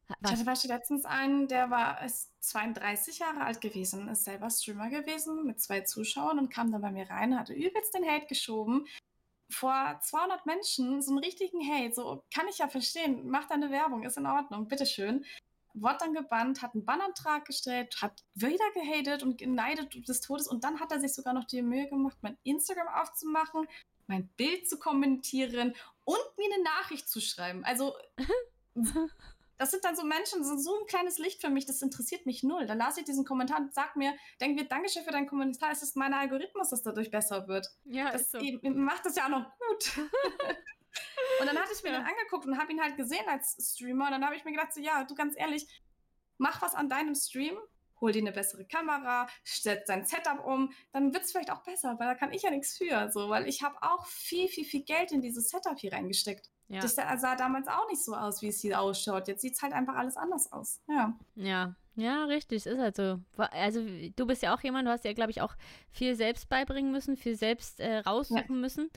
Was? 0.09 0.17
Ich 0.23 0.31
hatte 0.33 0.45
beispielsweise 0.45 0.69
letztens 0.69 1.05
einen, 1.05 1.47
der 1.47 1.71
war 1.71 2.05
ist 2.05 2.33
32 2.43 3.21
Jahre 3.21 3.43
alt 3.43 3.61
gewesen, 3.61 4.09
ist 4.09 4.25
selber 4.25 4.51
Streamer 4.51 4.89
gewesen 4.89 5.45
mit 5.47 5.61
zwei 5.61 5.83
Zuschauern 5.83 6.39
und 6.39 6.51
kam 6.51 6.73
dann 6.73 6.81
bei 6.81 6.91
mir 6.91 7.09
rein, 7.09 7.39
hatte 7.39 7.53
übelst 7.53 7.95
den 7.95 8.05
Hate 8.05 8.27
geschoben, 8.27 8.87
vor 9.51 9.99
200 10.01 10.47
Menschen 10.47 11.03
so 11.03 11.11
einen 11.11 11.25
richtigen 11.25 11.61
Hate, 11.69 11.95
so 11.95 12.25
kann 12.33 12.49
ich 12.49 12.59
ja 12.59 12.69
verstehen, 12.69 13.29
mach 13.29 13.47
deine 13.49 13.71
Werbung, 13.71 14.05
ist 14.05 14.17
in 14.17 14.27
Ordnung, 14.27 14.69
bitteschön. 14.69 15.25
Wurde 15.73 15.99
dann 16.01 16.15
gebannt, 16.15 16.63
hat 16.63 16.75
einen 16.75 16.85
Bannantrag 16.85 17.45
gestellt, 17.45 18.03
hat 18.03 18.25
wieder 18.35 18.65
gehatet 18.75 19.23
und 19.23 19.39
geneidet 19.39 20.09
des 20.09 20.21
Todes 20.21 20.49
und 20.49 20.65
dann 20.65 20.81
hat 20.81 20.91
er 20.91 21.01
sich 21.01 21.15
sogar 21.15 21.33
noch 21.33 21.45
die 21.45 21.63
Mühe 21.63 21.89
gemacht, 21.89 22.19
mein 22.23 22.37
Instagram 22.43 22.89
aufzumachen, 22.89 23.69
mein 24.09 24.27
Bild 24.37 24.69
zu 24.69 24.79
kommentieren 24.79 25.75
und 26.05 26.39
mir 26.39 26.53
eine 26.53 26.65
Nachricht 26.65 27.09
zu 27.09 27.21
schreiben. 27.21 27.65
Also 27.65 27.95
Das 29.61 29.71
sind 29.71 29.85
dann 29.85 29.95
so 29.95 30.05
Menschen, 30.05 30.43
so, 30.43 30.57
so 30.57 30.81
ein 30.81 30.87
kleines 30.87 31.19
Licht 31.19 31.43
für 31.43 31.51
mich, 31.51 31.67
das 31.67 31.83
interessiert 31.83 32.25
mich 32.25 32.43
null. 32.43 32.65
Dann 32.65 32.79
las 32.79 32.97
ich 32.97 33.05
diesen 33.05 33.27
Kommentar 33.27 33.59
und 33.59 33.75
sag 33.75 33.95
mir, 33.95 34.15
denk 34.41 34.59
mir, 34.59 34.67
Dankeschön 34.67 35.05
für 35.05 35.11
deinen 35.11 35.27
Kommentar, 35.27 35.71
es 35.71 35.83
ist 35.83 35.97
mein 35.97 36.15
Algorithmus, 36.15 36.71
das 36.71 36.83
dadurch 36.83 37.11
besser 37.11 37.47
wird. 37.47 37.69
Ja, 37.85 38.11
das 38.11 38.31
so. 38.31 38.39
macht 38.63 39.05
das 39.05 39.17
ja 39.17 39.27
auch 39.27 39.29
noch 39.29 39.45
gut. 39.59 39.99
und 41.41 41.47
dann 41.47 41.59
hatte 41.59 41.75
ich 41.75 41.83
mir 41.83 41.93
ja. 41.93 41.99
den 41.99 42.07
angeguckt 42.07 42.47
und 42.47 42.57
habe 42.57 42.73
ihn 42.73 42.81
halt 42.81 42.97
gesehen 42.97 43.29
als 43.29 43.59
Streamer. 43.61 44.07
Und 44.07 44.13
dann 44.13 44.25
habe 44.25 44.35
ich 44.35 44.47
mir 44.47 44.53
gedacht, 44.53 44.73
so, 44.73 44.81
ja, 44.81 45.05
du 45.05 45.15
ganz 45.15 45.35
ehrlich, 45.37 45.67
mach 46.39 46.63
was 46.63 46.75
an 46.75 46.89
deinem 46.89 47.15
Stream, 47.15 47.59
hol 48.01 48.13
dir 48.13 48.23
eine 48.23 48.33
bessere 48.33 48.65
Kamera, 48.65 49.29
setz 49.45 49.89
dein 49.89 50.07
Setup 50.07 50.43
um, 50.43 50.73
dann 50.95 51.13
wird 51.13 51.25
es 51.25 51.33
vielleicht 51.33 51.51
auch 51.51 51.65
besser, 51.65 51.99
weil 51.99 52.09
da 52.09 52.15
kann 52.15 52.33
ich 52.33 52.45
ja 52.45 52.51
nichts 52.51 52.79
für, 52.79 53.11
so, 53.13 53.29
weil 53.29 53.47
ich 53.47 53.63
habe 53.63 53.77
auch 53.83 54.07
viel, 54.07 54.49
viel, 54.49 54.65
viel 54.65 54.85
Geld 54.85 55.13
in 55.13 55.21
dieses 55.21 55.51
Setup 55.51 55.79
hier 55.79 55.93
reingesteckt. 55.93 56.49
Ja. 56.71 56.81
Das 56.81 56.95
sah 56.95 57.35
damals 57.35 57.67
auch 57.67 57.89
nicht 57.89 58.03
so 58.03 58.15
aus, 58.15 58.43
wie 58.43 58.49
es 58.49 58.61
hier 58.61 58.81
ausschaut. 58.81 59.27
Jetzt 59.27 59.43
sieht 59.43 59.55
es 59.55 59.63
halt 59.63 59.73
einfach 59.73 59.97
alles 59.97 60.17
anders 60.17 60.53
aus. 60.53 60.81
Ja. 60.89 61.19
Ja. 61.35 61.75
Ja, 61.97 62.25
richtig, 62.25 62.65
ist 62.65 62.79
halt 62.79 62.97
so. 62.97 63.19
Also 63.37 63.85
du 64.15 64.27
bist 64.27 64.43
ja 64.43 64.55
auch 64.55 64.61
jemand, 64.63 64.87
du 64.87 64.93
hast 64.93 65.05
ja, 65.05 65.13
glaube 65.13 65.33
ich, 65.33 65.43
auch 65.43 65.55
viel 65.91 66.15
selbst 66.15 66.49
beibringen 66.49 66.93
müssen, 66.93 67.17
viel 67.17 67.35
selbst 67.35 67.81
äh, 67.81 67.99
raussuchen 67.99 68.55
ja. 68.55 68.55
müssen. 68.55 68.89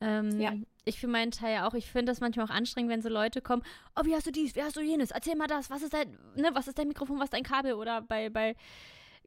Ähm, 0.00 0.40
ja. 0.40 0.54
Ich 0.86 0.98
für 0.98 1.08
meinen 1.08 1.30
Teil 1.30 1.54
ja 1.56 1.68
auch, 1.68 1.74
ich 1.74 1.90
finde 1.90 2.10
das 2.10 2.20
manchmal 2.20 2.46
auch 2.46 2.50
anstrengend, 2.50 2.90
wenn 2.90 3.02
so 3.02 3.10
Leute 3.10 3.42
kommen, 3.42 3.62
oh, 3.94 4.06
wie 4.06 4.14
hast 4.14 4.26
du 4.26 4.32
dies, 4.32 4.56
wie 4.56 4.62
hast 4.62 4.76
du 4.76 4.80
jenes, 4.80 5.10
erzähl 5.10 5.36
mal 5.36 5.46
das, 5.46 5.68
was 5.68 5.82
ist 5.82 5.92
dein, 5.92 6.18
ne, 6.36 6.50
was 6.54 6.68
ist 6.68 6.78
dein 6.78 6.88
Mikrofon, 6.88 7.18
was 7.18 7.26
ist 7.26 7.34
dein 7.34 7.42
Kabel 7.42 7.74
oder 7.74 8.00
bei, 8.00 8.30
bei, 8.30 8.56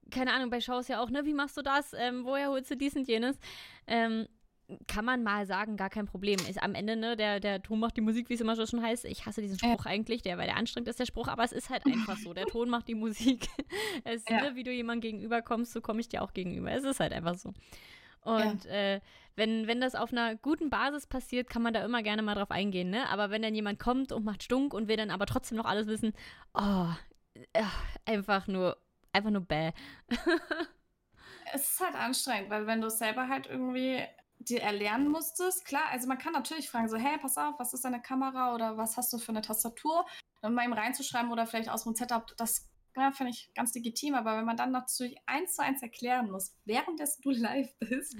keine 0.09 0.33
Ahnung, 0.33 0.49
bei 0.49 0.59
Shows 0.59 0.87
ja 0.87 0.99
auch, 0.99 1.11
ne, 1.11 1.25
wie 1.25 1.33
machst 1.33 1.55
du 1.55 1.61
das, 1.61 1.93
ähm, 1.93 2.25
woher 2.25 2.49
holst 2.49 2.71
du 2.71 2.75
dies 2.75 2.95
und 2.95 3.07
jenes? 3.07 3.37
Ähm, 3.85 4.27
kann 4.87 5.05
man 5.05 5.23
mal 5.23 5.45
sagen, 5.45 5.77
gar 5.77 5.89
kein 5.89 6.05
Problem. 6.05 6.39
Ist 6.49 6.61
am 6.61 6.75
Ende, 6.75 6.95
ne, 6.95 7.15
der, 7.15 7.39
der 7.39 7.61
Ton 7.61 7.79
macht 7.79 7.97
die 7.97 8.01
Musik, 8.01 8.29
wie 8.29 8.33
es 8.33 8.41
immer 8.41 8.55
so 8.55 8.65
schon 8.65 8.81
heißt. 8.81 9.05
Ich 9.05 9.25
hasse 9.25 9.41
diesen 9.41 9.59
Spruch 9.59 9.85
ja. 9.85 9.91
eigentlich, 9.91 10.21
der, 10.21 10.37
weil 10.37 10.47
der 10.47 10.57
anstrengend 10.57 10.87
ist, 10.89 10.99
der 10.99 11.05
Spruch, 11.05 11.27
aber 11.27 11.43
es 11.43 11.51
ist 11.51 11.69
halt 11.69 11.85
einfach 11.87 12.17
so. 12.17 12.33
Der 12.33 12.45
Ton 12.45 12.69
macht 12.69 12.87
die 12.87 12.95
Musik. 12.95 13.47
es, 14.03 14.23
ja. 14.29 14.41
ne, 14.41 14.55
wie 14.55 14.63
du 14.63 14.71
jemandem 14.71 15.01
gegenüber 15.01 15.41
kommst, 15.41 15.73
so 15.73 15.81
komme 15.81 15.99
ich 15.99 16.09
dir 16.09 16.21
auch 16.21 16.33
gegenüber. 16.33 16.71
Es 16.71 16.83
ist 16.83 16.99
halt 16.99 17.13
einfach 17.13 17.35
so. 17.35 17.53
Und 18.21 18.65
ja. 18.65 18.71
äh, 18.71 19.01
wenn, 19.35 19.67
wenn 19.67 19.81
das 19.81 19.95
auf 19.95 20.11
einer 20.11 20.35
guten 20.35 20.69
Basis 20.69 21.07
passiert, 21.07 21.49
kann 21.49 21.61
man 21.61 21.73
da 21.73 21.83
immer 21.83 22.03
gerne 22.03 22.21
mal 22.21 22.35
drauf 22.35 22.51
eingehen, 22.51 22.89
ne? 22.89 23.09
Aber 23.09 23.29
wenn 23.29 23.41
dann 23.41 23.55
jemand 23.55 23.79
kommt 23.79 24.11
und 24.11 24.23
macht 24.23 24.43
Stunk 24.43 24.73
und 24.73 24.87
will 24.87 24.97
dann 24.97 25.09
aber 25.09 25.25
trotzdem 25.25 25.57
noch 25.57 25.65
alles 25.65 25.87
wissen, 25.87 26.13
oh, 26.53 26.87
äh, 27.53 27.63
einfach 28.05 28.47
nur, 28.47 28.77
einfach 29.11 29.31
nur 29.31 29.41
bäh. 29.41 29.71
es 31.53 31.71
ist 31.71 31.79
halt 31.79 31.95
anstrengend, 31.95 32.49
weil 32.49 32.67
wenn 32.67 32.81
du 32.81 32.89
selber 32.89 33.27
halt 33.27 33.47
irgendwie 33.47 34.01
dir 34.49 34.61
erlernen 34.61 35.09
musstest, 35.09 35.65
klar, 35.65 35.85
also 35.91 36.07
man 36.07 36.17
kann 36.17 36.33
natürlich 36.33 36.69
fragen, 36.69 36.89
so, 36.89 36.97
hey, 36.97 37.17
pass 37.17 37.37
auf, 37.37 37.55
was 37.59 37.73
ist 37.73 37.85
deine 37.85 38.01
Kamera 38.01 38.53
oder 38.53 38.77
was 38.77 38.97
hast 38.97 39.11
du 39.13 39.17
für 39.17 39.29
eine 39.29 39.41
Tastatur? 39.41 40.05
Und 40.41 40.53
mal 40.53 40.65
ihm 40.65 40.73
reinzuschreiben 40.73 41.31
oder 41.31 41.47
vielleicht 41.47 41.69
aus 41.69 41.83
dem 41.83 41.95
Setup, 41.95 42.33
das 42.37 42.69
ja, 42.95 43.11
finde 43.11 43.31
ich 43.31 43.51
ganz 43.55 43.73
legitim, 43.73 44.13
aber 44.13 44.37
wenn 44.37 44.45
man 44.45 44.57
dann 44.57 44.71
natürlich 44.71 45.17
eins 45.25 45.55
zu 45.55 45.63
eins 45.63 45.81
erklären 45.81 46.29
muss, 46.29 46.55
währenddessen 46.65 47.21
du 47.23 47.31
live 47.31 47.73
bist, 47.79 48.17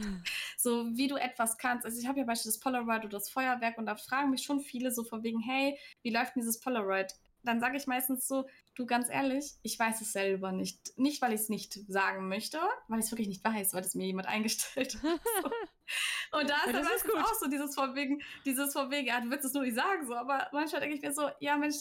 so 0.57 0.87
wie 0.95 1.07
du 1.07 1.15
etwas 1.15 1.57
kannst. 1.57 1.85
Also 1.85 1.99
ich 1.99 2.07
habe 2.07 2.19
ja 2.19 2.25
beispielsweise 2.25 2.57
das 2.57 2.59
Polaroid 2.59 3.01
oder 3.01 3.17
das 3.17 3.29
Feuerwerk 3.29 3.77
und 3.77 3.85
da 3.85 3.95
fragen 3.95 4.31
mich 4.31 4.43
schon 4.43 4.61
viele 4.61 4.91
so 4.91 5.03
von 5.03 5.23
wegen, 5.23 5.39
hey, 5.39 5.77
wie 6.01 6.11
läuft 6.11 6.35
denn 6.35 6.41
dieses 6.41 6.59
Polaroid? 6.59 7.13
Dann 7.43 7.59
sage 7.59 7.77
ich 7.77 7.87
meistens 7.87 8.27
so, 8.27 8.45
du 8.75 8.85
ganz 8.85 9.09
ehrlich, 9.09 9.53
ich 9.61 9.77
weiß 9.77 10.01
es 10.01 10.13
selber 10.13 10.51
nicht. 10.51 10.97
Nicht, 10.97 11.21
weil 11.21 11.33
ich 11.33 11.41
es 11.41 11.49
nicht 11.49 11.73
sagen 11.87 12.27
möchte, 12.27 12.59
weil 12.87 12.99
ich 12.99 13.05
es 13.05 13.11
wirklich 13.11 13.27
nicht 13.27 13.43
weiß, 13.43 13.73
weil 13.73 13.83
es 13.83 13.95
mir 13.95 14.05
jemand 14.05 14.27
eingestellt 14.29 14.95
hat. 14.95 15.21
So. 15.41 16.39
Und 16.39 16.49
da 16.49 16.55
ist 16.57 16.67
ja, 16.67 16.71
dann 16.73 16.85
meistens 16.85 17.13
auch 17.13 17.33
so 17.35 17.47
dieses 17.47 17.75
von 17.75 17.95
wegen, 17.95 18.21
dieses 18.45 18.73
von 18.73 18.89
wegen, 18.89 19.07
ja, 19.07 19.21
du 19.21 19.29
willst 19.29 19.45
es 19.45 19.53
nur 19.53 19.63
nicht 19.63 19.75
sagen, 19.75 20.05
so, 20.07 20.15
aber 20.15 20.47
manchmal 20.51 20.81
denke 20.81 20.95
ich 20.95 21.01
mir 21.01 21.13
so, 21.13 21.29
ja 21.39 21.57
Mensch, 21.57 21.75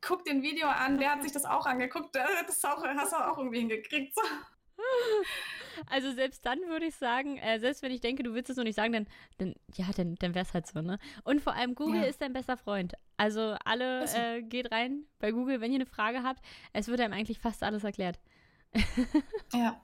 guck 0.00 0.24
den 0.24 0.42
Video 0.42 0.68
an, 0.68 0.98
wer 0.98 1.12
hat 1.12 1.22
sich 1.22 1.32
das 1.32 1.44
auch 1.44 1.66
angeguckt, 1.66 2.14
das 2.46 2.64
auch, 2.64 2.82
hast 2.82 3.12
du 3.12 3.16
auch 3.16 3.38
irgendwie 3.38 3.60
hingekriegt. 3.60 4.14
So. 4.14 4.22
Also 5.86 6.12
selbst 6.12 6.46
dann 6.46 6.60
würde 6.68 6.86
ich 6.86 6.94
sagen, 6.94 7.36
äh, 7.38 7.58
selbst 7.58 7.82
wenn 7.82 7.90
ich 7.90 8.00
denke, 8.00 8.22
du 8.22 8.32
willst 8.34 8.50
es 8.50 8.56
noch 8.56 8.64
nicht 8.64 8.76
sagen, 8.76 8.92
dann, 8.92 9.06
dann 9.38 9.54
ja, 9.74 9.86
dann, 9.96 10.14
dann 10.16 10.34
wäre 10.34 10.44
es 10.44 10.54
halt 10.54 10.66
so, 10.66 10.80
ne? 10.80 10.98
Und 11.24 11.40
vor 11.40 11.54
allem 11.54 11.74
Google 11.74 12.02
ja. 12.02 12.06
ist 12.06 12.20
dein 12.20 12.32
bester 12.32 12.56
Freund. 12.56 12.94
Also 13.16 13.56
alle 13.64 14.00
also. 14.00 14.16
äh, 14.16 14.42
geht 14.42 14.72
rein 14.72 15.04
bei 15.18 15.32
Google, 15.32 15.60
wenn 15.60 15.72
ihr 15.72 15.78
eine 15.78 15.86
Frage 15.86 16.22
habt. 16.22 16.44
Es 16.72 16.88
wird 16.88 17.00
einem 17.00 17.12
eigentlich 17.12 17.38
fast 17.38 17.62
alles 17.62 17.84
erklärt. 17.84 18.18
ja. 19.52 19.80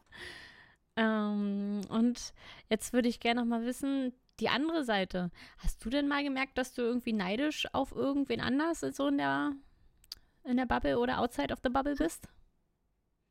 ähm, 0.96 1.80
und 1.88 2.32
jetzt 2.68 2.92
würde 2.92 3.08
ich 3.08 3.20
gerne 3.20 3.40
noch 3.40 3.48
mal 3.48 3.64
wissen, 3.64 4.12
die 4.40 4.48
andere 4.48 4.84
Seite. 4.84 5.30
Hast 5.58 5.84
du 5.84 5.90
denn 5.90 6.08
mal 6.08 6.22
gemerkt, 6.22 6.56
dass 6.56 6.72
du 6.72 6.82
irgendwie 6.82 7.12
neidisch 7.12 7.66
auf 7.72 7.92
irgendwen 7.92 8.40
anders 8.40 8.80
so 8.80 9.08
in 9.08 9.18
der 9.18 9.52
in 10.44 10.56
der 10.56 10.66
Bubble 10.66 10.98
oder 10.98 11.18
outside 11.18 11.52
of 11.52 11.60
the 11.62 11.68
Bubble 11.68 11.94
bist? 11.94 12.28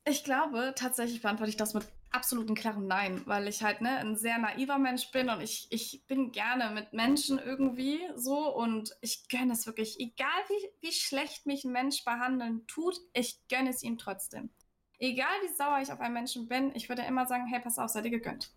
Ich 0.10 0.24
glaube, 0.24 0.74
tatsächlich 0.76 1.22
beantworte 1.22 1.52
ich 1.52 1.58
das 1.58 1.76
mit 1.76 1.86
absolutem 2.10 2.56
klarem 2.56 2.88
Nein, 2.88 3.22
weil 3.28 3.48
ich 3.48 3.62
halt 3.62 3.82
ne, 3.82 3.98
ein 3.98 4.16
sehr 4.16 4.40
naiver 4.40 4.80
Mensch 4.80 5.12
bin 5.12 5.30
und 5.30 5.40
ich, 5.40 5.68
ich 5.70 6.04
bin 6.08 6.32
gerne 6.32 6.74
mit 6.74 6.94
Menschen 6.94 7.38
irgendwie 7.38 8.00
so 8.16 8.52
und 8.56 8.90
ich 9.02 9.30
gönne 9.30 9.54
es 9.54 9.68
wirklich. 9.68 10.00
Egal 10.00 10.42
wie, 10.48 10.88
wie 10.88 10.92
schlecht 10.92 11.46
mich 11.46 11.64
ein 11.64 11.72
Mensch 11.72 12.04
behandeln 12.06 12.66
tut, 12.66 12.96
ich 13.14 13.40
gönne 13.50 13.70
es 13.70 13.84
ihm 13.84 14.00
trotzdem. 14.00 14.50
Egal 14.98 15.30
wie 15.44 15.54
sauer 15.54 15.80
ich 15.80 15.92
auf 15.92 16.00
einen 16.00 16.16
Menschen 16.16 16.48
bin, 16.48 16.72
ich 16.74 16.90
würde 16.90 17.04
immer 17.04 17.28
sagen, 17.28 17.46
hey, 17.46 17.60
pass 17.60 17.78
auf, 17.78 17.92
sei 17.92 18.02
dir 18.02 18.10
gegönnt. 18.10 18.52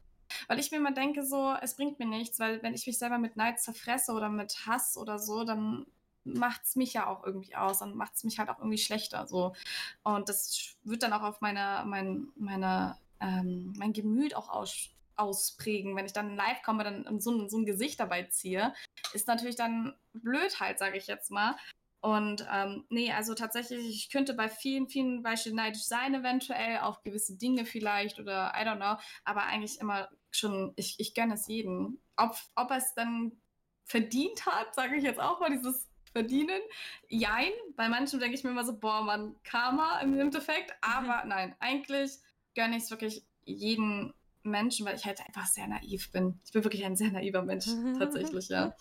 Weil 0.48 0.59
ich 0.59 0.70
mir 0.70 0.78
immer 0.78 0.92
denke, 0.92 1.22
so, 1.22 1.55
es 1.61 1.76
bringt 1.76 1.98
mir 1.98 2.07
nichts, 2.07 2.40
weil 2.40 2.62
wenn 2.62 2.72
ich 2.72 2.86
mich 2.86 2.98
selber 2.98 3.18
mit 3.18 3.36
Neid 3.36 3.61
zerfresse 3.61 4.12
oder 4.12 4.30
mit 4.30 4.66
Hass 4.66 4.96
oder 4.96 5.18
so, 5.18 5.44
dann 5.44 5.84
macht 6.25 6.62
es 6.64 6.77
mich 6.77 6.93
ja 6.95 7.07
auch 7.07 7.25
irgendwie 7.25 7.55
aus 7.55 7.83
und 7.83 7.97
macht 7.97 8.14
es 8.14 8.25
mich 8.25 8.39
halt 8.39 8.49
auch 8.49 8.59
irgendwie 8.59 8.79
schlechter. 8.79 9.27
So. 9.27 9.55
Und 10.03 10.29
das 10.29 10.77
wird 10.85 11.03
dann 11.03 11.12
auch 11.12 11.23
auf 11.23 11.41
meine, 11.41 11.85
mein, 11.87 12.29
meine, 12.37 12.99
ähm, 13.20 13.73
mein 13.77 13.93
Gemüt 13.93 14.35
auch 14.35 14.49
aus, 14.49 14.91
ausprägen. 15.16 15.97
Wenn 15.97 16.07
ich 16.07 16.12
dann 16.12 16.37
live 16.37 16.62
komme, 16.62 16.85
dann 16.85 17.20
so, 17.20 17.49
so 17.49 17.59
ein 17.59 17.66
Gesicht 17.66 18.01
dabei 18.01 18.25
ziehe, 18.25 18.75
ist 19.12 19.29
natürlich 19.29 19.57
dann 19.57 19.95
blöd 20.12 20.61
halt, 20.61 20.79
sage 20.79 20.99
ich 20.99 21.07
jetzt 21.07 21.31
mal. 21.31 21.57
Und 22.01 22.45
ähm, 22.53 22.85
nee, 22.91 23.12
also 23.12 23.35
tatsächlich, 23.35 23.89
ich 23.89 24.11
könnte 24.11 24.35
bei 24.35 24.49
vielen, 24.49 24.89
vielen 24.89 25.23
Beispielen 25.23 25.55
neidisch 25.55 25.85
sein, 25.85 26.14
eventuell 26.14 26.79
auf 26.79 27.05
gewisse 27.05 27.37
Dinge 27.37 27.64
vielleicht 27.64 28.18
oder 28.18 28.53
I 28.57 28.66
don't 28.66 28.77
know, 28.77 29.01
aber 29.25 29.45
eigentlich 29.45 29.79
immer 29.79 30.09
schon, 30.33 30.73
ich, 30.75 30.99
ich 30.99 31.14
gönne 31.14 31.35
es 31.35 31.47
jedem. 31.47 32.01
Ob, 32.16 32.37
ob 32.57 32.73
es 32.73 32.95
dann 32.95 33.41
verdient 33.85 34.47
hat, 34.47 34.75
sage 34.75 34.97
ich 34.97 35.05
jetzt 35.05 35.20
auch 35.20 35.39
mal, 35.39 35.51
dieses 35.51 35.91
verdienen. 36.12 36.60
Jein, 37.08 37.50
bei 37.76 37.88
manchen 37.88 38.20
denke 38.20 38.36
ich 38.36 38.44
mir 38.44 38.50
immer 38.50 38.64
so, 38.64 38.76
boah, 38.76 39.02
man, 39.02 39.34
Karma 39.44 40.00
im 40.00 40.18
Endeffekt. 40.18 40.70
Mhm. 40.70 40.76
Aber 40.92 41.22
mhm. 41.24 41.28
nein, 41.28 41.56
eigentlich 41.60 42.18
gönne 42.54 42.76
ich 42.76 42.84
es 42.84 42.90
wirklich 42.90 43.24
jeden 43.44 44.12
Menschen, 44.44 44.86
weil 44.86 44.96
ich 44.96 45.04
halt 45.04 45.20
einfach 45.20 45.46
sehr 45.46 45.66
naiv 45.66 46.10
bin. 46.10 46.40
Ich 46.44 46.52
bin 46.52 46.64
wirklich 46.64 46.84
ein 46.84 46.96
sehr 46.96 47.10
naiver 47.10 47.42
Mensch, 47.42 47.66
tatsächlich, 47.98 48.48
ja. 48.48 48.74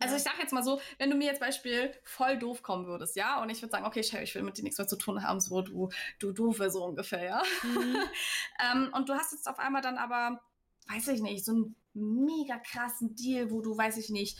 Also 0.00 0.14
ich 0.14 0.22
sag 0.22 0.38
jetzt 0.38 0.52
mal 0.52 0.62
so, 0.62 0.80
wenn 0.98 1.10
du 1.10 1.16
mir 1.16 1.26
jetzt 1.26 1.40
Beispiel 1.40 1.92
voll 2.04 2.38
doof 2.38 2.62
kommen 2.62 2.86
würdest, 2.86 3.16
ja, 3.16 3.42
und 3.42 3.50
ich 3.50 3.60
würde 3.62 3.72
sagen, 3.72 3.84
okay, 3.84 4.02
Sherry, 4.02 4.24
ich 4.24 4.34
will 4.34 4.42
mit 4.42 4.56
dir 4.56 4.62
nichts 4.62 4.78
mehr 4.78 4.86
zu 4.86 4.96
tun 4.96 5.24
haben, 5.24 5.40
so 5.40 5.60
du, 5.60 5.88
du 6.20 6.32
doofe, 6.32 6.70
so 6.70 6.84
ungefähr, 6.84 7.24
ja. 7.24 7.42
Mhm. 7.64 7.96
ähm, 8.72 8.92
und 8.94 9.08
du 9.08 9.14
hast 9.14 9.32
jetzt 9.32 9.48
auf 9.48 9.58
einmal 9.58 9.82
dann 9.82 9.98
aber, 9.98 10.40
weiß 10.88 11.08
ich 11.08 11.20
nicht, 11.20 11.44
so 11.44 11.52
einen 11.52 11.74
mega 11.94 12.58
krassen 12.58 13.16
Deal, 13.16 13.50
wo 13.50 13.60
du, 13.60 13.76
weiß 13.76 13.96
ich 13.96 14.10
nicht, 14.10 14.38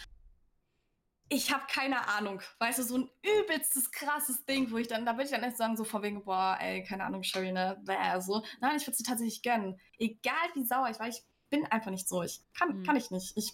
ich 1.28 1.52
habe 1.52 1.64
keine 1.68 2.08
Ahnung. 2.08 2.40
Weißt 2.58 2.78
du, 2.78 2.82
so 2.82 2.98
ein 2.98 3.10
übelstes, 3.22 3.90
krasses 3.90 4.44
Ding, 4.44 4.70
wo 4.70 4.78
ich 4.78 4.88
dann, 4.88 5.04
da 5.04 5.12
würde 5.12 5.24
ich 5.24 5.30
dann 5.30 5.42
nicht 5.42 5.56
sagen, 5.56 5.76
so 5.76 5.84
von 5.84 6.02
wegen, 6.02 6.24
boah, 6.24 6.56
ey, 6.60 6.82
keine 6.84 7.04
Ahnung, 7.04 7.22
Sherry, 7.22 7.52
ne, 7.52 7.80
bäh, 7.84 8.20
so. 8.20 8.42
Nein, 8.60 8.76
ich 8.76 8.86
würde 8.86 8.96
sie 8.96 9.04
tatsächlich 9.04 9.42
gönnen. 9.42 9.78
Egal 9.98 10.34
wie 10.54 10.64
sauer 10.64 10.88
ich 10.90 10.98
war, 10.98 11.08
ich 11.08 11.22
bin 11.50 11.66
einfach 11.66 11.90
nicht 11.90 12.08
so. 12.08 12.22
Ich 12.22 12.40
kann, 12.56 12.78
mhm. 12.78 12.82
kann 12.84 12.96
ich 12.96 13.10
nicht. 13.10 13.36
Ich, 13.36 13.52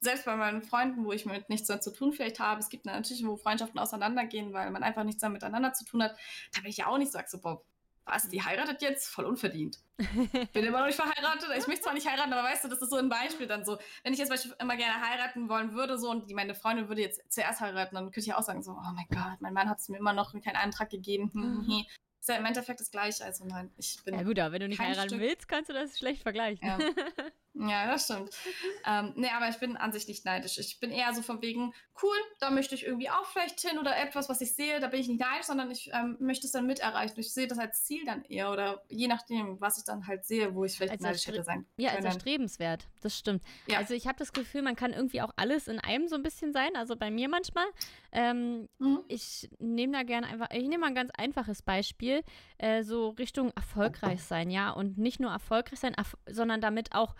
selbst 0.00 0.26
bei 0.26 0.36
meinen 0.36 0.62
Freunden, 0.62 1.04
wo 1.04 1.12
ich 1.12 1.24
mit 1.24 1.48
nichts 1.48 1.66
zu 1.66 1.92
tun 1.92 2.12
vielleicht 2.12 2.38
habe, 2.38 2.60
es 2.60 2.68
gibt 2.68 2.84
natürlich, 2.84 3.26
wo 3.26 3.36
Freundschaften 3.36 3.78
auseinandergehen, 3.78 4.52
weil 4.52 4.70
man 4.70 4.82
einfach 4.82 5.04
nichts 5.04 5.22
miteinander 5.22 5.72
zu 5.72 5.84
tun 5.84 6.02
hat, 6.02 6.16
da 6.52 6.60
bin 6.60 6.70
ich 6.70 6.78
ja 6.78 6.88
auch 6.88 6.98
nicht 6.98 7.12
so, 7.12 7.18
so, 7.26 7.40
boah, 7.40 7.64
was, 8.06 8.28
die 8.28 8.42
heiratet 8.42 8.82
jetzt? 8.82 9.08
Voll 9.08 9.24
unverdient. 9.24 9.78
Bin 10.52 10.64
immer 10.64 10.80
noch 10.80 10.86
nicht 10.86 10.96
verheiratet. 10.96 11.48
Ich 11.56 11.66
möchte 11.66 11.84
zwar 11.84 11.94
nicht 11.94 12.08
heiraten, 12.08 12.32
aber 12.32 12.46
weißt 12.48 12.64
du, 12.64 12.68
das 12.68 12.82
ist 12.82 12.90
so 12.90 12.96
ein 12.96 13.08
Beispiel 13.08 13.46
dann 13.46 13.64
so. 13.64 13.78
Wenn 14.02 14.12
ich 14.12 14.18
jetzt 14.18 14.28
beispielsweise 14.28 14.62
immer 14.62 14.76
gerne 14.76 15.06
heiraten 15.06 15.48
wollen 15.48 15.72
würde, 15.72 15.98
so 15.98 16.10
und 16.10 16.28
die, 16.28 16.34
meine 16.34 16.54
Freundin 16.54 16.88
würde 16.88 17.00
jetzt 17.00 17.22
zuerst 17.32 17.60
heiraten, 17.60 17.94
dann 17.94 18.04
könnte 18.06 18.20
ich 18.20 18.34
auch 18.34 18.42
sagen, 18.42 18.62
so, 18.62 18.72
oh 18.72 18.92
mein 18.94 19.06
Gott, 19.10 19.40
mein 19.40 19.54
Mann 19.54 19.68
hat 19.70 19.78
es 19.78 19.88
mir 19.88 19.98
immer 19.98 20.12
noch 20.12 20.32
keinen 20.32 20.56
Antrag 20.56 20.90
gegeben. 20.90 21.30
Mhm. 21.32 21.84
Ist 22.20 22.28
ja 22.28 22.36
im 22.36 22.44
Endeffekt 22.44 22.80
das 22.80 22.90
Gleiche. 22.90 23.24
Also 23.24 23.44
nein, 23.44 23.70
ich 23.76 24.02
bin. 24.04 24.14
Ja 24.14 24.22
gut, 24.22 24.38
aber 24.38 24.52
wenn 24.52 24.60
du 24.60 24.68
nicht 24.68 24.80
heiraten 24.80 25.10
Stück. 25.10 25.20
willst, 25.20 25.48
kannst 25.48 25.70
du 25.70 25.74
das 25.74 25.98
schlecht 25.98 26.22
vergleichen. 26.22 26.66
Ja. 26.66 26.78
Ja, 27.54 27.86
das 27.86 28.04
stimmt. 28.04 28.30
ähm, 28.86 29.12
nee, 29.16 29.30
aber 29.34 29.48
ich 29.48 29.58
bin 29.58 29.76
an 29.76 29.92
sich 29.92 30.08
nicht 30.08 30.24
neidisch. 30.24 30.58
Ich 30.58 30.80
bin 30.80 30.90
eher 30.90 31.14
so 31.14 31.22
von 31.22 31.40
wegen, 31.40 31.72
cool, 32.02 32.16
da 32.40 32.50
möchte 32.50 32.74
ich 32.74 32.84
irgendwie 32.84 33.10
auch 33.10 33.26
vielleicht 33.26 33.60
hin 33.60 33.78
oder 33.78 33.96
etwas, 33.96 34.28
was 34.28 34.40
ich 34.40 34.54
sehe, 34.54 34.80
da 34.80 34.88
bin 34.88 35.00
ich 35.00 35.08
nicht 35.08 35.20
neidisch, 35.20 35.46
sondern 35.46 35.70
ich 35.70 35.90
ähm, 35.92 36.16
möchte 36.18 36.46
es 36.46 36.52
dann 36.52 36.66
mit 36.66 36.80
erreichen. 36.80 37.18
Ich 37.20 37.32
sehe 37.32 37.46
das 37.46 37.58
als 37.58 37.84
Ziel 37.84 38.04
dann 38.04 38.24
eher 38.24 38.50
oder 38.50 38.82
je 38.88 39.06
nachdem, 39.06 39.60
was 39.60 39.78
ich 39.78 39.84
dann 39.84 40.06
halt 40.06 40.24
sehe, 40.24 40.54
wo 40.54 40.64
ich 40.64 40.76
vielleicht 40.76 40.94
also 40.94 41.04
neidisch 41.04 41.26
hätte 41.26 41.44
sein 41.44 41.66
Ja, 41.76 41.92
also 41.92 42.06
erstrebenswert, 42.08 42.88
das 43.00 43.16
stimmt. 43.16 43.44
Ja. 43.66 43.78
Also 43.78 43.94
ich 43.94 44.06
habe 44.06 44.18
das 44.18 44.32
Gefühl, 44.32 44.62
man 44.62 44.74
kann 44.74 44.92
irgendwie 44.92 45.22
auch 45.22 45.30
alles 45.36 45.68
in 45.68 45.78
einem 45.78 46.08
so 46.08 46.16
ein 46.16 46.22
bisschen 46.22 46.52
sein, 46.52 46.74
also 46.74 46.96
bei 46.96 47.10
mir 47.10 47.28
manchmal. 47.28 47.66
Ähm, 48.10 48.68
mhm. 48.78 49.04
Ich 49.06 49.48
nehme 49.58 49.92
da 49.92 50.02
gerne 50.02 50.26
einfach, 50.26 50.48
ich 50.50 50.62
nehme 50.62 50.78
mal 50.78 50.86
ein 50.88 50.94
ganz 50.94 51.10
einfaches 51.16 51.62
Beispiel, 51.62 52.24
äh, 52.58 52.82
so 52.82 53.10
Richtung 53.10 53.52
erfolgreich 53.54 54.22
sein, 54.22 54.50
ja, 54.50 54.70
und 54.70 54.98
nicht 54.98 55.20
nur 55.20 55.30
erfolgreich 55.30 55.78
sein, 55.78 55.94
erf 55.94 56.16
sondern 56.26 56.60
damit 56.60 56.94
auch 56.94 57.14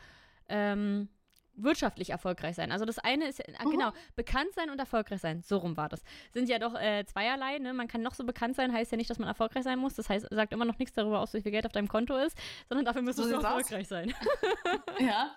ähm, 0.48 1.08
wirtschaftlich 1.56 2.10
erfolgreich 2.10 2.56
sein. 2.56 2.72
Also 2.72 2.84
das 2.84 2.98
eine 2.98 3.28
ist, 3.28 3.40
äh, 3.40 3.52
mhm. 3.64 3.70
genau, 3.70 3.92
bekannt 4.16 4.52
sein 4.54 4.70
und 4.70 4.78
erfolgreich 4.78 5.20
sein. 5.20 5.42
So 5.42 5.58
rum 5.58 5.76
war 5.76 5.88
das. 5.88 6.02
Sind 6.32 6.48
ja 6.48 6.58
doch 6.58 6.74
äh, 6.74 7.04
zweierlei, 7.06 7.58
ne? 7.58 7.72
Man 7.72 7.88
kann 7.88 8.02
noch 8.02 8.14
so 8.14 8.24
bekannt 8.24 8.56
sein, 8.56 8.72
heißt 8.72 8.92
ja 8.92 8.96
nicht, 8.96 9.10
dass 9.10 9.18
man 9.18 9.28
erfolgreich 9.28 9.64
sein 9.64 9.78
muss. 9.78 9.94
Das 9.94 10.08
heißt, 10.08 10.26
sagt 10.30 10.52
immer 10.52 10.64
noch 10.64 10.78
nichts 10.78 10.94
darüber 10.94 11.20
aus, 11.20 11.32
wie 11.34 11.42
viel 11.42 11.52
Geld 11.52 11.66
auf 11.66 11.72
deinem 11.72 11.88
Konto 11.88 12.16
ist, 12.16 12.36
sondern 12.68 12.84
dafür 12.84 13.02
müsstest 13.02 13.30
so 13.30 13.36
du 13.36 13.42
erfolgreich 13.42 13.88
sein. 13.88 14.12
ja. 14.98 15.34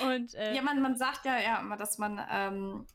Und, 0.06 0.34
äh, 0.34 0.54
ja, 0.54 0.62
man, 0.62 0.80
man 0.80 0.96
sagt 0.96 1.24
ja, 1.24 1.38
ja 1.38 1.60
immer, 1.60 1.76
dass 1.76 1.98
man 1.98 2.20
ähm, 2.30 2.86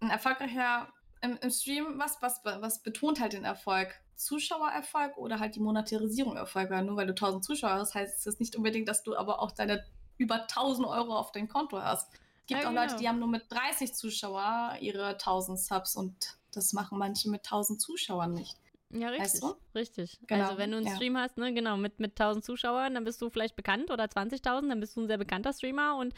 ein 0.00 0.10
erfolgreicher 0.10 0.88
im, 1.20 1.38
im 1.40 1.50
Stream, 1.50 1.98
was, 1.98 2.20
was, 2.20 2.40
was 2.44 2.82
betont 2.82 3.20
halt 3.20 3.34
den 3.34 3.44
Erfolg? 3.44 3.94
Zuschauererfolg 4.16 5.16
oder 5.16 5.40
halt 5.40 5.54
die 5.54 5.60
Monetarisierung 5.60 6.36
Erfolg? 6.36 6.70
Weil 6.70 6.84
nur 6.84 6.96
weil 6.96 7.06
du 7.06 7.12
1000 7.12 7.44
Zuschauer 7.44 7.74
hast, 7.74 7.94
heißt 7.94 8.26
es 8.26 8.40
nicht 8.40 8.56
unbedingt, 8.56 8.88
dass 8.88 9.02
du 9.02 9.16
aber 9.16 9.40
auch 9.40 9.52
deine 9.52 9.84
über 10.22 10.42
1000 10.42 10.86
Euro 10.86 11.16
auf 11.16 11.32
dein 11.32 11.48
Konto 11.48 11.80
hast. 11.80 12.12
Es 12.12 12.46
gibt 12.46 12.62
ja, 12.62 12.68
auch 12.68 12.70
genau. 12.72 12.82
Leute, 12.82 12.96
die 12.96 13.08
haben 13.08 13.18
nur 13.18 13.28
mit 13.28 13.50
30 13.50 13.94
Zuschauer 13.94 14.76
ihre 14.80 15.08
1000 15.08 15.58
Subs 15.58 15.96
und 15.96 16.14
das 16.52 16.72
machen 16.72 16.98
manche 16.98 17.30
mit 17.30 17.40
1000 17.44 17.80
Zuschauern 17.80 18.34
nicht. 18.34 18.56
Ja, 18.90 19.08
richtig. 19.08 19.40
Weißt 19.40 19.42
du? 19.42 19.54
Richtig. 19.74 20.20
Genau, 20.26 20.44
Also, 20.44 20.58
wenn 20.58 20.70
du 20.70 20.76
einen 20.76 20.86
ja. 20.86 20.94
Stream 20.94 21.16
hast, 21.16 21.38
ne, 21.38 21.54
genau, 21.54 21.78
mit, 21.78 21.98
mit 21.98 22.20
1000 22.20 22.44
Zuschauern, 22.44 22.92
dann 22.92 23.04
bist 23.04 23.22
du 23.22 23.30
vielleicht 23.30 23.56
bekannt 23.56 23.90
oder 23.90 24.04
20.000, 24.04 24.68
dann 24.68 24.80
bist 24.80 24.94
du 24.96 25.00
ein 25.00 25.06
sehr 25.06 25.16
bekannter 25.16 25.54
Streamer 25.54 25.96
und 25.96 26.12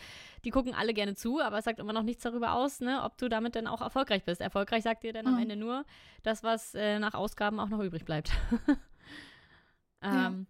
die 0.44 0.50
gucken 0.50 0.74
alle 0.74 0.92
gerne 0.92 1.14
zu, 1.14 1.40
aber 1.40 1.58
es 1.58 1.64
sagt 1.66 1.78
immer 1.78 1.92
noch 1.92 2.02
nichts 2.02 2.24
darüber 2.24 2.54
aus, 2.54 2.80
ne, 2.80 3.04
ob 3.04 3.16
du 3.16 3.28
damit 3.28 3.54
dann 3.54 3.68
auch 3.68 3.80
erfolgreich 3.80 4.24
bist. 4.24 4.40
Erfolgreich 4.40 4.82
sagt 4.82 5.04
dir 5.04 5.12
dann 5.12 5.28
am 5.28 5.34
Mhm. 5.34 5.42
Ende 5.42 5.56
nur 5.56 5.84
das, 6.24 6.42
was 6.42 6.74
äh, 6.74 6.98
nach 6.98 7.14
Ausgaben 7.14 7.60
auch 7.60 7.68
noch 7.68 7.80
übrig 7.80 8.04
bleibt. 8.04 8.32
Ja. 10.02 10.26
ähm, 10.26 10.46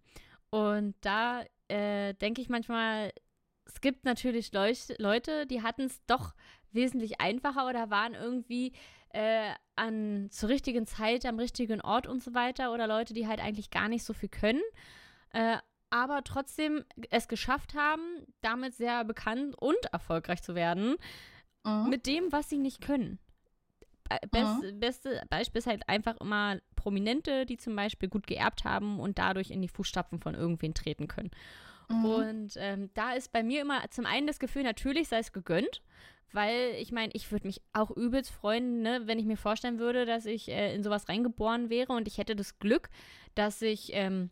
Und 0.50 0.94
da 1.00 1.44
äh, 1.68 2.14
denke 2.14 2.40
ich 2.40 2.48
manchmal, 2.48 3.12
es 3.66 3.80
gibt 3.80 4.04
natürlich 4.04 4.52
Leuch 4.52 4.88
Leute, 4.98 5.46
die 5.46 5.62
hatten 5.62 5.82
es 5.82 6.04
doch 6.06 6.34
wesentlich 6.72 7.20
einfacher 7.20 7.68
oder 7.68 7.90
waren 7.90 8.14
irgendwie 8.14 8.72
äh, 9.10 9.52
an 9.76 10.28
zur 10.30 10.48
richtigen 10.48 10.86
Zeit 10.86 11.24
am 11.24 11.38
richtigen 11.38 11.80
Ort 11.80 12.06
und 12.06 12.22
so 12.22 12.34
weiter 12.34 12.72
oder 12.72 12.86
Leute, 12.86 13.14
die 13.14 13.26
halt 13.28 13.40
eigentlich 13.40 13.70
gar 13.70 13.88
nicht 13.88 14.04
so 14.04 14.12
viel 14.12 14.28
können, 14.28 14.62
äh, 15.32 15.58
aber 15.90 16.24
trotzdem 16.24 16.84
es 17.10 17.28
geschafft 17.28 17.74
haben, 17.74 18.02
damit 18.40 18.74
sehr 18.74 19.04
bekannt 19.04 19.54
und 19.60 19.76
erfolgreich 19.92 20.42
zu 20.42 20.54
werden 20.54 20.96
Mhm. 21.64 21.88
mit 21.88 22.06
dem, 22.06 22.30
was 22.32 22.50
sie 22.50 22.58
nicht 22.58 22.80
können. 22.80 23.18
Be- 24.08 24.28
Best, 24.30 24.80
Beste 24.80 25.22
Beispiel 25.30 25.60
ist 25.60 25.66
halt 25.66 25.88
einfach 25.88 26.16
immer 26.20 26.58
Prominente, 26.76 27.46
die 27.46 27.56
zum 27.56 27.74
Beispiel 27.74 28.08
gut 28.10 28.26
geerbt 28.26 28.64
haben 28.64 29.00
und 29.00 29.18
dadurch 29.18 29.50
in 29.50 29.62
die 29.62 29.68
Fußstapfen 29.68 30.18
von 30.20 30.34
irgendwen 30.34 30.74
treten 30.74 31.08
können. 31.08 31.30
Mhm. 31.89 32.05
Und 32.05 32.55
ähm, 32.57 32.91
da 32.95 33.12
ist 33.12 33.32
bei 33.32 33.43
mir 33.43 33.62
immer 33.62 33.82
zum 33.91 34.07
einen 34.07 34.26
das 34.26 34.39
Gefühl, 34.39 34.62
natürlich 34.62 35.09
sei 35.09 35.18
es 35.18 35.32
gegönnt, 35.32 35.82
weil 36.32 36.74
ich 36.78 36.93
meine, 36.93 37.12
ich 37.14 37.30
würde 37.30 37.47
mich 37.47 37.61
auch 37.72 37.91
übelst 37.91 38.30
freuen, 38.30 38.82
ne, 38.82 39.03
wenn 39.05 39.18
ich 39.18 39.26
mir 39.26 39.37
vorstellen 39.37 39.78
würde, 39.78 40.05
dass 40.05 40.26
ich 40.26 40.49
äh, 40.49 40.74
in 40.74 40.82
sowas 40.82 41.09
reingeboren 41.09 41.70
wäre 41.70 41.93
und 41.93 42.09
ich 42.09 42.18
hätte 42.18 42.35
das 42.35 42.59
Glück, 42.59 42.91
dass 43.35 43.62
ich 43.62 43.91
ähm, 43.93 44.30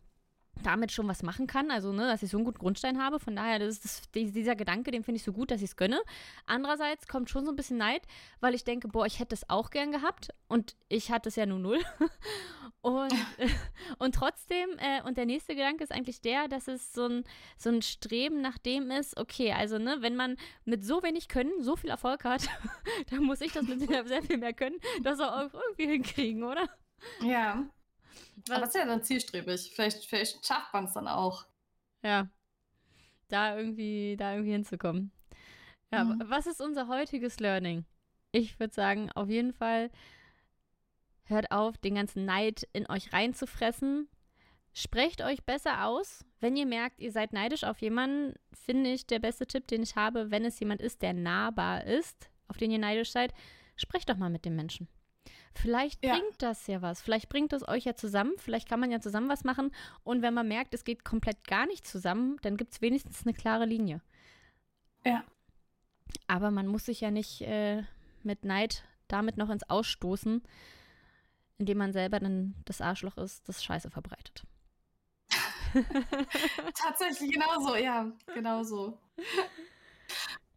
damit 0.61 0.91
schon 0.91 1.07
was 1.07 1.23
machen 1.23 1.47
kann, 1.47 1.71
also 1.71 1.91
ne, 1.91 2.05
dass 2.07 2.21
ich 2.23 2.29
so 2.29 2.37
einen 2.37 2.45
guten 2.45 2.59
Grundstein 2.59 3.01
habe. 3.01 3.19
Von 3.19 3.35
daher, 3.35 3.59
das 3.59 3.69
ist 3.75 3.85
das, 3.85 4.11
die- 4.11 4.31
dieser 4.31 4.55
Gedanke, 4.55 4.91
den 4.91 5.03
finde 5.03 5.17
ich 5.17 5.23
so 5.23 5.33
gut, 5.33 5.51
dass 5.51 5.61
ich 5.61 5.69
es 5.71 5.75
gönne. 5.75 5.99
Andererseits 6.45 7.07
kommt 7.07 7.29
schon 7.29 7.45
so 7.45 7.51
ein 7.51 7.55
bisschen 7.55 7.77
Neid, 7.77 8.03
weil 8.39 8.53
ich 8.53 8.63
denke, 8.63 8.87
boah, 8.87 9.05
ich 9.05 9.19
hätte 9.19 9.33
es 9.35 9.49
auch 9.49 9.71
gern 9.71 9.91
gehabt 9.91 10.29
und 10.47 10.75
ich 10.89 11.11
hatte 11.11 11.29
es 11.29 11.35
ja 11.35 11.45
nur 11.45 11.59
null. 11.59 11.79
Und, 12.81 13.13
und 13.99 14.13
trotzdem, 14.13 14.67
äh, 14.77 15.01
und 15.07 15.15
der 15.17 15.25
nächste 15.25 15.55
Gedanke 15.55 15.85
ist 15.85 15.93
eigentlich 15.93 16.19
der, 16.19 16.49
dass 16.49 16.67
es 16.67 16.91
so 16.91 17.05
ein, 17.07 17.23
so 17.57 17.69
ein 17.69 17.81
Streben 17.81 18.41
nach 18.41 18.57
dem 18.57 18.91
ist, 18.91 19.17
okay, 19.17 19.53
also 19.53 19.77
ne, 19.77 19.97
wenn 20.01 20.17
man 20.17 20.35
mit 20.65 20.83
so 20.83 21.01
wenig 21.01 21.29
Können 21.29 21.63
so 21.63 21.77
viel 21.77 21.89
Erfolg 21.89 22.25
hat, 22.25 22.49
dann 23.09 23.23
muss 23.23 23.39
ich 23.39 23.53
das 23.53 23.63
mit 23.63 23.79
sehr, 23.87 24.05
sehr 24.05 24.21
viel 24.21 24.37
mehr 24.37 24.51
können, 24.51 24.75
das 25.01 25.21
auch 25.21 25.49
irgendwie 25.53 25.87
hinkriegen, 25.93 26.43
oder? 26.43 26.67
Ja. 27.21 27.65
Was- 28.47 28.51
Aber 28.57 28.65
das 28.65 28.75
ist 28.75 28.81
ja 28.81 28.85
dann 28.85 29.03
zielstrebig. 29.03 29.71
Vielleicht, 29.73 30.05
vielleicht 30.05 30.45
schafft 30.45 30.73
man 30.73 30.85
es 30.85 30.93
dann 30.93 31.07
auch. 31.07 31.45
Ja. 32.03 32.27
Da 33.29 33.57
irgendwie, 33.57 34.15
da 34.17 34.33
irgendwie 34.33 34.51
hinzukommen. 34.51 35.11
Ja, 35.91 36.03
Mhm. 36.03 36.23
was 36.25 36.45
ist 36.47 36.61
unser 36.61 36.87
heutiges 36.87 37.39
Learning? 37.39 37.85
Ich 38.31 38.59
würde 38.59 38.73
sagen, 38.73 39.11
auf 39.13 39.29
jeden 39.29 39.53
Fall 39.53 39.89
hört 41.25 41.51
auf, 41.51 41.77
den 41.77 41.95
ganzen 41.95 42.25
Neid 42.25 42.67
in 42.73 42.89
euch 42.89 43.13
reinzufressen. 43.13 44.09
Sprecht 44.73 45.21
euch 45.21 45.43
besser 45.45 45.85
aus. 45.85 46.25
Wenn 46.39 46.55
ihr 46.57 46.65
merkt, 46.65 46.99
ihr 46.99 47.11
seid 47.11 47.31
neidisch 47.31 47.63
auf 47.63 47.79
jemanden, 47.79 48.33
finde 48.51 48.91
ich 48.91 49.05
der 49.05 49.19
beste 49.19 49.45
Tipp, 49.45 49.67
den 49.67 49.83
ich 49.83 49.95
habe, 49.95 50.31
wenn 50.31 50.43
es 50.45 50.59
jemand 50.59 50.81
ist, 50.81 51.01
der 51.01 51.13
nahbar 51.13 51.83
ist, 51.85 52.29
auf 52.47 52.57
den 52.57 52.71
ihr 52.71 52.79
neidisch 52.79 53.11
seid, 53.11 53.33
sprecht 53.77 54.09
doch 54.09 54.17
mal 54.17 54.29
mit 54.31 54.45
dem 54.45 54.55
Menschen. 54.55 54.87
Vielleicht 55.55 56.03
Ja. 56.03 56.13
bringt 56.17 56.41
das 56.41 56.65
ja 56.67 56.81
was. 56.81 57.01
Vielleicht 57.01 57.29
bringt 57.29 57.53
es 57.53 57.67
euch 57.67 57.85
ja 57.85 57.95
zusammen. 57.95 58.33
Vielleicht 58.37 58.67
kann 58.67 58.79
man 58.79 58.91
ja 58.91 58.99
zusammen 58.99 59.29
was 59.29 59.43
machen. 59.43 59.71
Und 60.03 60.21
wenn 60.21 60.33
man 60.33 60.47
merkt, 60.47 60.73
es 60.73 60.83
geht 60.83 61.03
komplett 61.05 61.47
gar 61.47 61.65
nicht 61.67 61.85
zusammen, 61.87 62.37
dann 62.41 62.57
gibt 62.57 62.73
es 62.73 62.81
wenigstens 62.81 63.23
eine 63.23 63.33
klare 63.33 63.65
Linie. 63.65 64.01
Ja. 65.05 65.23
Aber 66.27 66.51
man 66.51 66.67
muss 66.67 66.85
sich 66.85 67.01
ja 67.01 67.11
nicht 67.11 67.41
äh, 67.41 67.83
mit 68.23 68.45
Neid 68.45 68.83
damit 69.07 69.37
noch 69.37 69.49
ins 69.49 69.69
Ausstoßen, 69.69 70.41
indem 71.59 71.77
man 71.77 71.93
selber 71.93 72.19
dann 72.19 72.55
das 72.65 72.81
Arschloch 72.81 73.17
ist, 73.17 73.47
das 73.47 73.63
Scheiße 73.63 73.89
verbreitet. 73.91 74.43
Tatsächlich 76.75 77.31
genauso, 77.31 77.75
ja, 77.75 78.11
genauso. 78.33 78.97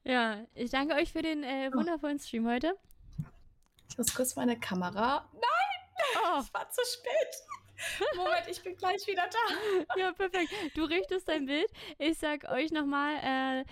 Ja, 0.05 0.45
ich 0.55 0.71
danke 0.71 0.95
euch 0.95 1.13
für 1.13 1.23
den 1.23 1.43
äh, 1.43 1.71
Oh. 1.73 1.79
wundervollen 1.79 2.19
Stream 2.19 2.47
heute. 2.47 2.75
Ich 3.89 3.99
muss 3.99 4.15
kurz 4.15 4.37
meine 4.37 4.59
Kamera. 4.59 5.29
Nein, 5.33 5.43
Oh, 6.17 6.41
es 6.41 6.53
war 6.53 6.69
zu 6.71 6.83
spät. 6.85 8.17
Moment, 8.17 8.49
ich 8.49 8.63
bin 8.63 8.77
gleich 8.77 9.07
wieder 9.07 9.29
da. 9.31 9.97
ja, 9.99 10.13
perfekt. 10.13 10.53
Du 10.75 10.85
richtest 10.85 11.29
dein 11.29 11.47
Bild. 11.47 11.71
Ich 11.99 12.19
sag 12.19 12.45
euch 12.51 12.71
nochmal, 12.73 13.17
äh, 13.63 13.65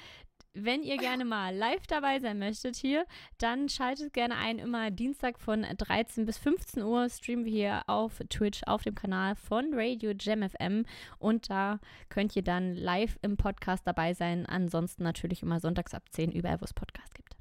wenn 0.52 0.82
ihr 0.82 0.98
gerne 0.98 1.24
mal 1.24 1.54
live 1.54 1.86
dabei 1.88 2.20
sein 2.20 2.38
möchtet 2.38 2.76
hier, 2.76 3.06
dann 3.38 3.68
schaltet 3.68 4.12
gerne 4.12 4.36
ein. 4.36 4.58
Immer 4.58 4.90
Dienstag 4.90 5.38
von 5.40 5.62
13 5.62 6.26
bis 6.26 6.38
15 6.38 6.82
Uhr 6.82 7.08
streamen 7.08 7.44
wir 7.44 7.52
hier 7.52 7.82
auf 7.88 8.18
Twitch 8.30 8.62
auf 8.66 8.82
dem 8.82 8.94
Kanal 8.94 9.34
von 9.36 9.70
Radio 9.72 10.12
Jam 10.18 10.48
FM. 10.48 10.84
Und 11.18 11.50
da 11.50 11.80
könnt 12.08 12.36
ihr 12.36 12.42
dann 12.44 12.74
live 12.74 13.18
im 13.22 13.36
Podcast 13.36 13.86
dabei 13.86 14.14
sein. 14.14 14.46
Ansonsten 14.46 15.02
natürlich 15.02 15.42
immer 15.42 15.60
sonntags 15.60 15.92
ab 15.94 16.04
10 16.10 16.30
überall, 16.32 16.60
wo 16.60 16.64
es 16.64 16.74
Podcast 16.74 17.14
gibt. 17.14 17.34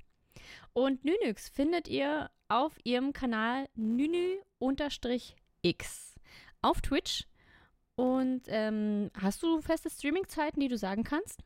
Und 0.73 1.05
Nynix 1.05 1.49
findet 1.49 1.87
ihr 1.87 2.29
auf 2.47 2.77
ihrem 2.83 3.13
Kanal 3.13 3.69
Nynü-X 3.75 4.43
auf 6.61 6.81
Twitch. 6.81 7.27
Und 7.95 8.41
ähm, 8.47 9.11
hast 9.19 9.43
du 9.43 9.61
feste 9.61 9.89
Streaming-Zeiten, 9.89 10.59
die 10.59 10.67
du 10.67 10.77
sagen 10.77 11.03
kannst? 11.03 11.43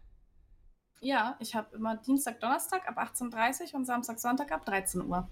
Ja, 1.01 1.35
ich 1.39 1.55
habe 1.55 1.75
immer 1.75 1.97
Dienstag, 1.97 2.39
Donnerstag 2.39 2.87
ab 2.87 2.97
18.30 2.97 3.73
Uhr 3.73 3.75
und 3.75 3.85
Samstag, 3.85 4.19
Sonntag 4.19 4.51
ab 4.51 4.65
13 4.65 5.01
Uhr. 5.01 5.29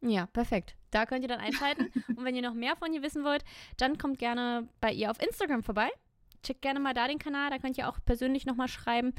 Ja, 0.00 0.26
perfekt. 0.26 0.76
Da 0.90 1.04
könnt 1.06 1.22
ihr 1.22 1.28
dann 1.28 1.40
einschalten. 1.40 1.90
und 2.08 2.24
wenn 2.24 2.34
ihr 2.34 2.42
noch 2.42 2.54
mehr 2.54 2.74
von 2.76 2.92
ihr 2.92 3.02
wissen 3.02 3.22
wollt, 3.22 3.44
dann 3.76 3.98
kommt 3.98 4.18
gerne 4.18 4.68
bei 4.80 4.92
ihr 4.92 5.10
auf 5.10 5.20
Instagram 5.22 5.62
vorbei. 5.62 5.90
Checkt 6.42 6.62
gerne 6.62 6.80
mal 6.80 6.94
da 6.94 7.06
den 7.06 7.18
Kanal, 7.18 7.50
da 7.50 7.58
könnt 7.58 7.76
ihr 7.76 7.88
auch 7.88 7.98
persönlich 8.04 8.46
nochmal 8.46 8.68
schreiben. 8.68 9.12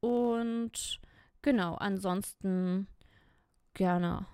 Und 0.00 1.00
genau, 1.40 1.76
ansonsten 1.76 2.86
gerne 3.78 4.26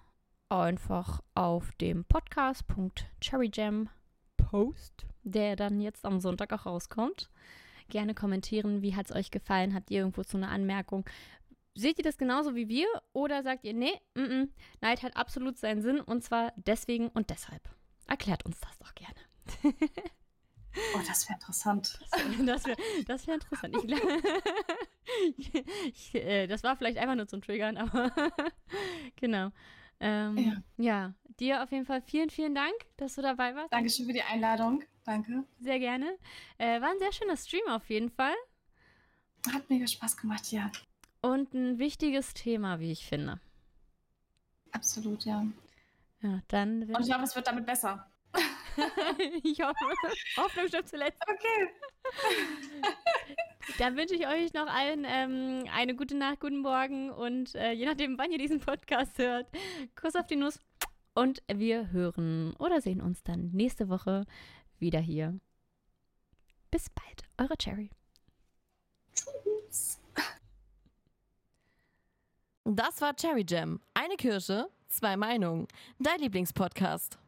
einfach 0.49 1.21
auf 1.35 1.71
dem 1.73 2.05
Podcast.cherryjam 2.07 3.91
Post, 4.39 5.07
der 5.23 5.55
dann 5.55 5.81
jetzt 5.81 6.05
am 6.07 6.19
Sonntag 6.19 6.53
auch 6.53 6.65
rauskommt. 6.65 7.31
Gerne 7.91 8.15
kommentieren, 8.15 8.81
wie 8.81 8.97
hat 8.97 9.11
es 9.11 9.15
euch 9.15 9.31
gefallen? 9.31 9.75
Habt 9.75 9.91
ihr 9.91 9.99
irgendwo 9.99 10.23
so 10.23 10.39
eine 10.39 10.49
Anmerkung? 10.49 11.05
Seht 11.75 11.99
ihr 11.99 12.05
das 12.05 12.17
genauso 12.17 12.55
wie 12.55 12.69
wir 12.69 12.87
oder 13.13 13.43
sagt 13.43 13.65
ihr, 13.65 13.75
nee, 13.75 14.01
mm 14.15 14.21
-mm, 14.21 14.49
Neid 14.81 15.03
hat 15.03 15.17
absolut 15.17 15.59
seinen 15.59 15.83
Sinn 15.83 16.01
und 16.01 16.25
zwar 16.25 16.53
deswegen 16.57 17.09
und 17.09 17.29
deshalb? 17.29 17.69
Erklärt 18.07 18.47
uns 18.47 18.59
das 18.61 18.79
doch 18.79 18.95
gerne. 18.95 19.75
Oh, 20.95 21.01
das 21.07 21.29
wäre 21.29 21.35
interessant. 21.35 22.01
Das 22.45 22.65
wäre 22.67 22.77
das 23.07 23.27
wär 23.27 23.35
interessant. 23.35 23.77
Ich, 25.37 25.53
ich, 25.55 26.15
äh, 26.15 26.47
das 26.47 26.63
war 26.63 26.77
vielleicht 26.77 26.97
einfach 26.99 27.15
nur 27.15 27.29
zum 27.29 27.43
Triggern, 27.43 27.77
aber 27.77 28.11
genau. 29.17 29.51
Ähm, 30.01 30.39
ja. 30.39 30.63
Ja. 30.77 31.15
dir 31.39 31.63
auf 31.63 31.71
jeden 31.73 31.85
Fall 31.85 32.01
vielen, 32.03 32.31
vielen 32.31 32.55
Dank, 32.55 32.75
dass 32.97 33.15
du 33.15 33.23
dabei 33.23 33.55
warst. 33.55 33.73
Dankeschön 33.73 34.07
für 34.07 34.13
die 34.13 34.23
Einladung. 34.23 34.83
Danke. 35.05 35.45
Sehr 35.61 35.79
gerne. 35.79 36.17
Äh, 36.59 36.81
war 36.81 36.89
ein 36.91 36.99
sehr 36.99 37.13
schöner 37.13 37.37
Stream 37.37 37.67
auf 37.69 37.89
jeden 37.91 38.09
Fall 38.11 38.35
Hat 39.53 39.69
mega 39.69 39.87
Spaß 39.87 40.17
gemacht, 40.17 40.51
ja. 40.51 40.71
und 41.21 41.53
ein 41.55 41.79
wichtiges 41.79 42.33
Thema, 42.35 42.81
wie 42.81 42.91
ich 42.93 43.07
finde. 43.07 43.39
Absolut, 44.73 45.25
ja. 45.25 45.47
Ja, 46.23 46.41
dann 46.49 46.85
Und 46.85 47.07
ich 47.07 47.13
hoffe, 47.15 47.25
es 47.25 47.37
wird 47.37 47.47
damit 47.47 47.67
besser. 47.67 48.11
ich 49.43 49.61
hoffe, 49.61 49.85
Hoffnung 50.37 50.69
stirbt 50.69 50.89
zuletzt. 50.89 51.23
Okay. 51.23 51.69
Dann 53.79 53.97
wünsche 53.97 54.15
ich 54.15 54.27
euch 54.27 54.53
noch 54.53 54.67
allen 54.67 55.05
ähm, 55.07 55.65
eine 55.73 55.95
gute 55.95 56.17
Nacht, 56.17 56.41
guten 56.41 56.59
Morgen 56.61 57.11
und 57.11 57.55
äh, 57.55 57.73
je 57.73 57.87
nachdem, 57.87 58.19
wann 58.19 58.31
ihr 58.31 58.39
diesen 58.39 58.61
Podcast 58.61 59.19
hört, 59.19 59.47
Kuss 59.95 60.15
auf 60.15 60.27
die 60.27 60.37
Nuss. 60.37 60.59
Und 61.15 61.43
wir 61.53 61.93
hören 61.93 62.55
oder 62.59 62.81
sehen 62.81 63.01
uns 63.01 63.23
dann 63.23 63.51
nächste 63.53 63.89
Woche 63.89 64.27
wieder 64.79 65.01
hier. 65.01 65.39
Bis 66.71 66.91
bald, 66.91 67.23
eure 67.39 67.57
Cherry. 67.57 67.91
Tschüss. 69.15 70.01
Das 72.65 73.01
war 73.01 73.15
Cherry 73.15 73.45
Jam. 73.47 73.81
Eine 73.95 74.17
Kirsche, 74.17 74.69
zwei 74.89 75.17
Meinungen. 75.17 75.69
Dein 75.99 76.19
Lieblingspodcast. 76.19 77.19